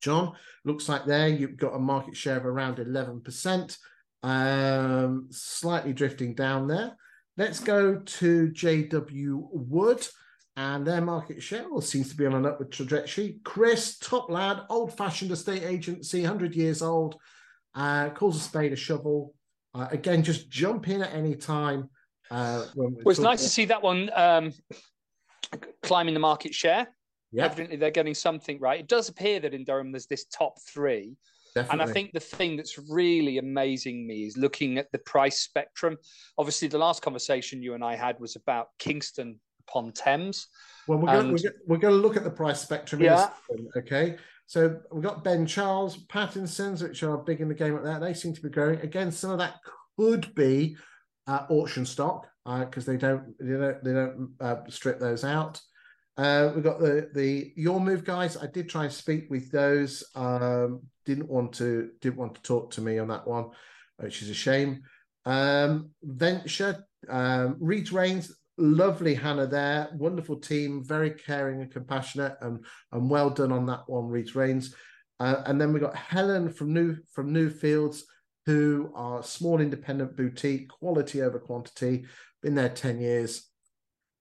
John, 0.00 0.32
looks 0.64 0.88
like 0.88 1.04
there 1.04 1.28
you've 1.28 1.56
got 1.56 1.74
a 1.74 1.78
market 1.78 2.16
share 2.16 2.38
of 2.38 2.46
around 2.46 2.76
11%, 2.76 3.78
um, 4.22 5.28
slightly 5.30 5.92
drifting 5.92 6.34
down 6.34 6.66
there. 6.66 6.96
Let's 7.36 7.60
go 7.60 7.96
to 7.96 8.48
JW 8.48 9.48
Wood, 9.52 10.06
and 10.60 10.86
their 10.86 11.00
market 11.00 11.42
share 11.42 11.64
seems 11.80 12.10
to 12.10 12.16
be 12.16 12.26
on 12.26 12.34
an 12.34 12.44
upward 12.44 12.70
trajectory. 12.70 13.40
Chris, 13.44 13.96
top 13.96 14.30
lad, 14.30 14.60
old 14.68 14.94
fashioned 14.94 15.30
estate 15.30 15.62
agency, 15.62 16.20
100 16.20 16.54
years 16.54 16.82
old, 16.82 17.16
uh, 17.74 18.10
calls 18.10 18.36
a 18.36 18.40
spade 18.40 18.70
a 18.70 18.76
shovel. 18.76 19.32
Uh, 19.74 19.88
again, 19.90 20.22
just 20.22 20.50
jump 20.50 20.86
in 20.88 21.00
at 21.00 21.14
any 21.14 21.34
time. 21.34 21.88
Uh, 22.30 22.66
well, 22.74 22.92
it's 23.06 23.18
nice 23.18 23.42
to 23.42 23.48
see 23.48 23.64
that 23.64 23.82
one 23.82 24.10
um, 24.14 24.52
climbing 25.82 26.12
the 26.12 26.20
market 26.20 26.54
share. 26.54 26.86
Yeah. 27.32 27.46
Evidently, 27.46 27.76
they're 27.76 27.90
getting 27.90 28.14
something 28.14 28.60
right. 28.60 28.80
It 28.80 28.86
does 28.88 29.08
appear 29.08 29.40
that 29.40 29.54
in 29.54 29.64
Durham 29.64 29.92
there's 29.92 30.08
this 30.08 30.26
top 30.26 30.60
three. 30.68 31.16
Definitely. 31.54 31.80
And 31.80 31.90
I 31.90 31.92
think 31.92 32.12
the 32.12 32.20
thing 32.20 32.58
that's 32.58 32.78
really 32.78 33.38
amazing 33.38 34.06
me 34.06 34.26
is 34.26 34.36
looking 34.36 34.76
at 34.76 34.92
the 34.92 34.98
price 34.98 35.40
spectrum. 35.40 35.96
Obviously, 36.36 36.68
the 36.68 36.76
last 36.76 37.00
conversation 37.00 37.62
you 37.62 37.72
and 37.72 37.82
I 37.82 37.96
had 37.96 38.20
was 38.20 38.36
about 38.36 38.68
Kingston 38.78 39.40
upon 39.70 39.92
Thames. 39.92 40.48
Well, 40.86 40.98
we're 40.98 41.12
going, 41.12 41.28
and... 41.28 41.52
we're 41.66 41.78
going 41.78 41.94
to 41.94 42.00
look 42.00 42.16
at 42.16 42.24
the 42.24 42.30
price 42.30 42.60
spectrum. 42.60 43.00
Yeah. 43.00 43.30
Okay. 43.76 44.16
So 44.46 44.80
we've 44.90 45.04
got 45.04 45.22
Ben 45.22 45.46
Charles, 45.46 45.96
Pattinson's, 46.08 46.82
which 46.82 47.04
are 47.04 47.16
big 47.16 47.40
in 47.40 47.48
the 47.48 47.54
game 47.54 47.76
at 47.76 47.84
that. 47.84 48.00
They 48.00 48.14
seem 48.14 48.34
to 48.34 48.42
be 48.42 48.48
growing. 48.48 48.80
Again, 48.80 49.12
some 49.12 49.30
of 49.30 49.38
that 49.38 49.54
could 49.96 50.34
be 50.34 50.76
uh, 51.28 51.46
auction 51.48 51.86
stock 51.86 52.26
because 52.44 52.88
uh, 52.88 52.92
they 52.92 52.98
don't 52.98 53.38
they 53.38 53.52
don't, 53.52 53.84
they 53.84 53.92
don't 53.92 54.30
uh, 54.40 54.56
strip 54.68 54.98
those 54.98 55.22
out. 55.22 55.60
Uh, 56.16 56.50
we've 56.52 56.64
got 56.64 56.80
the 56.80 57.10
the 57.14 57.52
your 57.54 57.80
move 57.80 58.04
guys. 58.04 58.36
I 58.36 58.46
did 58.46 58.68
try 58.68 58.84
and 58.84 58.92
speak 58.92 59.30
with 59.30 59.52
those. 59.52 60.02
Um, 60.16 60.82
didn't 61.06 61.28
want 61.28 61.52
to 61.54 61.90
didn't 62.00 62.18
want 62.18 62.34
to 62.34 62.42
talk 62.42 62.72
to 62.72 62.80
me 62.80 62.98
on 62.98 63.06
that 63.08 63.28
one, 63.28 63.50
which 63.98 64.20
is 64.20 64.30
a 64.30 64.34
shame. 64.34 64.82
Um, 65.26 65.90
Venture, 66.02 66.84
um, 67.08 67.56
Reed 67.60 67.92
Rains, 67.92 68.36
lovely 68.60 69.14
Hannah 69.14 69.46
there, 69.46 69.88
wonderful 69.94 70.36
team, 70.36 70.84
very 70.84 71.10
caring 71.10 71.62
and 71.62 71.70
compassionate, 71.70 72.36
and 72.40 72.64
and 72.92 73.10
well 73.10 73.30
done 73.30 73.52
on 73.52 73.66
that 73.66 73.88
one, 73.88 74.08
Reed 74.08 74.34
Rains. 74.36 74.74
Uh, 75.18 75.42
and 75.46 75.60
then 75.60 75.72
we 75.72 75.80
got 75.80 75.96
Helen 75.96 76.52
from 76.52 76.72
New 76.72 76.96
from 77.12 77.32
Newfields, 77.32 78.02
who 78.46 78.92
are 78.94 79.22
small 79.22 79.60
independent 79.60 80.16
boutique, 80.16 80.68
quality 80.68 81.22
over 81.22 81.38
quantity. 81.38 82.04
Been 82.42 82.54
there 82.54 82.68
ten 82.68 83.00
years, 83.00 83.48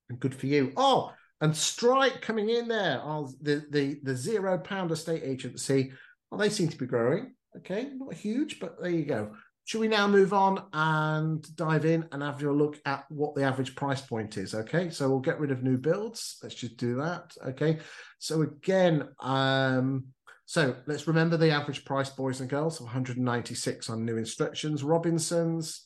and 0.10 0.20
good 0.20 0.36
for 0.36 0.48
you. 0.48 0.74
Oh, 0.76 1.14
and 1.42 1.56
Strike 1.56 2.22
coming 2.22 2.50
in 2.50 2.68
there, 2.68 3.02
oh, 3.04 3.32
the, 3.42 3.66
the, 3.70 4.00
the 4.04 4.16
zero 4.16 4.58
pound 4.58 4.92
estate 4.92 5.24
agency. 5.24 5.94
Well, 6.30 6.40
they 6.40 6.50
seem 6.50 6.68
to 6.68 6.78
be 6.78 6.86
growing. 6.86 7.34
Okay, 7.58 7.90
not 7.96 8.14
huge, 8.14 8.60
but 8.60 8.82
there 8.82 8.92
you 8.92 9.06
go. 9.06 9.32
Should 9.70 9.82
we 9.82 9.88
now 9.88 10.08
move 10.08 10.34
on 10.34 10.64
and 10.74 11.56
dive 11.56 11.86
in 11.86 12.04
and 12.12 12.24
have 12.24 12.42
a 12.42 12.52
look 12.52 12.80
at 12.88 13.06
what 13.10 13.36
the 13.36 13.44
average 13.44 13.76
price 13.76 14.02
point 14.02 14.36
is? 14.36 14.56
Okay, 14.56 14.90
so 14.90 15.08
we'll 15.08 15.20
get 15.20 15.40
rid 15.40 15.52
of 15.52 15.62
new 15.62 15.78
builds. 15.78 16.40
Let's 16.42 16.56
just 16.56 16.78
do 16.78 16.96
that. 16.96 17.38
Okay, 17.46 17.78
so 18.18 18.42
again, 18.42 19.10
um, 19.20 20.06
so 20.48 20.76
let's 20.88 21.06
remember 21.06 21.38
the 21.38 21.52
average 21.52 21.86
price, 21.86 22.10
boys 22.10 22.42
and 22.42 22.50
girls, 22.50 22.82
196 22.82 23.92
on 23.92 24.04
new 24.04 24.18
instructions. 24.18 24.84
Robinsons, 24.84 25.86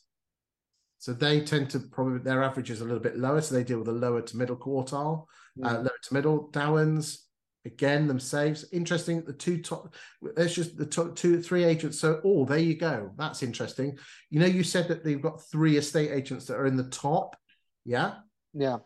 so 0.96 1.12
they 1.12 1.42
tend 1.42 1.68
to 1.68 1.80
probably 1.80 2.20
their 2.20 2.42
average 2.42 2.70
is 2.70 2.80
a 2.80 2.84
little 2.84 3.00
bit 3.00 3.18
lower, 3.18 3.42
so 3.42 3.54
they 3.54 3.64
deal 3.64 3.80
with 3.80 3.88
a 3.88 3.92
lower 3.92 4.22
to 4.22 4.36
middle 4.38 4.56
quartile 4.56 5.26
uh, 5.62 5.76
mm. 5.76 5.84
lower 5.84 5.98
to 6.04 6.14
middle. 6.14 6.48
Dowens 6.52 7.23
again 7.64 8.06
themselves. 8.06 8.64
Interesting. 8.72 9.22
The 9.22 9.32
two 9.32 9.62
top. 9.62 9.94
There's 10.36 10.54
just 10.54 10.76
the 10.76 10.86
top 10.86 11.16
two, 11.16 11.40
three 11.42 11.64
agents. 11.64 11.98
So 11.98 12.20
oh, 12.24 12.44
there 12.44 12.58
you 12.58 12.74
go. 12.74 13.12
That's 13.16 13.42
interesting. 13.42 13.98
You 14.30 14.40
know, 14.40 14.46
you 14.46 14.62
said 14.62 14.88
that 14.88 15.04
they've 15.04 15.20
got 15.20 15.42
three 15.50 15.76
estate 15.76 16.10
agents 16.10 16.46
that 16.46 16.56
are 16.56 16.66
in 16.66 16.76
the 16.76 16.90
top. 16.90 17.36
Yeah. 17.84 18.14
Yeah. 18.52 18.78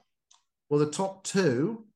Well, 0.69 0.81
the 0.81 0.91
top 0.91 1.25
two, 1.25 1.87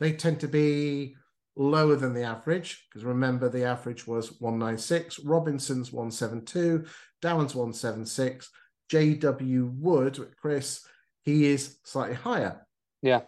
they 0.00 0.12
tend 0.12 0.40
to 0.40 0.48
be 0.48 1.16
lower 1.54 1.96
than 1.96 2.14
the 2.14 2.22
average 2.22 2.86
because 2.88 3.04
remember 3.04 3.46
the 3.46 3.62
average 3.62 4.06
was 4.06 4.40
196 4.40 5.18
robinson's 5.18 5.92
172 5.92 6.82
dowens 7.20 7.54
176 7.54 8.50
jw 8.90 9.70
wood 9.78 10.18
chris 10.40 10.82
he 11.24 11.44
is 11.44 11.76
slightly 11.84 12.16
higher 12.16 12.66
yeah 13.02 13.20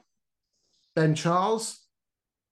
Ben 0.95 1.15
Charles, 1.17 1.81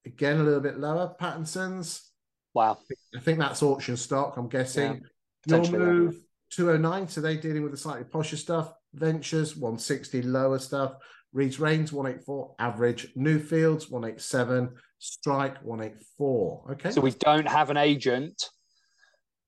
again 0.05 0.39
a 0.39 0.43
little 0.43 0.61
bit 0.61 0.79
lower. 0.79 1.15
Pattinson's. 1.21 2.11
Wow. 2.55 2.79
I 3.17 3.21
think 3.21 3.39
that's 3.39 3.63
auction 3.63 3.97
stock, 3.97 4.37
I'm 4.37 4.49
guessing. 4.49 5.03
Yeah, 5.47 5.63
Your 5.63 5.79
move, 5.79 6.17
209. 6.51 7.09
So 7.09 7.21
they're 7.21 7.37
dealing 7.37 7.63
with 7.63 7.73
the 7.73 7.79
slightly 7.79 8.05
posher 8.05 8.37
stuff. 8.37 8.75
Ventures, 8.93 9.57
160, 9.57 10.23
lower 10.23 10.59
stuff. 10.59 10.97
Reeds 11.33 11.59
Rains, 11.59 11.93
184. 11.93 12.55
Average. 12.59 13.15
Newfields, 13.15 13.91
187. 13.91 14.71
Strike, 14.99 15.63
184. 15.65 16.65
Okay. 16.73 16.91
So 16.91 17.01
we 17.01 17.13
don't 17.13 17.49
have 17.49 17.71
an 17.71 17.79
agent 17.79 18.51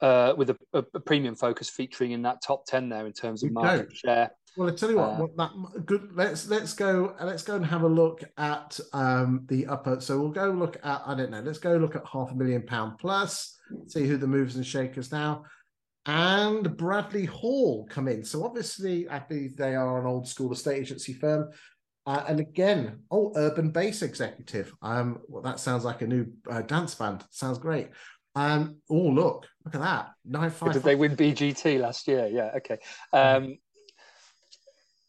uh, 0.00 0.34
with 0.36 0.50
a, 0.50 0.56
a, 0.72 0.82
premium 1.00 1.34
focus 1.34 1.70
featuring 1.70 2.12
in 2.12 2.22
that 2.22 2.42
top 2.42 2.66
10 2.66 2.88
there 2.88 3.06
in 3.06 3.12
terms 3.12 3.42
of 3.42 3.52
market 3.52 3.94
share. 3.94 4.30
Well, 4.56 4.68
I 4.68 4.72
tell 4.72 4.90
you 4.90 4.96
what, 4.96 5.10
uh, 5.10 5.16
what 5.16 5.36
that 5.36 5.86
good. 5.86 6.10
Let's 6.14 6.48
let's 6.48 6.74
go. 6.74 7.14
Let's 7.20 7.42
go 7.42 7.56
and 7.56 7.66
have 7.66 7.82
a 7.82 7.88
look 7.88 8.22
at 8.38 8.78
um, 8.92 9.44
the 9.48 9.66
upper. 9.66 10.00
So 10.00 10.20
we'll 10.20 10.30
go 10.30 10.50
look 10.50 10.76
at. 10.84 11.02
I 11.06 11.14
don't 11.14 11.30
know. 11.30 11.40
Let's 11.40 11.58
go 11.58 11.76
look 11.76 11.96
at 11.96 12.06
half 12.06 12.30
a 12.30 12.34
million 12.34 12.62
pound 12.62 12.98
plus. 12.98 13.58
See 13.88 14.06
who 14.06 14.16
the 14.16 14.26
movers 14.26 14.56
and 14.56 14.66
shakers 14.66 15.10
now. 15.10 15.44
And 16.06 16.76
Bradley 16.76 17.24
Hall 17.24 17.86
come 17.90 18.08
in. 18.08 18.24
So 18.24 18.44
obviously, 18.44 19.08
I 19.08 19.20
believe 19.20 19.56
they 19.56 19.74
are 19.74 20.00
an 20.00 20.06
old 20.06 20.28
school 20.28 20.52
estate 20.52 20.80
agency 20.80 21.14
firm. 21.14 21.50
Uh, 22.06 22.22
and 22.28 22.38
again, 22.38 23.00
oh, 23.10 23.32
urban 23.34 23.70
base 23.70 24.02
executive. 24.02 24.74
Um, 24.82 25.20
well, 25.28 25.42
that 25.42 25.58
sounds 25.58 25.84
like 25.84 26.02
a 26.02 26.06
new 26.06 26.26
uh, 26.50 26.60
dance 26.62 26.94
band. 26.94 27.24
Sounds 27.30 27.58
great. 27.58 27.88
Um, 28.36 28.76
oh 28.90 28.94
look, 28.94 29.46
look 29.64 29.74
at 29.74 29.80
that. 29.80 30.10
Nine 30.24 30.50
five. 30.50 30.72
Did 30.72 30.82
they 30.82 30.96
win 30.96 31.16
BGT 31.16 31.80
last 31.80 32.06
year? 32.06 32.26
Yeah. 32.26 32.50
Okay. 32.56 32.78
Um, 33.12 33.56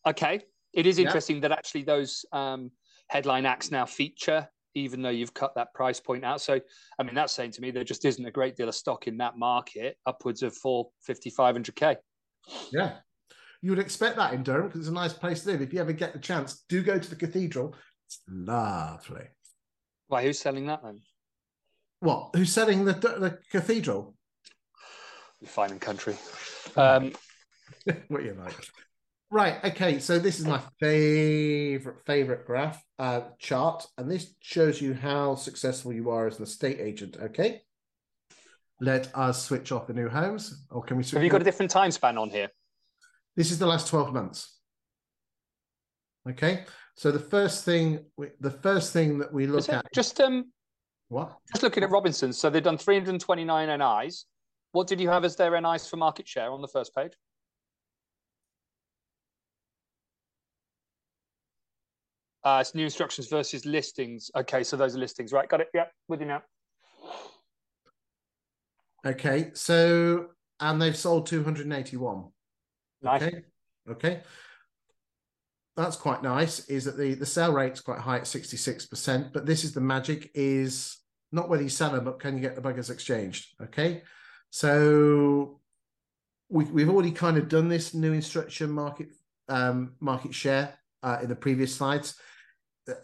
okay. 0.05 0.41
It 0.73 0.85
is 0.85 0.99
interesting 0.99 1.37
yeah. 1.37 1.41
that 1.43 1.51
actually 1.53 1.83
those 1.83 2.25
um, 2.33 2.69
headline 3.09 3.45
acts 3.45 3.71
now 3.71 3.85
feature, 3.85 4.47
even 4.73 5.01
though 5.01 5.09
you've 5.09 5.33
cut 5.33 5.55
that 5.55 5.73
price 5.73 5.99
point 6.01 6.25
out. 6.25 6.41
So, 6.41 6.59
I 6.99 7.03
mean, 7.03 7.15
that's 7.15 7.31
saying 7.33 7.51
to 7.51 7.61
me 7.61 7.71
there 7.71 7.85
just 7.85 8.03
isn't 8.03 8.25
a 8.25 8.31
great 8.31 8.57
deal 8.57 8.67
of 8.67 8.75
stock 8.75 9.07
in 9.07 9.17
that 9.17 9.37
market, 9.37 9.97
upwards 10.05 10.43
of 10.43 10.53
450, 10.55 11.31
500k. 11.31 11.95
Yeah. 12.71 12.97
You 13.61 13.71
would 13.71 13.79
expect 13.79 14.17
that 14.17 14.33
in 14.33 14.43
Durham 14.43 14.67
because 14.67 14.81
it's 14.81 14.89
a 14.89 14.93
nice 14.93 15.13
place 15.13 15.43
to 15.43 15.51
live. 15.51 15.61
If 15.61 15.73
you 15.73 15.79
ever 15.79 15.93
get 15.93 16.13
the 16.13 16.19
chance, 16.19 16.65
do 16.67 16.83
go 16.83 16.99
to 16.99 17.09
the 17.09 17.15
cathedral. 17.15 17.73
It's 18.05 18.19
lovely. 18.27 19.25
Why? 20.07 20.23
Who's 20.23 20.39
selling 20.39 20.67
that 20.67 20.83
then? 20.83 20.99
What? 22.01 22.29
Who's 22.35 22.53
selling 22.53 22.85
the 22.85 22.93
the 22.93 23.39
cathedral? 23.51 24.15
Fine 25.45 25.71
and 25.71 25.81
country. 25.81 26.15
Um, 26.75 27.13
what 28.07 28.23
you 28.23 28.35
like? 28.39 28.53
Right. 29.31 29.63
Okay. 29.63 29.99
So 29.99 30.19
this 30.19 30.39
is 30.39 30.45
my 30.45 30.61
favorite 30.79 31.97
favorite 32.05 32.45
graph 32.45 32.83
uh, 32.99 33.21
chart, 33.39 33.85
and 33.97 34.09
this 34.09 34.33
shows 34.39 34.81
you 34.81 34.93
how 34.93 35.35
successful 35.35 35.91
you 35.91 36.09
are 36.09 36.27
as 36.27 36.37
an 36.37 36.43
estate 36.43 36.79
agent. 36.79 37.17
Okay. 37.21 37.61
Let 38.81 39.09
us 39.15 39.43
switch 39.43 39.71
off 39.71 39.87
the 39.87 39.93
new 39.93 40.09
homes, 40.09 40.65
or 40.69 40.83
can 40.83 40.97
we? 40.97 41.03
Switch 41.03 41.13
Have 41.13 41.23
you 41.23 41.29
got 41.29 41.41
a 41.41 41.45
different 41.45 41.71
time 41.71 41.91
span 41.91 42.17
on 42.17 42.29
here? 42.29 42.49
This 43.35 43.51
is 43.51 43.59
the 43.59 43.65
last 43.65 43.87
twelve 43.87 44.13
months. 44.13 44.57
Okay. 46.29 46.65
So 46.97 47.11
the 47.11 47.19
first 47.19 47.65
thing, 47.65 48.05
we, 48.15 48.27
the 48.39 48.51
first 48.51 48.93
thing 48.93 49.19
that 49.19 49.33
we 49.33 49.47
look 49.47 49.67
at, 49.67 49.85
just 49.93 50.19
um, 50.21 50.45
what? 51.09 51.37
Just 51.51 51.63
looking 51.63 51.83
at 51.83 51.89
Robinson's, 51.89 52.37
so 52.37 52.49
they've 52.49 52.63
done 52.63 52.77
329 52.77 53.79
NIs. 53.79 54.25
What 54.71 54.87
did 54.87 54.99
you 54.99 55.09
have 55.09 55.25
as 55.25 55.35
their 55.35 55.59
NIs 55.59 55.87
for 55.87 55.97
market 55.97 56.27
share 56.27 56.51
on 56.51 56.61
the 56.61 56.67
first 56.67 56.95
page? 56.95 57.13
Uh, 62.45 62.59
it's 62.61 62.75
new 62.75 62.83
instructions 62.83 63.27
versus 63.27 63.65
listings. 63.65 64.29
Okay, 64.35 64.63
so 64.63 64.77
those 64.77 64.95
are 64.95 64.99
listings, 64.99 65.33
right? 65.33 65.49
Got 65.49 65.61
it. 65.61 65.69
Yeah, 65.73 65.85
with 66.07 66.21
you 66.21 66.27
now. 66.27 66.43
Okay, 69.03 69.49
so 69.53 70.27
and 70.59 70.79
they've 70.79 70.95
sold 70.95 71.25
281. 71.25 72.25
Nice. 73.01 73.21
Okay. 73.21 73.41
Okay. 73.89 74.21
That's 75.75 75.95
quite 75.95 76.21
nice. 76.21 76.67
Is 76.69 76.85
that 76.85 76.97
the 76.97 77.15
the 77.15 77.25
sell 77.25 77.51
rate's 77.51 77.81
quite 77.81 77.99
high 77.99 78.17
at 78.17 78.23
66%, 78.23 79.33
but 79.33 79.47
this 79.47 79.63
is 79.63 79.73
the 79.73 79.81
magic 79.81 80.29
is 80.35 80.97
not 81.31 81.49
whether 81.49 81.63
you 81.63 81.69
sell 81.69 81.91
them, 81.91 82.05
but 82.05 82.19
can 82.19 82.35
you 82.35 82.41
get 82.41 82.55
the 82.55 82.61
buggers 82.61 82.91
exchanged? 82.91 83.55
Okay. 83.61 84.03
So 84.51 85.59
we, 86.49 86.65
we've 86.65 86.89
already 86.89 87.11
kind 87.11 87.37
of 87.37 87.49
done 87.49 87.69
this 87.69 87.95
new 87.95 88.13
instruction 88.13 88.69
market 88.69 89.09
um, 89.49 89.93
market 89.99 90.33
share 90.33 90.75
uh, 91.01 91.17
in 91.23 91.27
the 91.27 91.35
previous 91.35 91.75
slides 91.75 92.15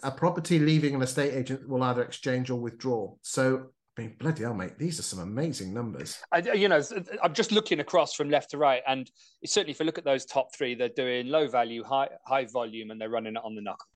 a 0.03 0.11
property 0.11 0.59
leaving 0.59 0.95
an 0.95 1.01
estate 1.01 1.33
agent 1.33 1.67
will 1.67 1.83
either 1.83 2.03
exchange 2.03 2.49
or 2.49 2.59
withdraw. 2.59 3.13
So, 3.21 3.69
I 3.97 4.01
mean, 4.01 4.15
bloody 4.19 4.43
hell, 4.43 4.53
mate, 4.53 4.77
these 4.77 4.99
are 4.99 5.03
some 5.03 5.19
amazing 5.19 5.73
numbers. 5.73 6.17
I, 6.31 6.39
you 6.39 6.69
know, 6.69 6.81
I'm 7.21 7.33
just 7.33 7.51
looking 7.51 7.79
across 7.79 8.13
from 8.13 8.29
left 8.29 8.51
to 8.51 8.57
right, 8.57 8.81
and 8.87 9.09
certainly 9.45 9.71
if 9.71 9.79
you 9.79 9.85
look 9.85 9.97
at 9.97 10.05
those 10.05 10.25
top 10.25 10.55
three, 10.55 10.75
they're 10.75 10.89
doing 10.89 11.27
low 11.27 11.47
value, 11.47 11.83
high 11.83 12.09
high 12.25 12.45
volume, 12.45 12.91
and 12.91 13.01
they're 13.01 13.09
running 13.09 13.35
it 13.35 13.41
on 13.43 13.55
the 13.55 13.61
knuckle. 13.61 13.87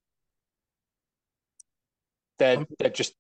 They're 2.40 2.66
they're 2.80 2.90
just 2.90 3.14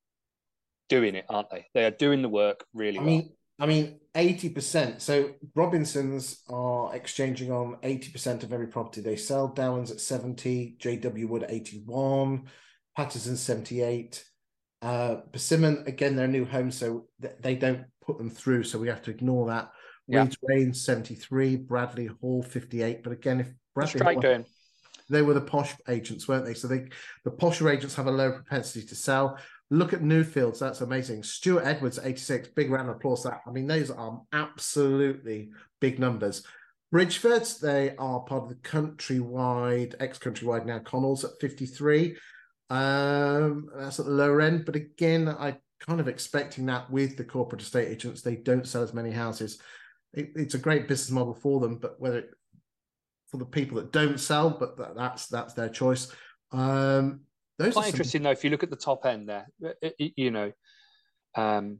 doing 0.89 1.15
it, 1.15 1.25
aren't 1.29 1.49
they? 1.49 1.67
They 1.73 1.85
are 1.85 1.91
doing 1.91 2.21
the 2.21 2.29
work 2.29 2.65
really 2.73 2.97
I 2.97 3.01
well. 3.01 3.09
Mean, 3.09 3.31
I 3.59 3.65
mean, 3.65 3.99
80%. 4.13 5.01
So 5.01 5.31
Robinsons 5.53 6.41
are 6.49 6.93
exchanging 6.93 7.51
on 7.51 7.77
80% 7.83 8.43
of 8.43 8.51
every 8.51 8.67
property 8.67 9.01
they 9.01 9.15
sell. 9.15 9.47
Dowlan's 9.47 9.91
at 9.91 10.01
70, 10.01 10.75
JW 10.79 11.27
Wood 11.27 11.45
81, 11.47 12.43
Pattinson 12.97 13.37
78. 13.37 14.23
Uh, 14.81 15.15
Persimmon, 15.31 15.83
again, 15.87 16.15
they're 16.15 16.27
new 16.27 16.45
homes, 16.45 16.77
so 16.77 17.07
th- 17.21 17.35
they 17.41 17.55
don't 17.55 17.85
put 18.05 18.17
them 18.17 18.29
through, 18.29 18.63
so 18.63 18.77
we 18.77 18.89
have 18.89 19.01
to 19.03 19.11
ignore 19.11 19.47
that. 19.47 19.71
Yeah. 20.07 20.21
Reeds 20.21 20.37
Rains 20.43 20.85
73, 20.85 21.55
Bradley 21.55 22.07
Hall 22.07 22.43
58. 22.43 23.03
But 23.03 23.13
again, 23.13 23.39
if 23.39 23.47
Bradley 23.73 24.01
Hall, 24.01 24.21
doing? 24.21 24.45
they 25.09 25.21
were 25.21 25.33
the 25.33 25.41
posh 25.41 25.73
agents, 25.87 26.27
weren't 26.27 26.45
they? 26.45 26.53
So 26.53 26.67
they 26.67 26.87
the 27.23 27.31
posher 27.31 27.71
agents 27.71 27.95
have 27.95 28.07
a 28.07 28.11
low 28.11 28.31
propensity 28.31 28.85
to 28.87 28.95
sell. 28.95 29.37
Look 29.71 29.93
at 29.93 30.01
Newfields. 30.01 30.59
That's 30.59 30.81
amazing. 30.81 31.23
Stuart 31.23 31.63
Edwards, 31.65 31.99
86. 32.01 32.49
Big 32.49 32.69
round 32.69 32.89
of 32.89 32.97
applause. 32.97 33.23
That 33.23 33.41
I 33.47 33.51
mean, 33.51 33.67
those 33.67 33.89
are 33.89 34.21
absolutely 34.31 35.49
big 35.79 35.99
numbers. 35.99 36.43
Bridgfords, 36.93 37.59
they 37.59 37.95
are 37.97 38.21
part 38.21 38.43
of 38.43 38.49
the 38.49 38.55
countrywide, 38.55 39.95
ex 39.99 40.19
countrywide 40.19 40.65
now, 40.65 40.79
Connells 40.79 41.25
at 41.25 41.39
53. 41.41 42.15
Um, 42.69 43.69
that's 43.75 43.99
at 43.99 44.05
the 44.05 44.11
lower 44.11 44.41
end. 44.41 44.65
But 44.65 44.75
again, 44.75 45.27
I 45.27 45.57
kind 45.79 45.99
of 45.99 46.07
expecting 46.07 46.67
that 46.67 46.89
with 46.89 47.17
the 47.17 47.23
corporate 47.23 47.61
estate 47.61 47.89
agents, 47.89 48.21
they 48.21 48.35
don't 48.35 48.67
sell 48.67 48.83
as 48.83 48.93
many 48.93 49.11
houses. 49.11 49.59
It, 50.13 50.31
it's 50.35 50.53
a 50.53 50.59
great 50.59 50.87
business 50.87 51.11
model 51.11 51.33
for 51.33 51.59
them, 51.59 51.77
but 51.77 51.99
whether 51.99 52.19
it, 52.19 52.29
for 53.29 53.37
the 53.37 53.45
people 53.45 53.77
that 53.77 53.91
don't 53.91 54.19
sell, 54.19 54.49
but 54.49 54.77
that, 54.77 54.95
that's 54.95 55.27
that's 55.27 55.53
their 55.53 55.69
choice. 55.69 56.11
Um, 56.51 57.21
those 57.57 57.73
Quite 57.73 57.87
interesting 57.87 58.23
though. 58.23 58.31
If 58.31 58.43
you 58.43 58.49
look 58.49 58.63
at 58.63 58.69
the 58.69 58.75
top 58.75 59.05
end 59.05 59.29
there, 59.29 59.47
you 59.97 60.31
know, 60.31 60.51
um, 61.35 61.79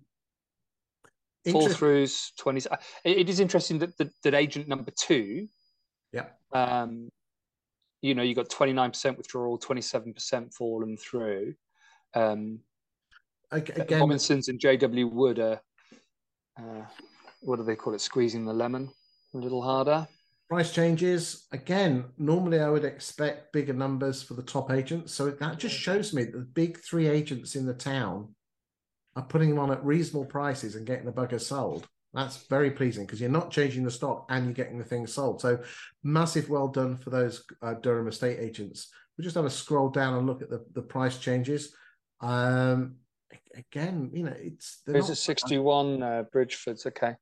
fall 1.52 1.68
throughs 1.68 2.32
twenty. 2.38 2.62
It 3.04 3.30
is 3.30 3.40
interesting 3.40 3.80
that, 3.80 3.98
that, 3.98 4.10
that 4.24 4.34
agent 4.34 4.68
number 4.68 4.92
two, 4.98 5.48
yeah, 6.14 6.28
um, 6.54 7.10
you 8.02 8.16
know, 8.16 8.24
you 8.24 8.36
got 8.36 8.50
twenty 8.50 8.74
nine 8.74 8.92
percent 8.92 9.18
withdrawal, 9.18 9.58
twenty 9.58 9.82
seven 9.82 10.14
percent 10.14 10.54
fallen 10.54 10.98
through. 10.98 11.56
Um, 12.14 12.60
Again, 13.52 14.00
Robinsons 14.00 14.48
and 14.50 14.60
JW 14.60 15.12
Wood 15.12 15.40
are, 15.40 15.62
uh, 16.60 16.86
what 17.42 17.58
do 17.58 17.64
they 17.64 17.76
call 17.76 17.94
it? 17.94 18.02
Squeezing 18.02 18.44
the 18.44 18.54
lemon 18.54 18.90
a 19.34 19.38
little 19.38 19.62
harder. 19.62 20.08
Price 20.50 20.72
changes 20.72 21.48
again. 21.52 22.06
Normally, 22.18 22.60
I 22.60 22.70
would 22.70 22.86
expect 22.86 23.52
bigger 23.52 23.74
numbers 23.74 24.22
for 24.22 24.36
the 24.36 24.44
top 24.44 24.72
agents. 24.72 25.14
So 25.14 25.32
that 25.32 25.58
just 25.58 25.76
shows 25.76 26.14
me 26.14 26.24
that 26.24 26.34
the 26.34 26.40
big 26.40 26.80
three 26.80 27.08
agents 27.08 27.56
in 27.56 27.66
the 27.66 27.74
town 27.74 28.36
are 29.16 29.24
putting 29.24 29.50
them 29.50 29.60
on 29.60 29.72
at 29.72 29.84
reasonable 29.84 30.26
prices 30.26 30.76
and 30.76 30.86
getting 30.86 31.06
the 31.06 31.12
buggers 31.12 31.42
sold. 31.42 31.88
That's 32.14 32.46
very 32.48 32.72
pleasing 32.72 33.06
because 33.06 33.20
you're 33.20 33.30
not 33.30 33.52
changing 33.52 33.84
the 33.84 33.92
stock 33.92 34.28
and 34.30 34.46
you're 34.46 34.54
getting 34.54 34.78
the 34.78 34.86
things 34.86 35.14
sold. 35.14 35.42
So 35.42 35.60
massive 36.04 36.50
well 36.50 36.68
done 36.68 36.96
for 36.96 37.10
those 37.10 37.44
uh, 37.62 37.74
Durham 37.74 38.08
estate 38.08 38.40
agents. 38.40 38.90
We 39.18 39.24
just 39.24 39.36
have 39.36 39.46
a 39.46 39.50
scroll 39.50 39.90
down 39.90 40.14
and 40.14 40.28
look 40.28 40.42
at 40.42 40.50
the, 40.50 40.64
the 40.74 40.82
price 40.82 41.18
changes. 41.18 41.76
Um, 42.22 42.96
again, 43.56 44.12
you 44.14 44.24
know, 44.24 44.34
it's 44.38 44.82
there's 44.86 45.10
a 45.10 45.16
61 45.16 46.04
uh, 46.04 46.24
Bridgford's. 46.32 46.86
Okay, 46.86 47.16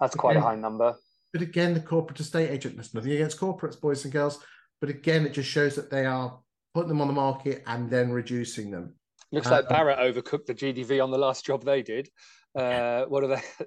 that's 0.00 0.14
quite 0.14 0.36
a 0.36 0.40
high 0.40 0.56
number. 0.56 0.96
But 1.32 1.42
again, 1.42 1.74
the 1.74 1.80
corporate 1.80 2.20
estate 2.20 2.50
agent, 2.50 2.76
there's 2.76 2.94
nothing 2.94 3.12
against 3.12 3.38
corporates, 3.38 3.80
boys 3.80 4.04
and 4.04 4.12
girls. 4.12 4.38
But 4.80 4.90
again, 4.90 5.26
it 5.26 5.32
just 5.32 5.50
shows 5.50 5.74
that 5.76 5.90
they 5.90 6.06
are 6.06 6.38
putting 6.74 6.88
them 6.88 7.00
on 7.00 7.08
the 7.08 7.12
market 7.12 7.62
and 7.66 7.90
then 7.90 8.10
reducing 8.10 8.70
them. 8.70 8.94
Looks 9.32 9.50
like 9.50 9.66
uh, 9.70 9.74
Barratt 9.74 9.98
overcooked 9.98 10.46
the 10.46 10.54
GDV 10.54 11.02
on 11.02 11.10
the 11.10 11.18
last 11.18 11.44
job 11.44 11.64
they 11.64 11.82
did. 11.82 12.08
Uh, 12.54 13.04
what 13.04 13.24
are 13.24 13.28
they? 13.28 13.42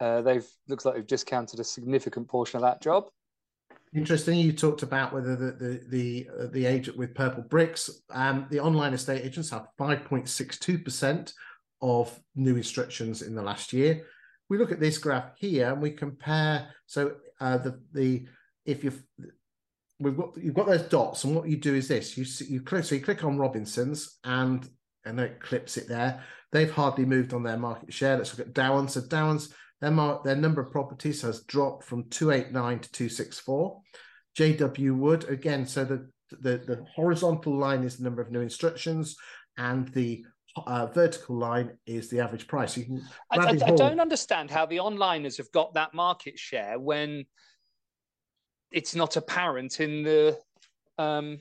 Uh, 0.00 0.20
they've 0.20 0.46
looks 0.66 0.84
like 0.84 0.96
they've 0.96 1.06
discounted 1.06 1.60
a 1.60 1.64
significant 1.64 2.26
portion 2.28 2.56
of 2.56 2.62
that 2.62 2.82
job. 2.82 3.04
Interesting. 3.94 4.40
You 4.40 4.52
talked 4.52 4.82
about 4.82 5.14
whether 5.14 5.36
the 5.36 5.52
the 5.52 5.80
the, 5.88 6.28
uh, 6.36 6.46
the 6.50 6.66
agent 6.66 6.98
with 6.98 7.14
purple 7.14 7.44
bricks, 7.44 7.88
um, 8.10 8.46
the 8.50 8.58
online 8.58 8.92
estate 8.92 9.24
agents 9.24 9.50
have 9.50 9.68
five 9.78 10.04
point 10.04 10.28
six 10.28 10.58
two 10.58 10.80
percent 10.80 11.32
of 11.80 12.18
new 12.34 12.56
instructions 12.56 13.22
in 13.22 13.36
the 13.36 13.42
last 13.42 13.72
year 13.72 14.04
we 14.48 14.58
look 14.58 14.72
at 14.72 14.80
this 14.80 14.98
graph 14.98 15.30
here 15.36 15.72
and 15.72 15.80
we 15.80 15.90
compare. 15.90 16.68
So 16.86 17.16
uh, 17.40 17.58
the 17.58 17.80
the 17.92 18.26
if 18.64 18.84
you've 18.84 19.02
we've 19.98 20.16
got 20.16 20.36
you've 20.36 20.54
got 20.54 20.66
those 20.66 20.82
dots, 20.82 21.24
and 21.24 21.34
what 21.34 21.48
you 21.48 21.56
do 21.56 21.74
is 21.74 21.88
this: 21.88 22.16
you 22.16 22.24
see, 22.24 22.46
you 22.46 22.60
click 22.60 22.84
so 22.84 22.94
you 22.94 23.00
click 23.00 23.24
on 23.24 23.38
Robinsons 23.38 24.18
and 24.24 24.68
and 25.04 25.20
it 25.20 25.40
clips 25.40 25.76
it 25.76 25.88
there. 25.88 26.22
They've 26.52 26.70
hardly 26.70 27.04
moved 27.04 27.34
on 27.34 27.42
their 27.42 27.58
market 27.58 27.92
share. 27.92 28.16
Let's 28.16 28.36
look 28.36 28.46
at 28.46 28.54
Dowens. 28.54 28.94
So 28.94 29.02
Dowens, 29.02 29.52
their 29.80 29.90
mar- 29.90 30.20
their 30.24 30.36
number 30.36 30.60
of 30.60 30.72
properties 30.72 31.22
has 31.22 31.42
dropped 31.44 31.84
from 31.84 32.08
two 32.10 32.30
eight 32.30 32.52
nine 32.52 32.78
to 32.80 32.92
two 32.92 33.08
six 33.08 33.38
four. 33.38 33.80
JW 34.38 34.96
Wood 34.96 35.28
again. 35.28 35.66
So 35.66 35.84
the 35.84 36.08
the 36.30 36.58
the 36.58 36.84
horizontal 36.94 37.56
line 37.56 37.84
is 37.84 37.96
the 37.96 38.04
number 38.04 38.22
of 38.22 38.30
new 38.30 38.40
instructions, 38.40 39.16
and 39.56 39.88
the 39.88 40.24
uh, 40.56 40.86
vertical 40.86 41.36
line 41.36 41.76
is 41.86 42.08
the 42.08 42.20
average 42.20 42.46
price. 42.46 42.76
You 42.76 42.84
can 42.84 43.02
I, 43.30 43.38
I, 43.38 43.48
I, 43.50 43.76
don't 43.76 44.00
understand 44.00 44.50
how 44.50 44.66
the 44.66 44.76
onliners 44.76 45.36
have 45.38 45.50
got 45.52 45.74
that 45.74 45.94
market 45.94 46.38
share 46.38 46.78
when 46.78 47.26
it's 48.70 48.94
not 48.94 49.16
apparent 49.16 49.80
in 49.80 50.02
the 50.02 50.38
um, 50.98 51.40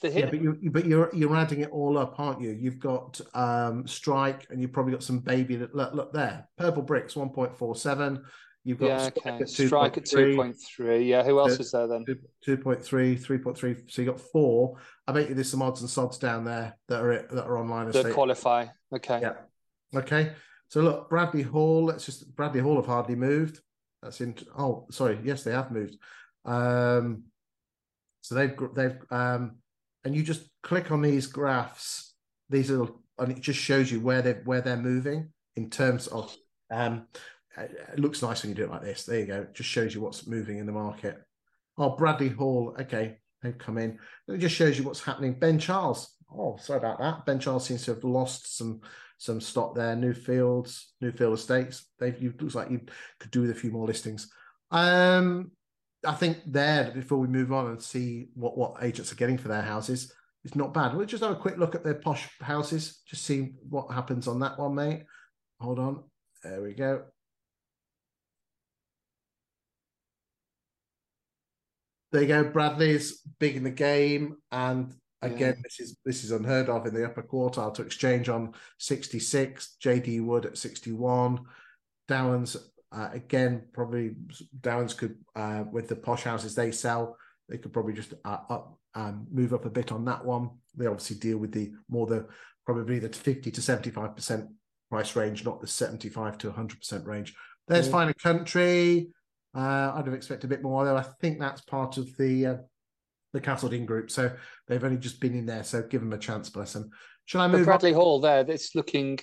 They're 0.00 0.12
Yeah, 0.12 0.26
but 0.26 0.40
you 0.40 0.70
but 0.70 0.86
you're 0.86 1.10
you're 1.14 1.36
adding 1.36 1.60
it 1.60 1.70
all 1.70 1.98
up, 1.98 2.18
aren't 2.20 2.40
you? 2.40 2.50
You've 2.50 2.78
got 2.78 3.20
um 3.34 3.86
strike 3.86 4.46
and 4.50 4.60
you've 4.60 4.72
probably 4.72 4.92
got 4.92 5.02
some 5.02 5.18
baby 5.18 5.56
that 5.56 5.74
look, 5.74 5.92
look 5.92 6.12
there. 6.12 6.48
Purple 6.56 6.82
bricks 6.82 7.14
1.47. 7.14 8.22
You've 8.68 8.80
got 8.80 8.86
yeah, 8.88 8.98
Strike 8.98 9.26
okay. 9.26 9.42
at 9.44 9.48
Strike 9.48 9.96
at 9.96 10.04
2.3, 10.04 10.54
2.3. 10.78 11.06
Yeah, 11.06 11.22
who 11.22 11.38
else 11.38 11.52
Uh, 11.52 11.60
is 11.62 11.70
there 11.70 11.86
then? 11.86 12.04
2.3, 12.46 13.18
3.3. 13.18 13.90
So 13.90 14.02
you 14.02 14.08
got 14.10 14.20
four. 14.20 14.76
I 15.06 15.12
bet 15.12 15.30
you 15.30 15.34
there's 15.34 15.50
some 15.50 15.62
odds 15.62 15.80
and 15.80 15.88
sods 15.88 16.18
down 16.18 16.44
there 16.44 16.76
that 16.88 17.02
are 17.02 17.26
that 17.30 17.46
are 17.46 17.56
online. 17.56 17.90
That 17.90 18.12
qualify. 18.12 18.66
Okay. 18.94 19.20
Yeah. 19.22 19.36
Okay. 19.94 20.34
So 20.68 20.82
look, 20.82 21.08
Bradley 21.08 21.40
Hall. 21.40 21.86
Let's 21.86 22.04
just 22.04 22.36
Bradley 22.36 22.60
Hall 22.60 22.76
have 22.76 22.84
hardly 22.84 23.14
moved. 23.14 23.58
That's 24.02 24.20
in. 24.20 24.36
Oh, 24.58 24.86
sorry. 24.90 25.18
Yes, 25.24 25.44
they 25.44 25.52
have 25.52 25.70
moved. 25.70 25.96
Um, 26.44 27.22
so 28.20 28.34
they've 28.34 28.54
they've 28.74 28.98
um, 29.10 29.56
and 30.04 30.14
you 30.14 30.22
just 30.22 30.42
click 30.62 30.90
on 30.90 31.00
these 31.00 31.26
graphs. 31.26 32.12
These 32.50 32.68
little 32.68 33.00
and 33.18 33.32
it 33.32 33.40
just 33.40 33.60
shows 33.60 33.90
you 33.90 34.00
where 34.00 34.20
they 34.20 34.32
where 34.44 34.60
they're 34.60 34.76
moving 34.76 35.32
in 35.56 35.70
terms 35.70 36.06
of. 36.08 36.36
Um, 36.70 37.06
it 37.62 37.98
looks 37.98 38.22
nice 38.22 38.42
when 38.42 38.50
you 38.50 38.56
do 38.56 38.64
it 38.64 38.70
like 38.70 38.82
this. 38.82 39.04
There 39.04 39.20
you 39.20 39.26
go. 39.26 39.42
It 39.42 39.54
just 39.54 39.68
shows 39.68 39.94
you 39.94 40.00
what's 40.00 40.26
moving 40.26 40.58
in 40.58 40.66
the 40.66 40.72
market. 40.72 41.18
Oh, 41.76 41.96
Bradley 41.96 42.28
Hall. 42.28 42.76
Okay, 42.80 43.18
they've 43.42 43.58
come 43.58 43.78
in. 43.78 43.98
It 44.28 44.38
just 44.38 44.54
shows 44.54 44.78
you 44.78 44.84
what's 44.84 45.02
happening. 45.02 45.38
Ben 45.38 45.58
Charles. 45.58 46.14
Oh, 46.32 46.56
sorry 46.60 46.78
about 46.78 46.98
that. 46.98 47.24
Ben 47.24 47.38
Charles 47.38 47.64
seems 47.64 47.84
to 47.84 47.94
have 47.94 48.04
lost 48.04 48.56
some 48.56 48.80
some 49.18 49.40
stock 49.40 49.74
there. 49.74 49.96
New 49.96 50.14
fields, 50.14 50.92
Newfield 51.02 51.34
Estates. 51.34 51.86
They've 51.98 52.20
you 52.20 52.34
looks 52.40 52.54
like 52.54 52.70
you 52.70 52.80
could 53.18 53.30
do 53.30 53.42
with 53.42 53.50
a 53.50 53.54
few 53.54 53.70
more 53.70 53.86
listings. 53.86 54.30
Um, 54.70 55.52
I 56.06 56.14
think 56.14 56.38
there 56.46 56.90
before 56.92 57.18
we 57.18 57.28
move 57.28 57.52
on 57.52 57.66
and 57.66 57.82
see 57.82 58.28
what 58.34 58.56
what 58.56 58.82
agents 58.82 59.12
are 59.12 59.16
getting 59.16 59.38
for 59.38 59.48
their 59.48 59.62
houses, 59.62 60.12
it's 60.44 60.54
not 60.54 60.74
bad. 60.74 60.94
We'll 60.94 61.06
just 61.06 61.22
have 61.22 61.32
a 61.32 61.36
quick 61.36 61.58
look 61.58 61.74
at 61.74 61.84
their 61.84 61.94
posh 61.94 62.28
houses, 62.40 63.02
just 63.06 63.24
see 63.24 63.52
what 63.68 63.92
happens 63.92 64.28
on 64.28 64.40
that 64.40 64.58
one, 64.58 64.74
mate. 64.74 65.04
Hold 65.60 65.78
on. 65.78 66.04
There 66.42 66.62
we 66.62 66.74
go. 66.74 67.04
There 72.12 72.22
you 72.22 72.28
go. 72.28 72.44
Bradley's 72.44 73.20
big 73.38 73.56
in 73.56 73.64
the 73.64 73.70
game, 73.70 74.36
and 74.50 74.94
again, 75.20 75.54
Yeah. 75.56 75.62
this 75.62 75.80
is 75.80 75.96
this 76.04 76.24
is 76.24 76.30
unheard 76.30 76.68
of 76.68 76.86
in 76.86 76.94
the 76.94 77.04
upper 77.04 77.22
quartile 77.22 77.74
to 77.74 77.82
exchange 77.82 78.28
on 78.28 78.54
66. 78.78 79.76
JW 79.82 80.24
Wood 80.24 80.46
at 80.46 80.56
61. 80.56 81.40
Downs 82.06 82.56
uh, 82.90 83.10
again, 83.12 83.62
probably 83.72 84.14
Downs 84.60 84.94
could 84.94 85.16
uh, 85.36 85.64
with 85.70 85.88
the 85.88 85.96
posh 85.96 86.22
houses 86.24 86.54
they 86.54 86.72
sell, 86.72 87.16
they 87.48 87.58
could 87.58 87.72
probably 87.72 87.92
just 87.92 88.14
uh, 88.24 88.38
up 88.48 88.78
um, 88.94 89.26
move 89.30 89.52
up 89.52 89.66
a 89.66 89.70
bit 89.70 89.92
on 89.92 90.04
that 90.06 90.24
one. 90.24 90.50
They 90.74 90.86
obviously 90.86 91.16
deal 91.16 91.36
with 91.38 91.52
the 91.52 91.72
more 91.90 92.06
the 92.06 92.26
probably 92.64 92.98
the 92.98 93.10
50 93.10 93.50
to 93.50 93.60
75 93.62 94.16
percent 94.16 94.46
price 94.90 95.14
range, 95.14 95.44
not 95.44 95.60
the 95.60 95.66
75 95.66 96.38
to 96.38 96.46
100 96.48 96.78
percent 96.80 97.04
range. 97.06 97.34
There's 97.66 97.86
Yeah. 97.86 97.92
Fine 97.92 98.06
and 98.08 98.18
Country. 98.18 99.08
Uh, 99.54 99.92
I'd 99.94 100.04
have 100.06 100.14
expected 100.14 100.46
a 100.46 100.54
bit 100.54 100.62
more, 100.62 100.84
though. 100.84 100.96
I 100.96 101.02
think 101.20 101.38
that's 101.38 101.62
part 101.62 101.96
of 101.96 102.16
the 102.16 102.46
uh, 102.46 102.56
the 103.32 103.40
Castledine 103.40 103.86
group, 103.86 104.10
so 104.10 104.30
they've 104.66 104.82
only 104.82 104.98
just 104.98 105.20
been 105.20 105.34
in 105.34 105.46
there. 105.46 105.64
So 105.64 105.82
give 105.82 106.00
them 106.00 106.12
a 106.12 106.18
chance, 106.18 106.48
bless 106.50 106.72
them. 106.72 106.90
Shall 107.26 107.40
I 107.42 107.48
But 107.48 107.58
move 107.58 107.66
Bradley 107.66 107.92
Hall 107.92 108.20
there, 108.20 108.44
that's 108.44 108.74
looking 108.74 109.18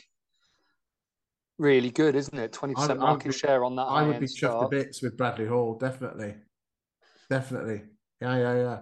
really 1.57 1.89
good, 1.89 2.15
isn't 2.15 2.38
it? 2.38 2.51
20% 2.51 2.78
I- 2.78 2.84
I 2.84 2.88
would 2.89 2.99
market 2.99 3.30
be- 3.30 3.34
share 3.34 3.63
on 3.63 3.76
that. 3.78 3.84
I 3.84 4.03
would 4.03 4.19
be 4.19 4.28
chuffed 4.28 4.61
to 4.61 4.67
bits 4.69 5.01
with 5.01 5.17
Bradley 5.17 5.47
Hall, 5.47 5.78
definitely, 5.78 6.36
definitely. 7.30 7.84
Yeah, 8.21 8.38
yeah, 8.38 8.55
yeah. 8.55 8.80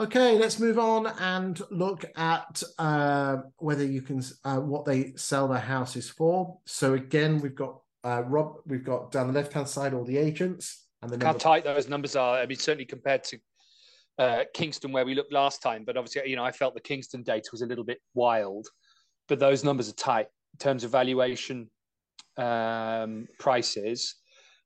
Okay, 0.00 0.38
let's 0.38 0.60
move 0.60 0.78
on 0.78 1.08
and 1.18 1.60
look 1.72 2.04
at 2.16 2.62
uh, 2.78 3.38
whether 3.56 3.84
you 3.84 4.00
can 4.00 4.22
uh, 4.44 4.58
what 4.60 4.84
they 4.84 5.12
sell 5.16 5.48
their 5.48 5.58
houses 5.58 6.08
for. 6.08 6.58
So 6.66 6.94
again, 6.94 7.40
we've 7.40 7.54
got 7.56 7.80
uh, 8.04 8.22
Rob. 8.26 8.56
We've 8.66 8.84
got 8.84 9.10
down 9.10 9.26
the 9.28 9.32
left 9.32 9.52
hand 9.52 9.68
side 9.68 9.94
all 9.94 10.04
the 10.04 10.18
agents 10.18 10.86
and 11.02 11.10
the 11.10 11.16
How 11.16 11.32
number. 11.32 11.38
tight 11.38 11.64
those 11.64 11.88
numbers 11.88 12.16
are. 12.16 12.38
I 12.38 12.46
mean, 12.46 12.58
certainly 12.58 12.84
compared 12.84 13.24
to 13.24 13.38
uh, 14.18 14.44
Kingston, 14.54 14.92
where 14.92 15.04
we 15.04 15.14
looked 15.14 15.32
last 15.32 15.62
time. 15.62 15.84
But 15.84 15.96
obviously, 15.96 16.30
you 16.30 16.36
know, 16.36 16.44
I 16.44 16.52
felt 16.52 16.74
the 16.74 16.80
Kingston 16.80 17.22
data 17.22 17.48
was 17.52 17.62
a 17.62 17.66
little 17.66 17.84
bit 17.84 17.98
wild. 18.14 18.66
But 19.28 19.38
those 19.38 19.62
numbers 19.64 19.88
are 19.88 19.94
tight 19.94 20.26
in 20.54 20.58
terms 20.58 20.84
of 20.84 20.90
valuation 20.90 21.70
um, 22.36 23.26
prices. 23.38 24.16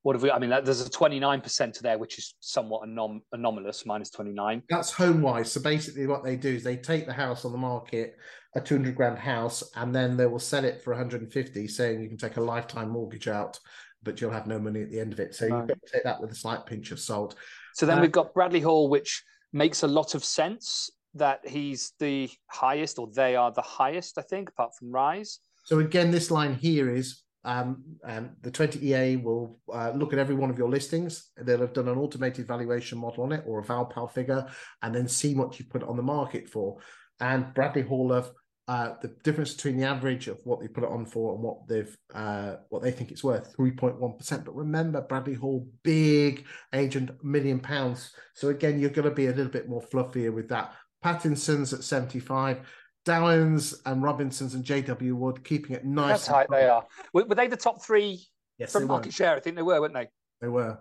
What 0.03 0.15
have 0.17 0.23
we? 0.23 0.31
I 0.31 0.39
mean, 0.39 0.51
that, 0.51 0.65
there's 0.65 0.85
a 0.85 0.91
29% 0.91 1.79
there, 1.81 1.97
which 1.99 2.19
is 2.19 2.35
somewhat 2.41 2.89
anom- 2.89 3.21
anomalous, 3.33 3.87
minus 3.87 4.11
29. 4.11 4.63
That's 4.69 4.93
Homewise. 4.93 5.47
So 5.47 5.61
basically, 5.61 6.07
what 6.07 6.25
they 6.25 6.37
do 6.37 6.55
is 6.55 6.65
they 6.65 6.77
take 6.77 7.07
the 7.07 7.13
house 7.13 7.45
on 7.45 7.53
the 7.53 7.59
market, 7.59 8.17
a 8.55 8.61
200 8.61 8.95
grand 8.95 9.19
house, 9.19 9.63
and 9.77 9.95
then 9.95 10.17
they 10.17 10.27
will 10.27 10.39
sell 10.39 10.65
it 10.65 10.83
for 10.83 10.91
150, 10.93 11.69
saying 11.69 12.03
you 12.03 12.09
can 12.09 12.19
take 12.19 12.37
a 12.37 12.41
lifetime 12.41 12.91
mortgage 12.91 13.29
out, 13.29 13.59
but 14.03 14.21
you'll 14.21 14.31
have 14.31 14.47
no 14.47 14.59
money 14.59 14.83
at 14.83 14.91
the 14.91 15.01
end 15.01 15.13
of 15.13 15.21
it. 15.21 15.35
So 15.35 15.47
you've 15.47 15.69
got 15.69 15.81
to 15.81 15.93
take 15.93 16.05
that 16.05 16.21
with 16.21 16.31
a 16.31 16.35
slight 16.35 16.67
pinch 16.67 16.91
of 16.91 17.01
salt. 17.01 17.35
So 17.75 17.87
then 17.87 17.99
Uh, 17.99 18.03
we've 18.03 18.13
got 18.13 18.35
Bradley 18.35 18.61
Hall, 18.61 18.89
which 18.89 19.23
makes 19.53 19.83
a 19.83 19.89
lot 19.89 20.15
of 20.15 20.25
sense 20.25 20.91
that 21.15 21.47
he's 21.47 21.93
the 21.99 22.31
highest, 22.49 22.99
or 22.99 23.09
they 23.15 23.37
are 23.37 23.53
the 23.53 23.63
highest, 23.63 24.19
I 24.19 24.23
think, 24.23 24.51
apart 24.51 24.73
from 24.79 24.91
Rise. 24.91 25.39
So 25.65 25.79
again, 25.79 26.11
this 26.11 26.31
line 26.31 26.55
here 26.55 26.95
is 26.95 27.23
um, 27.45 27.83
um, 28.05 28.31
the 28.43 28.51
20EA 28.51 29.23
will 29.23 29.59
uh, 29.73 29.91
look 29.95 30.13
at 30.13 30.19
every 30.19 30.35
one 30.35 30.51
of 30.51 30.59
your 30.59 30.69
listings. 30.69 31.31
They'll 31.37 31.61
have 31.61 31.73
done 31.73 31.89
an 31.89 31.99
automated 31.99 32.47
valuation 32.47 32.99
model 32.99 33.25
on 33.25 33.33
it 33.33 33.45
or 33.47 33.61
a 33.61 33.65
Valpal 33.65 34.11
figure, 34.11 34.47
and 34.83 34.95
then 34.95 35.09
see 35.09 35.35
what 35.35 35.59
you 35.59 35.65
put 35.65 35.83
on 35.83 35.97
the 35.97 36.03
market 36.03 36.49
for. 36.49 36.79
And 37.21 37.53
Bradley 37.55 37.83
Hall 37.83 38.13
have 38.13 38.31
uh, 38.73 38.95
the 39.03 39.09
difference 39.23 39.53
between 39.53 39.77
the 39.77 39.85
average 39.85 40.29
of 40.29 40.39
what 40.45 40.59
they 40.59 40.67
put 40.67 40.83
it 40.83 40.89
on 40.89 41.05
for 41.05 41.35
and 41.35 41.43
what 41.43 41.69
they've 41.69 41.95
uh, 42.15 42.55
what 42.71 42.81
they 42.83 42.91
think 42.91 43.11
it's 43.11 43.23
worth, 43.23 43.55
three 43.55 43.71
point 43.71 44.01
one 44.01 44.17
percent. 44.17 44.47
But 44.47 44.57
remember, 44.57 45.03
Bradley 45.03 45.35
Hall, 45.35 45.69
big 45.83 46.47
agent, 46.73 47.11
million 47.23 47.61
pounds. 47.61 48.15
So 48.33 48.49
again, 48.49 48.79
you're 48.79 48.89
going 48.89 49.07
to 49.07 49.15
be 49.15 49.27
a 49.27 49.33
little 49.35 49.53
bit 49.53 49.69
more 49.69 49.83
fluffier 49.83 50.33
with 50.33 50.49
that. 50.49 50.73
Pattinson's 51.05 51.75
at 51.75 51.85
seventy 51.85 52.19
five. 52.19 52.61
Downs 53.05 53.75
and 53.85 54.03
Robinsons 54.03 54.55
and 54.55 54.65
JW 54.65 55.13
Wood 55.13 55.45
keeping 55.45 55.77
it 55.77 55.85
nice. 55.85 56.27
and 56.27 56.35
tight 56.35 56.47
they 56.51 56.67
are. 56.67 56.87
Were, 57.13 57.27
were 57.27 57.35
they 57.35 57.49
the 57.49 57.57
top 57.59 57.85
three 57.85 58.25
Yes, 58.57 58.73
from 58.73 58.87
market 58.87 59.09
were. 59.09 59.13
share? 59.13 59.37
I 59.37 59.41
think 59.41 59.57
they 59.57 59.63
were, 59.63 59.83
weren't 59.83 59.93
they? 59.93 60.09
They 60.41 60.49
were. 60.49 60.79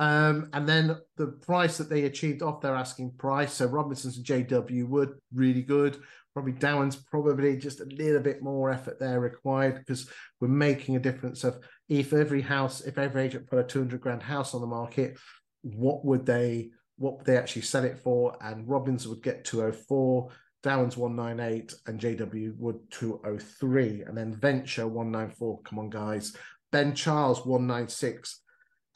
Um, 0.00 0.48
and 0.54 0.66
then 0.66 0.96
the 1.18 1.26
price 1.26 1.76
that 1.76 1.90
they 1.90 2.04
achieved 2.04 2.40
off 2.40 2.62
their 2.62 2.74
asking 2.74 3.10
price. 3.18 3.52
So 3.52 3.66
Robinsons 3.66 4.16
and 4.16 4.24
JW 4.24 4.88
Wood 4.88 5.18
really 5.34 5.60
good. 5.60 6.00
Probably 6.32 6.52
Downs 6.52 6.96
probably 6.96 7.56
just 7.56 7.80
a 7.80 7.84
little 7.86 8.20
bit 8.20 8.42
more 8.42 8.70
effort 8.70 8.98
there 9.00 9.20
required 9.20 9.76
because 9.76 10.08
we're 10.40 10.48
making 10.48 10.96
a 10.96 11.00
difference 11.00 11.44
of 11.44 11.58
if 11.88 12.12
every 12.12 12.40
house, 12.40 12.82
if 12.82 12.98
every 12.98 13.22
agent 13.22 13.48
put 13.48 13.58
a 13.58 13.64
200 13.64 14.00
grand 14.00 14.22
house 14.22 14.54
on 14.54 14.60
the 14.60 14.66
market, 14.66 15.18
what 15.62 16.04
would 16.04 16.24
they 16.24 16.70
what 17.00 17.16
would 17.16 17.26
they 17.26 17.38
actually 17.38 17.62
sell 17.62 17.84
it 17.84 17.98
for? 17.98 18.36
And 18.42 18.68
Robbins 18.68 19.08
would 19.08 19.22
get 19.22 19.44
204, 19.44 20.28
Downs 20.62 20.98
198, 20.98 21.74
and 21.86 21.98
JW 21.98 22.54
Wood 22.58 22.78
203, 22.90 24.02
and 24.02 24.16
then 24.16 24.34
Venture 24.34 24.86
194. 24.86 25.62
Come 25.62 25.78
on, 25.78 25.88
guys. 25.88 26.36
Ben 26.70 26.94
Charles 26.94 27.46
196. 27.46 28.42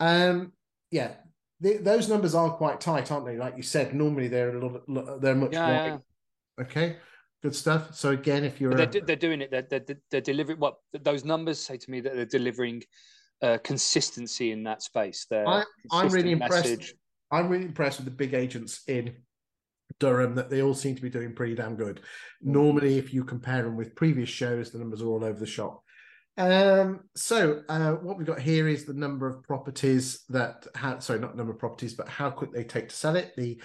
Um, 0.01 0.53
yeah, 0.91 1.13
th 1.63 1.83
those 1.83 2.09
numbers 2.09 2.35
are 2.35 2.51
quite 2.51 2.81
tight, 2.81 3.11
aren't 3.11 3.27
they? 3.27 3.39
Like 3.39 3.57
you 3.57 3.63
said, 3.63 3.95
normally 3.95 4.29
they're 4.29 4.55
a 4.55 4.61
little, 4.61 5.19
they're 5.19 5.35
much 5.35 5.53
Yeah, 5.53 5.87
yeah. 5.87 5.99
Okay, 6.61 6.97
good 7.45 7.55
stuff. 7.55 7.95
So 7.95 8.11
again, 8.11 8.43
if 8.43 8.59
you're 8.59 8.75
they're, 8.75 8.87
they're 8.87 9.17
doing 9.17 9.43
it. 9.43 9.51
They're, 9.51 9.67
they're, 9.71 9.99
they're 10.11 10.21
delivering 10.23 10.59
what 10.59 10.79
those 11.03 11.27
numbers 11.27 11.61
say 11.61 11.77
to 11.77 11.91
me 11.91 12.01
that 12.01 12.15
they're 12.15 12.25
delivering 12.25 12.83
uh, 13.43 13.59
consistency 13.63 14.51
in 14.51 14.65
that 14.65 14.83
space. 14.83 15.27
They're 15.29 15.47
I- 15.47 15.65
I'm 15.93 16.09
really 16.09 16.33
impressed. 16.33 16.65
message. 16.65 16.95
I'm 17.31 17.49
really 17.51 17.67
impressed 17.67 17.99
with 17.99 18.07
the 18.07 18.13
big 18.13 18.33
agents 18.33 18.83
in 18.89 19.17
Durham 20.01 20.35
that 20.37 20.49
they 20.49 20.63
all 20.63 20.73
seem 20.73 20.97
to 20.97 21.03
be 21.03 21.11
doing 21.11 21.35
pretty 21.35 21.55
damn 21.55 21.77
good. 21.77 22.01
Normally, 22.41 22.97
if 22.97 23.13
you 23.13 23.25
compare 23.25 23.63
them 23.63 23.77
with 23.77 23.95
previous 23.95 24.31
shows, 24.31 24.71
the 24.71 24.79
numbers 24.79 25.03
are 25.03 25.09
all 25.09 25.25
over 25.25 25.39
the 25.39 25.47
shop. 25.47 25.83
Um, 26.39 27.01
so 27.15 27.63
uh, 27.69 27.93
what 27.93 28.17
we've 28.17 28.27
got 28.27 28.41
here 28.41 28.69
is 28.69 28.87
the 28.87 28.95
number 28.95 29.29
of 29.29 29.43
properties 29.43 30.25
that 30.31 30.67
ha 30.75 30.99
sorry, 30.99 31.21
not 31.21 31.37
number 31.37 31.53
of 31.53 31.59
properties, 31.59 31.93
but 31.93 32.09
how 32.09 32.31
quick 32.31 32.55
they 32.55 32.65
take 32.65 32.89
to 32.89 32.97
sell 32.97 33.17
it. 33.17 33.35
The 33.37 33.61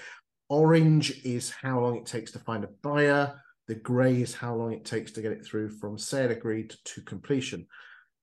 orange 0.50 1.24
is 1.24 1.50
how 1.50 1.80
long 1.80 1.96
it 1.96 2.06
takes 2.06 2.32
to 2.34 2.40
find 2.40 2.66
a 2.66 2.70
buyer. 2.84 3.40
The 3.70 3.76
grey 3.76 4.20
is 4.24 4.34
how 4.34 4.56
long 4.56 4.74
it 4.74 4.84
takes 4.84 5.12
to 5.12 5.22
get 5.22 5.32
it 5.32 5.46
through 5.46 5.70
from 5.70 5.96
sale 5.96 6.32
agreed 6.32 6.74
to 6.86 7.02
completion. 7.04 7.68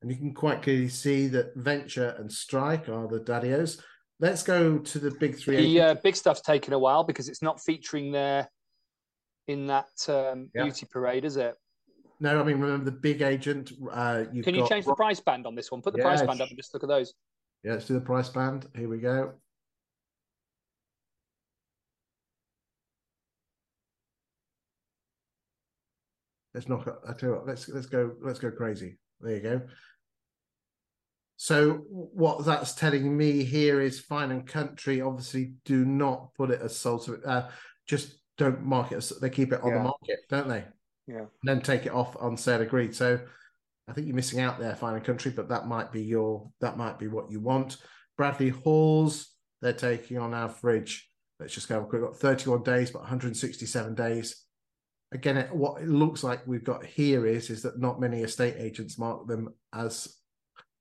And 0.03 0.11
you 0.11 0.16
can 0.16 0.34
quite 0.34 0.61
clearly 0.61 0.88
see 0.88 1.28
that 1.28 1.55
Venture 1.55 2.16
and 2.18 2.30
Strike 2.30 2.88
are 2.88 3.07
the 3.07 3.20
daddios. 3.20 3.80
Let's 4.18 4.42
go 4.42 4.78
to 4.78 4.99
the 4.99 5.12
big 5.12 5.38
three. 5.38 5.57
The 5.57 5.80
uh, 5.80 5.94
big 6.03 6.16
stuff's 6.16 6.40
taken 6.40 6.72
a 6.72 6.78
while 6.80 7.05
because 7.05 7.28
it's 7.28 7.42
not 7.42 7.61
featuring 7.61 8.11
there 8.11 8.49
in 9.47 9.68
that 9.68 9.86
um, 10.09 10.51
Yeah. 10.53 10.64
beauty 10.64 10.84
parade, 10.90 11.24
is 11.24 11.36
it? 11.36 11.55
No, 12.18 12.40
I 12.40 12.42
mean 12.42 12.59
remember 12.59 12.84
the 12.84 12.90
big 12.90 13.22
agent. 13.22 13.70
Uh, 13.88 14.24
you've 14.32 14.44
Can 14.44 14.57
you 14.57 14.62
got 14.62 14.70
change 14.70 14.84
the 14.84 14.97
price 14.97 15.20
band 15.20 15.47
on 15.47 15.55
this 15.55 15.70
one? 15.70 15.80
Put 15.80 15.92
the 15.92 16.01
Yeah, 16.01 16.07
price 16.07 16.22
band 16.22 16.42
up 16.42 16.49
and 16.49 16.59
just 16.59 16.74
look 16.74 16.82
at 16.82 16.88
those. 16.88 17.14
Yeah, 17.62 17.74
let's 17.74 17.86
do 17.86 17.94
the 17.94 18.01
price 18.01 18.30
band. 18.30 18.66
Here 18.74 18.88
we 18.88 18.99
go. 18.99 19.34
Let's 26.57 26.70
knock. 26.70 26.88
I 27.07 27.12
tell 27.12 27.28
you 27.28 27.34
what. 27.34 27.46
Let's 27.46 27.68
let's 27.68 27.84
go. 27.84 28.12
Let's 28.22 28.38
go 28.38 28.50
crazy. 28.50 28.96
There 29.20 29.34
you 29.36 29.42
go. 29.42 29.61
So 31.36 31.84
what 31.90 32.46
that's 32.46 32.72
telling 32.74 33.14
me 33.14 33.44
here 33.44 33.82
is 33.82 34.00
Fine 34.00 34.30
and 34.30 34.46
Country 34.46 35.02
obviously 35.02 35.52
do 35.66 35.84
not 35.84 36.32
put 36.34 36.50
it 36.50 36.62
as 36.62 36.74
sold 36.74 37.07
uh, 37.26 37.50
just 37.86 38.14
don't 38.38 38.64
mark 38.64 38.92
it 38.92 38.96
as 38.96 39.11
they 39.11 39.28
keep 39.28 39.52
it 39.52 39.62
on 39.62 39.68
Yeah. 39.68 39.78
the 39.78 39.84
market, 39.84 40.18
don't 40.30 40.48
they? 40.48 40.64
Yeah. 41.07 41.18
And 41.18 41.28
then 41.44 41.61
take 41.61 41.84
it 41.84 41.92
off 41.92 42.16
on 42.18 42.38
sale 42.38 42.62
agreed. 42.62 42.94
So 42.94 43.20
I 43.86 43.92
think 43.92 44.07
you're 44.07 44.16
missing 44.16 44.40
out 44.40 44.59
there, 44.59 44.74
Fine 44.74 44.94
and 44.94 45.04
Country, 45.04 45.30
but 45.30 45.50
that 45.50 45.66
might 45.66 45.92
be 45.92 46.02
your 46.02 46.50
that 46.62 46.78
might 46.78 46.98
be 46.98 47.07
what 47.07 47.30
you 47.30 47.40
want. 47.40 47.76
Bradley 48.16 48.48
Halls, 48.48 49.28
they're 49.61 49.74
taking 49.74 50.16
on 50.16 50.32
average. 50.32 51.07
Let's 51.38 51.52
just 51.52 51.68
go. 51.68 51.86
We've 51.92 52.00
got 52.00 52.16
31 52.16 52.62
days, 52.62 52.90
but 52.90 53.02
167 53.02 53.94
days. 53.94 54.45
Again, 55.12 55.36
it, 55.36 55.54
what 55.54 55.82
it 55.82 55.88
looks 55.88 56.24
like 56.24 56.46
we've 56.46 56.64
got 56.64 56.84
here 56.84 57.26
is 57.26 57.48
is 57.50 57.62
that 57.62 57.78
not 57.78 58.00
many 58.00 58.22
estate 58.22 58.57
agents 58.59 58.98
mark 58.98 59.26
them 59.26 59.54
as 59.72 60.16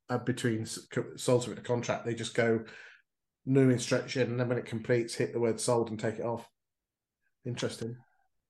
uh, 0.09 0.17
between 0.17 0.65
sold 0.65 1.47
with 1.47 1.57
a 1.57 1.61
contract. 1.61 2.05
They 2.05 2.15
just 2.15 2.34
go 2.34 2.63
new 3.45 3.69
instruction, 3.69 4.32
and 4.32 4.39
then 4.39 4.49
when 4.49 4.57
it 4.57 4.65
completes, 4.65 5.15
hit 5.15 5.34
the 5.34 5.39
word 5.39 5.59
sold 5.59 5.89
and 5.89 5.99
take 5.99 6.19
it 6.19 6.26
off. 6.26 6.47
Interesting. 7.45 7.95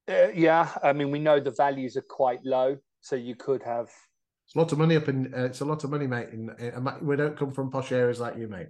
Uh, 0.08 0.30
yeah, 0.34 0.70
I 0.84 0.94
mean, 0.94 1.12
we 1.12 1.20
know 1.20 1.40
the 1.40 1.52
values 1.52 1.98
are 1.98 2.06
quite 2.08 2.40
low, 2.46 2.78
so 3.02 3.16
you 3.16 3.36
could 3.36 3.64
have. 3.64 3.90
It's 4.46 4.56
a 4.56 4.60
lot 4.60 4.72
of 4.72 4.78
money 4.78 4.96
up 4.96 5.10
in. 5.10 5.34
Uh, 5.34 5.46
it's 5.46 5.62
a 5.62 5.66
lot 5.66 5.84
of 5.84 5.90
money, 5.90 6.08
mate. 6.08 6.30
In, 6.32 6.50
in 6.60 6.70
and 6.70 7.02
we 7.02 7.16
don't 7.16 7.38
come 7.38 7.52
from 7.52 7.72
posh 7.72 7.92
areas 7.92 8.20
like 8.20 8.38
you, 8.38 8.48
mate. 8.48 8.68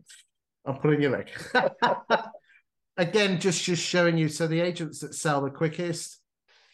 I'm 0.66 0.78
pulling 0.78 1.01
your 1.01 1.12
leg. 1.12 1.30
Again, 2.97 3.39
just 3.39 3.64
just 3.64 3.84
showing 3.84 4.18
you. 4.18 4.30
So 4.30 4.47
the 4.47 4.62
agents 4.62 4.99
that 4.99 5.14
sell 5.14 5.41
the 5.41 5.49
quickest. 5.49 6.20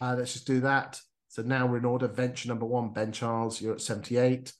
Uh, 0.02 0.16
let's 0.18 0.32
just 0.32 0.48
do 0.48 0.58
that. 0.58 1.00
So 1.28 1.42
now 1.42 1.64
we're 1.64 1.78
in 1.78 1.84
order. 1.84 2.08
Venture 2.08 2.48
number 2.48 2.66
one, 2.66 2.92
Ben 2.92 3.12
Charles. 3.12 3.62
You're 3.62 3.74
at 3.74 3.80
78. 3.80 4.52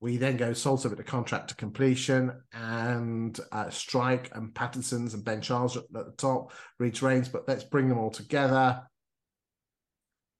We 0.00 0.16
then 0.16 0.36
go 0.36 0.52
sold 0.52 0.80
subject 0.80 0.98
the 0.98 1.04
contract 1.04 1.50
to 1.50 1.54
completion, 1.54 2.32
and 2.52 3.38
uh, 3.52 3.70
Strike 3.70 4.32
and 4.34 4.52
Pattinson's 4.52 5.14
and 5.14 5.24
Ben 5.24 5.40
Charles 5.40 5.76
at 5.76 5.84
the 5.92 6.12
top. 6.18 6.52
Reeds 6.80 7.00
Rains, 7.00 7.28
but 7.28 7.46
let's 7.46 7.62
bring 7.62 7.88
them 7.88 7.98
all 7.98 8.10
together. 8.10 8.82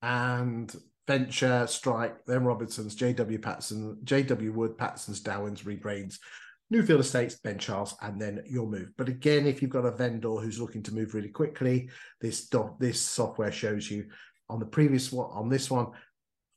And 0.02 0.74
Venture, 1.06 1.68
Strike, 1.68 2.24
then 2.26 2.42
Robinson's, 2.42 2.96
JW 2.96 3.38
Pattinson, 3.38 4.02
JW 4.02 4.52
Wood, 4.52 4.76
Pattinson's, 4.76 5.20
Dowens, 5.20 5.64
Reed 5.64 5.84
Rains, 5.84 6.18
Newfield 6.72 6.98
Estates, 6.98 7.36
Ben 7.36 7.58
Charles, 7.58 7.94
and 8.02 8.20
then 8.20 8.42
your 8.48 8.66
move. 8.66 8.90
But 8.96 9.08
again, 9.08 9.46
if 9.46 9.62
you've 9.62 9.70
got 9.70 9.84
a 9.84 9.92
vendor 9.92 10.36
who's 10.36 10.60
looking 10.60 10.82
to 10.84 10.94
move 10.94 11.14
really 11.14 11.28
quickly, 11.28 11.88
this 12.20 12.48
doc, 12.48 12.80
this 12.80 13.00
software 13.00 13.52
shows 13.52 13.88
you 13.88 14.06
on 14.52 14.60
the 14.60 14.66
previous 14.66 15.10
one, 15.10 15.30
on 15.32 15.48
this 15.48 15.70
one, 15.70 15.88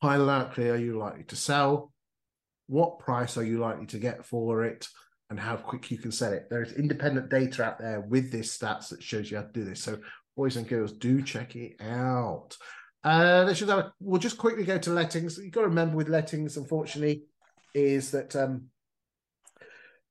how 0.02 0.18
likely 0.18 0.70
are 0.70 0.76
you 0.76 0.98
likely 0.98 1.24
to 1.24 1.36
sell? 1.36 1.94
What 2.68 3.00
price 3.00 3.38
are 3.38 3.44
you 3.44 3.60
likely 3.60 3.86
to 3.88 4.00
get 4.00 4.26
for 4.26 4.66
it? 4.66 4.88
And 5.30 5.40
how 5.40 5.56
quick 5.56 5.90
you 5.90 5.98
can 5.98 6.12
sell 6.12 6.34
it. 6.34 6.48
There's 6.50 6.74
independent 6.74 7.30
data 7.30 7.64
out 7.64 7.80
there 7.80 8.02
with 8.02 8.32
this 8.32 8.56
stats 8.56 8.90
that 8.90 9.02
shows 9.02 9.32
you 9.32 9.38
how 9.38 9.44
to 9.44 9.52
do 9.54 9.64
this. 9.64 9.82
So, 9.82 9.98
boys 10.36 10.58
and 10.58 10.68
girls, 10.68 10.92
do 10.92 11.22
check 11.22 11.56
it 11.56 11.82
out. 11.82 12.58
Uh, 13.04 13.44
let's 13.48 13.60
just 13.60 13.72
have 13.72 13.80
a, 13.80 13.94
we'll 14.00 14.20
just 14.20 14.38
quickly 14.38 14.66
go 14.66 14.78
to 14.78 14.92
lettings. 14.92 15.38
You've 15.38 15.54
got 15.54 15.62
to 15.62 15.68
remember 15.68 15.96
with 15.96 16.10
lettings, 16.10 16.58
unfortunately, 16.58 17.24
is 17.74 18.12
that 18.12 18.36
um, 18.36 18.66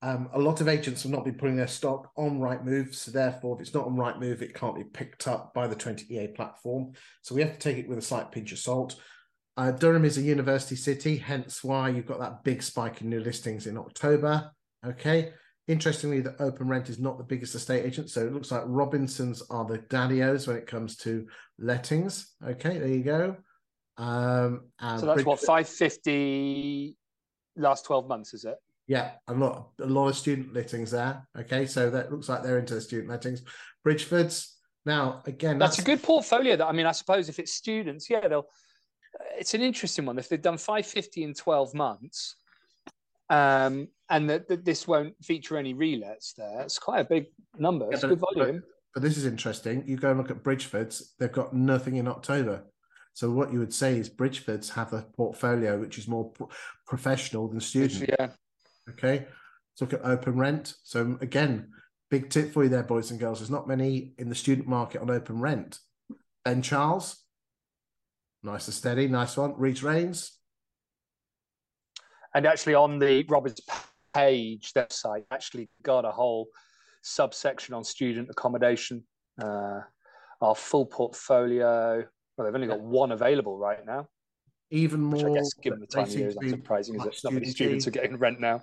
um, 0.03 0.29
a 0.35 0.39
lot 0.39 0.61
of 0.61 0.69
agents 0.69 1.03
have 1.03 1.13
not 1.13 1.25
been 1.25 1.37
putting 1.37 1.57
their 1.57 1.67
stock 1.67 2.11
on 2.17 2.39
Rightmove. 2.39 2.95
So 2.95 3.11
therefore, 3.11 3.57
if 3.57 3.63
it's 3.63 3.75
not 3.75 3.87
on 3.87 3.97
Rightmove, 3.97 4.43
it 4.43 4.55
can't 4.55 4.77
be 4.77 4.85
picked 4.85 5.27
up 5.27 5.55
by 5.55 5.67
the 5.67 5.77
20EA 5.77 6.35
platform. 6.35 6.93
So 7.23 7.35
we 7.35 7.41
have 7.41 7.53
to 7.53 7.59
take 7.59 7.79
it 7.79 7.89
with 7.89 7.99
a 7.99 8.03
slight 8.03 8.31
pinch 8.31 8.53
of 8.53 8.59
salt. 8.59 8.97
Uh, 9.57 9.71
Durham 9.71 10.05
is 10.05 10.19
a 10.19 10.23
university 10.23 10.77
city, 10.77 11.17
hence 11.17 11.63
why 11.63 11.89
you've 11.89 12.07
got 12.07 12.19
that 12.19 12.45
big 12.45 12.63
spike 12.63 13.01
in 13.01 13.09
new 13.09 13.21
listings 13.21 13.67
in 13.67 13.79
October. 13.79 14.51
Okay. 14.87 15.33
Interestingly, 15.67 16.21
the 16.21 16.41
open 16.43 16.69
rent 16.69 16.91
is 16.91 16.99
not 16.99 17.17
the 17.17 17.25
biggest 17.25 17.55
estate 17.55 17.87
agent. 17.87 18.11
So 18.11 18.27
it 18.27 18.35
looks 18.35 18.51
like 18.51 18.63
Robinsons 18.67 19.43
are 19.49 19.65
the 19.65 19.79
daddios 19.79 20.47
when 20.47 20.57
it 20.57 20.67
comes 20.67 20.97
to 20.99 21.27
lettings. 21.59 22.35
Okay, 22.47 22.79
there 22.79 22.89
you 22.89 23.03
go. 23.03 23.37
Um, 23.97 24.65
So 24.99 25.07
that's 25.07 25.25
what 25.25 25.41
five 25.41 25.67
fifty 25.67 26.97
last 27.57 27.87
twelve 27.87 28.07
months, 28.09 28.35
is 28.35 28.45
it? 28.45 28.57
Yeah, 28.87 29.13
a 29.29 29.35
lot, 29.35 29.71
a 29.81 29.87
lot 29.87 30.09
of 30.09 30.17
student 30.17 30.53
lettings 30.53 30.91
there. 30.91 31.27
Okay, 31.39 31.65
so 31.67 31.89
that 31.91 32.13
looks 32.13 32.29
like 32.29 32.43
they're 32.43 32.59
into 32.59 32.75
the 32.75 32.81
student 32.81 33.09
lettings. 33.09 33.43
Bridgford's 33.83 34.57
now 34.85 35.23
again. 35.27 35.59
That's, 35.59 35.79
a 35.79 35.83
good 35.83 36.03
portfolio. 36.03 36.57
That 36.57 36.67
I 36.67 36.73
mean, 36.73 36.87
I 36.87 36.93
suppose 36.93 37.29
if 37.29 37.39
it's 37.39 37.53
students, 37.55 38.11
yeah, 38.11 38.29
they'll. 38.29 38.47
It's 39.39 39.55
an 39.55 39.63
interesting 39.63 40.05
one. 40.07 40.19
If 40.19 40.29
they've 40.29 40.43
done 40.43 40.59
five 40.59 40.87
fifty 40.87 41.23
in 41.23 41.33
twelve 41.35 41.73
months, 41.73 42.37
um, 43.31 43.89
and 44.11 44.29
that 44.29 44.49
that 44.49 44.65
this 44.65 44.87
won't 44.87 45.15
feature 45.25 45.57
any 45.57 45.73
relets 45.73 46.35
there, 46.37 46.61
it's 46.63 46.79
quite 46.79 47.01
a 47.01 47.05
big 47.05 47.27
number. 47.57 47.91
It's 47.91 48.03
Yeah, 48.03 48.11
good 48.11 48.21
but- 48.21 48.35
volume. 48.35 48.63
But 48.93 49.03
this 49.03 49.17
is 49.17 49.27
interesting. 49.27 49.83
You 49.89 49.97
go 49.97 50.11
and 50.11 50.19
look 50.19 50.31
at 50.31 50.43
Bridgford's; 50.45 51.15
they've 51.19 51.33
got 51.33 51.53
nothing 51.55 51.97
in 51.97 52.07
October. 52.07 52.65
So 53.15 53.31
what 53.31 53.53
you 53.53 53.59
would 53.61 53.73
say 53.75 53.97
is 53.99 54.09
Bridgford's 54.09 54.71
have 54.71 54.93
a 54.93 55.03
portfolio 55.17 55.79
which 55.81 55.99
is 55.99 56.07
more 56.07 56.31
pro- 56.31 56.49
professional 56.87 57.49
than 57.49 57.61
student. 57.61 58.11
yeah, 58.19 58.29
Okay, 58.91 59.27
let's 59.27 59.81
look 59.81 59.93
at 59.93 60.05
open 60.05 60.37
rent. 60.37 60.75
So 60.83 61.19
again, 61.21 61.71
big 62.11 62.31
tip 62.31 62.53
for 62.53 62.65
you 62.65 62.69
there, 62.69 62.83
boys 62.83 63.11
and 63.11 63.21
girls. 63.21 63.41
There's 63.41 63.51
not 63.51 63.69
many 63.69 64.15
in 64.19 64.29
the 64.29 64.35
student 64.35 64.69
market 64.69 65.01
on 65.01 65.11
open 65.11 65.41
rent. 65.41 65.79
Ben 66.45 66.63
Charles, 66.63 67.23
nice 68.43 68.67
and 68.67 68.75
steady, 68.75 69.09
nice 69.09 69.37
one. 69.37 69.55
Reeds 69.57 69.83
Rains, 69.83 70.39
and 72.35 72.47
actually 72.47 72.75
on 72.75 72.99
the 72.99 73.25
Roberts 73.29 73.61
page 74.15 74.73
website, 74.75 75.25
actually 75.31 75.71
got 75.83 76.05
a 76.05 76.11
whole 76.11 76.49
subsection 77.03 77.75
on 77.75 77.85
student 77.85 78.29
accommodation. 78.31 79.05
Uh, 79.43 79.81
our 80.41 80.55
full 80.55 80.87
portfolio. 80.87 82.05
Well, 82.37 82.45
they've 82.45 82.55
only 82.55 82.67
got 82.67 82.81
one 82.81 83.13
available 83.13 83.57
right 83.57 83.85
now, 83.87 84.09
even 84.75 85.11
which 85.11 85.23
more. 85.23 85.31
I 85.31 85.35
guess, 85.35 85.55
given 85.55 85.81
the 85.81 85.87
time 85.87 86.05
of 86.05 86.13
year, 86.13 86.29
is 86.29 86.35
not 86.35 86.43
be 86.43 86.51
surprising. 86.51 86.97
Is? 86.97 87.25
Not 87.25 87.33
many 87.33 87.47
students 87.47 87.87
are 87.87 87.93
getting 87.93 88.17
rent 88.17 88.41
now. 88.41 88.63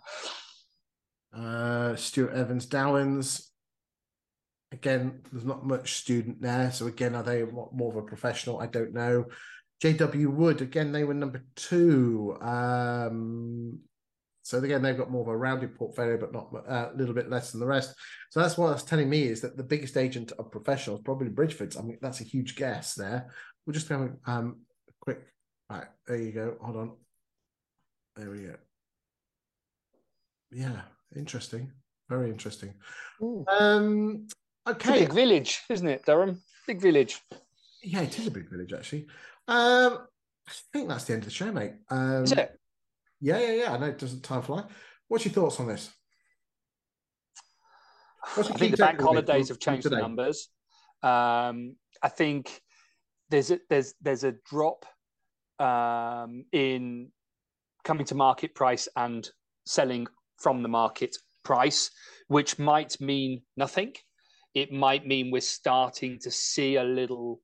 Uh, 1.36 1.96
Stuart 1.96 2.34
Evans 2.34 2.66
Dowens. 2.66 3.50
Again, 4.74 5.22
there's 5.32 5.46
not 5.46 5.66
much 5.66 5.96
student 5.96 6.42
there. 6.42 6.72
So 6.72 6.88
again, 6.88 7.16
are 7.16 7.24
they 7.24 7.44
more 7.44 7.92
of 7.92 7.98
a 7.98 8.02
professional? 8.02 8.60
I 8.60 8.68
don't 8.68 8.94
know. 8.94 9.26
JW 9.84 10.28
Wood, 10.28 10.62
again, 10.62 10.92
they 10.92 11.04
were 11.04 11.14
number 11.14 11.44
two. 11.56 12.38
Um, 12.42 13.80
so 14.44 14.60
again, 14.60 14.82
they've 14.82 14.98
got 14.98 15.12
more 15.12 15.22
of 15.22 15.28
a 15.28 15.38
rounded 15.38 15.76
portfolio, 15.76 16.18
but 16.18 16.34
not 16.34 16.54
uh, 16.68 16.90
a 16.94 16.98
little 16.98 17.14
bit 17.14 17.30
less 17.30 17.52
than 17.52 17.60
the 17.60 17.68
rest. 17.68 17.96
So 18.30 18.40
that's 18.40 18.58
what 18.58 18.70
that's 18.70 18.84
telling 18.84 19.10
me 19.10 19.24
is 19.24 19.42
that 19.42 19.58
the 19.58 19.64
biggest 19.64 19.98
agent 19.98 20.32
of 20.38 20.52
professionals, 20.52 21.02
probably 21.04 21.30
Bridgford's. 21.30 21.78
I 21.78 21.82
mean, 21.82 21.98
that's 22.02 22.22
a 22.22 22.26
huge 22.26 22.56
guess 22.56 22.96
there. 22.96 23.32
We'll 23.66 23.74
just 23.74 23.90
have 23.90 24.02
a 24.02 24.32
um. 24.32 24.58
Right, 25.72 25.88
there 26.06 26.18
you 26.18 26.34
go. 26.34 26.58
Hold 26.60 26.76
on. 26.76 26.92
There 28.18 28.30
we 28.30 28.40
go. 28.40 28.56
Yeah, 30.52 30.82
interesting. 31.16 31.72
Very 32.10 32.30
interesting. 32.30 32.74
Um, 33.48 34.28
okay. 34.68 35.00
big 35.00 35.14
village, 35.14 35.62
isn't 35.70 35.88
it, 35.88 36.06
Durham? 36.06 36.42
Big 36.68 36.82
village. 36.82 37.22
Yeah, 37.82 38.02
it 38.02 38.20
is 38.20 38.28
a 38.28 38.32
big 38.32 38.50
village 38.50 38.74
actually. 38.74 39.08
Um, 39.48 40.00
I 40.46 40.52
think 40.74 40.90
that's 40.90 41.06
the 41.06 41.14
end 41.14 41.22
of 41.22 41.30
the 41.30 41.34
show, 41.34 41.54
mate. 41.54 41.76
Um, 41.90 42.24
Is 42.24 42.34
it? 42.34 42.60
Yeah, 43.22 43.40
yeah, 43.40 43.54
yeah. 43.54 43.74
I 43.74 43.78
know 43.78 43.86
it 43.86 43.98
doesn't 43.98 44.24
time 44.24 44.42
fly. 44.42 44.66
What's 45.08 45.24
your 45.24 45.34
thoughts 45.34 45.62
on 45.62 45.68
this? 45.68 45.90
I 48.38 48.44
think 48.44 48.72
the 48.72 48.78
bank 48.78 49.00
holidays 49.00 49.48
have 49.48 49.60
changed 49.60 49.84
from 49.84 49.94
the 49.94 50.02
numbers. 50.02 50.50
Um, 51.02 51.78
I 52.04 52.10
think 52.10 52.62
there's 53.30 53.52
a, 53.52 53.60
there's 53.70 53.94
there's 54.02 54.26
a 54.26 54.34
drop 54.46 54.86
um, 55.62 56.44
in 56.52 57.12
coming 57.84 58.06
to 58.08 58.16
market 58.16 58.56
price 58.56 58.88
and 58.96 59.30
selling 59.66 60.08
from 60.38 60.64
the 60.64 60.70
market 60.70 61.16
price, 61.44 61.92
which 62.28 62.58
might 62.58 63.00
mean 63.00 63.42
nothing. 63.56 63.94
It 64.54 64.72
might 64.72 65.06
mean 65.06 65.32
we're 65.32 65.42
starting 65.42 66.20
to 66.20 66.32
see 66.32 66.76
a 66.76 66.84
little 66.84 67.42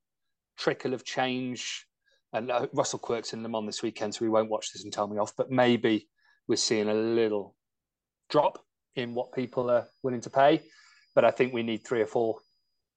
trickle 0.57 0.93
of 0.93 1.05
change. 1.05 1.85
And 2.33 2.51
uh, 2.51 2.67
Russell 2.73 2.99
Quirk's 2.99 3.33
in 3.33 3.43
them 3.43 3.55
on 3.55 3.65
this 3.65 3.83
weekend, 3.83 4.15
so 4.15 4.25
we 4.25 4.29
won't 4.29 4.49
watch 4.49 4.73
this 4.73 4.83
and 4.83 4.91
tell 4.91 5.07
me 5.07 5.17
off. 5.17 5.33
But 5.37 5.51
maybe 5.51 6.07
we're 6.47 6.57
seeing 6.57 6.89
a 6.89 6.93
little 6.93 7.55
drop 8.29 8.59
in 8.95 9.13
what 9.13 9.31
people 9.31 9.69
are 9.69 9.87
willing 10.03 10.21
to 10.21 10.29
pay. 10.29 10.63
But 11.15 11.23
I 11.23 11.31
think 11.31 11.53
we 11.53 11.63
need 11.63 11.85
three 11.85 12.01
or 12.01 12.07
four 12.07 12.39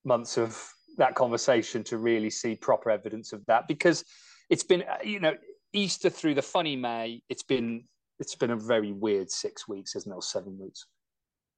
months 0.05 0.39
of 0.39 0.61
that 0.97 1.15
conversation 1.15 1.85
to 1.85 1.99
really 1.99 2.31
see 2.31 2.57
proper 2.57 2.91
evidence 2.91 3.33
of 3.33 3.45
that 3.47 3.69
because 3.69 4.05
it's 4.51 4.65
been, 4.65 4.83
uh, 4.83 4.99
you 5.03 5.21
know, 5.21 5.35
Easter 5.73 6.11
through 6.11 6.35
the 6.35 6.43
funny 6.43 6.77
May. 6.77 7.23
It's 7.29 7.45
been 7.45 7.85
it's 8.19 8.35
been 8.35 8.51
a 8.51 8.57
very 8.57 8.93
weird 8.93 9.31
six 9.31 9.67
weeks, 9.67 9.97
isn't 9.97 10.13
it? 10.13 10.15
Or 10.15 10.23
seven 10.23 10.59
weeks. 10.59 10.87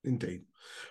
Indeed. 0.05 0.43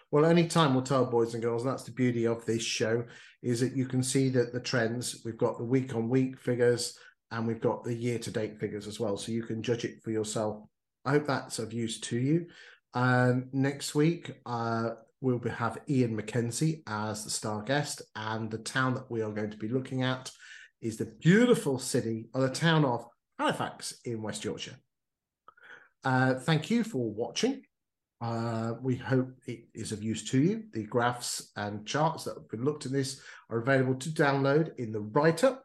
Well, 0.10 0.26
any 0.26 0.48
time 0.48 0.74
will 0.74 0.82
tell, 0.82 1.06
boys 1.06 1.34
and 1.34 1.44
girls. 1.44 1.64
That's 1.64 1.84
the 1.84 1.92
beauty 1.92 2.28
of 2.28 2.46
this 2.46 2.64
show 2.64 3.06
is 3.42 3.60
that 3.62 3.76
you 3.76 3.86
can 3.86 4.04
see 4.04 4.30
that 4.30 4.52
the 4.52 4.60
trends. 4.60 5.22
We've 5.24 5.38
got 5.38 5.58
the 5.58 5.64
week 5.64 5.96
on 5.96 6.10
week 6.10 6.40
figures, 6.40 6.98
and 7.32 7.48
we've 7.48 7.62
got 7.62 7.84
the 7.84 7.94
year 7.94 8.20
to 8.20 8.32
date 8.32 8.60
figures 8.60 8.88
as 8.88 9.00
well, 9.00 9.18
so 9.18 9.32
you 9.32 9.44
can 9.44 9.64
judge 9.64 9.86
it 9.86 10.04
for 10.04 10.12
yourself. 10.12 10.64
I 11.06 11.12
hope 11.12 11.28
that's 11.28 11.60
of 11.60 11.74
use 11.74 12.00
to 12.02 12.18
you. 12.18 12.48
Um, 12.94 13.50
next 13.54 13.96
week, 13.96 14.32
uh, 14.46 14.92
we'll 15.22 15.40
be, 15.40 15.50
have 15.50 15.80
Ian 15.90 16.20
McKenzie 16.22 16.84
as 16.88 17.24
the 17.24 17.30
star 17.30 17.62
guest, 17.62 18.02
and 18.16 18.52
the 18.52 18.58
town 18.58 18.94
that 18.96 19.10
we 19.10 19.22
are 19.22 19.32
going 19.32 19.52
to 19.52 19.58
be 19.58 19.70
looking 19.70 20.04
at 20.04 20.32
is 20.82 20.98
the 20.98 21.06
beautiful 21.06 21.80
city 21.80 22.30
or 22.34 22.42
the 22.42 22.50
town 22.50 22.86
of 22.86 23.06
Halifax 23.38 24.00
in 24.06 24.22
West 24.22 24.44
Yorkshire. 24.44 24.76
Uh, 26.04 26.36
thank 26.36 26.70
you 26.70 26.84
for 26.84 27.12
watching. 27.12 27.62
Uh, 28.22 28.74
we 28.82 28.96
hope 28.96 29.30
it 29.48 29.66
is 29.74 29.92
of 29.92 30.04
use 30.04 30.24
to 30.30 30.40
you. 30.40 30.64
The 30.74 30.84
graphs 30.84 31.52
and 31.56 31.86
charts 31.86 32.24
that 32.26 32.36
have 32.36 32.50
been 32.50 32.64
looked 32.64 32.86
at 32.86 32.92
this 32.92 33.20
are 33.50 33.60
available 33.60 33.96
to 33.96 34.10
download 34.10 34.78
in 34.78 34.92
the 34.92 35.00
write 35.00 35.44
up 35.44 35.64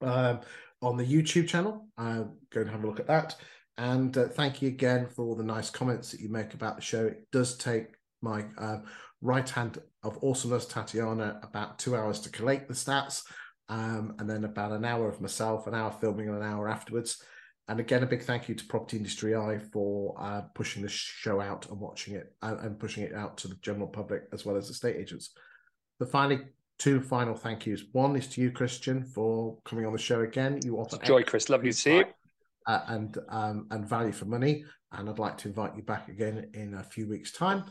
um, 0.00 0.40
on 0.82 0.96
the 0.96 1.04
YouTube 1.04 1.48
channel. 1.48 1.86
Uh, 1.96 2.24
go 2.50 2.62
and 2.62 2.70
have 2.70 2.82
a 2.82 2.86
look 2.86 3.00
at 3.00 3.06
that. 3.06 3.36
And 3.76 4.16
uh, 4.18 4.26
thank 4.26 4.60
you 4.60 4.68
again 4.68 5.06
for 5.08 5.24
all 5.24 5.36
the 5.36 5.44
nice 5.44 5.70
comments 5.70 6.10
that 6.10 6.20
you 6.20 6.28
make 6.28 6.52
about 6.54 6.76
the 6.76 6.82
show. 6.82 7.06
It 7.06 7.28
does 7.30 7.56
take 7.56 7.94
my 8.22 8.44
uh, 8.58 8.78
right 9.22 9.48
hand 9.48 9.78
of 10.02 10.18
awesomeness, 10.22 10.66
Tatiana, 10.66 11.40
about 11.44 11.78
two 11.78 11.94
hours 11.94 12.18
to 12.20 12.30
collate 12.30 12.66
the 12.66 12.74
stats, 12.74 13.22
um, 13.68 14.14
and 14.18 14.28
then 14.28 14.44
about 14.44 14.72
an 14.72 14.84
hour 14.84 15.08
of 15.08 15.20
myself, 15.20 15.66
an 15.66 15.74
hour 15.74 15.90
filming, 15.90 16.28
and 16.28 16.38
an 16.38 16.42
hour 16.42 16.68
afterwards. 16.68 17.22
And 17.68 17.80
again, 17.80 18.02
a 18.02 18.06
big 18.06 18.22
thank 18.22 18.48
you 18.48 18.54
to 18.54 18.64
Property 18.64 18.96
Industry 18.96 19.36
Eye 19.36 19.58
for 19.72 20.14
uh, 20.18 20.42
pushing 20.54 20.82
the 20.82 20.88
show 20.88 21.40
out 21.40 21.68
and 21.68 21.78
watching 21.78 22.14
it 22.14 22.32
and, 22.40 22.58
and, 22.60 22.78
pushing 22.78 23.02
it 23.02 23.14
out 23.14 23.36
to 23.38 23.48
the 23.48 23.56
general 23.56 23.86
public 23.86 24.22
as 24.32 24.46
well 24.46 24.56
as 24.56 24.68
the 24.68 24.72
estate 24.72 24.96
agents. 24.96 25.32
But 25.98 26.10
finally, 26.10 26.40
two 26.78 27.02
final 27.02 27.34
thank 27.34 27.66
yous. 27.66 27.82
One 27.92 28.16
is 28.16 28.26
to 28.28 28.40
you, 28.40 28.50
Kristian, 28.52 29.06
for 29.06 29.58
coming 29.64 29.84
on 29.84 29.92
the 29.92 29.98
show 29.98 30.22
again. 30.22 30.60
You 30.64 30.78
offer 30.78 30.96
joy, 31.04 31.24
Chris. 31.24 31.50
Lovely 31.50 31.70
to 31.70 31.76
see 31.76 31.98
you. 31.98 32.04
Uh, 32.66 32.80
and 32.88 33.18
um, 33.28 33.66
and 33.70 33.86
value 33.86 34.12
for 34.12 34.24
money. 34.24 34.64
And 34.92 35.10
I'd 35.10 35.18
like 35.18 35.36
to 35.38 35.48
invite 35.48 35.76
you 35.76 35.82
back 35.82 36.08
again 36.08 36.50
in 36.54 36.72
a 36.72 36.82
few 36.82 37.06
weeks' 37.06 37.32
time. 37.32 37.64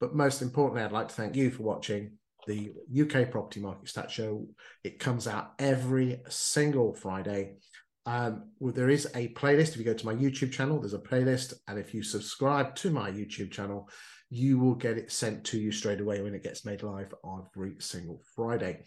But 0.00 0.14
most 0.14 0.40
importantly, 0.40 0.82
I'd 0.82 0.92
like 0.92 1.08
to 1.08 1.14
thank 1.14 1.36
you 1.36 1.50
for 1.50 1.62
watching 1.62 2.12
the 2.46 2.72
UK 3.00 3.30
Property 3.30 3.60
Market 3.60 3.88
Stat 3.88 4.10
Show. 4.10 4.46
It 4.84 4.98
comes 4.98 5.26
out 5.26 5.52
every 5.58 6.20
single 6.28 6.94
Friday. 6.94 7.56
Um, 8.04 8.50
well, 8.58 8.72
there 8.72 8.90
is 8.90 9.06
a 9.14 9.28
playlist. 9.28 9.70
If 9.70 9.76
you 9.76 9.84
go 9.84 9.94
to 9.94 10.06
my 10.06 10.14
YouTube 10.14 10.52
channel, 10.52 10.80
there's 10.80 10.94
a 10.94 10.98
playlist, 10.98 11.54
and 11.68 11.78
if 11.78 11.94
you 11.94 12.02
subscribe 12.02 12.74
to 12.76 12.90
my 12.90 13.10
YouTube 13.10 13.52
channel, 13.52 13.88
you 14.28 14.58
will 14.58 14.74
get 14.74 14.98
it 14.98 15.12
sent 15.12 15.44
to 15.44 15.58
you 15.58 15.70
straight 15.70 16.00
away 16.00 16.20
when 16.22 16.34
it 16.34 16.42
gets 16.42 16.64
made 16.64 16.82
live 16.82 17.14
every 17.24 17.76
single 17.78 18.20
Friday. 18.34 18.82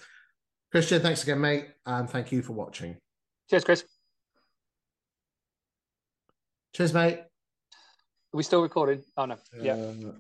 Kristian, 0.74 1.02
thanks 1.02 1.24
again, 1.24 1.40
mate, 1.40 1.68
and 1.86 2.10
thank 2.10 2.32
you 2.32 2.42
for 2.42 2.54
watching. 2.54 2.98
Cheers, 3.50 3.64
Chris. 3.64 3.86
Cheers, 6.74 6.94
mate. 6.94 7.20
Are 7.20 8.38
we 8.38 8.44
still 8.44 8.62
recording? 8.62 9.02
Oh 9.16 9.26
no. 9.26 9.38
Yeah. 9.62 9.76
Uh... 9.76 10.12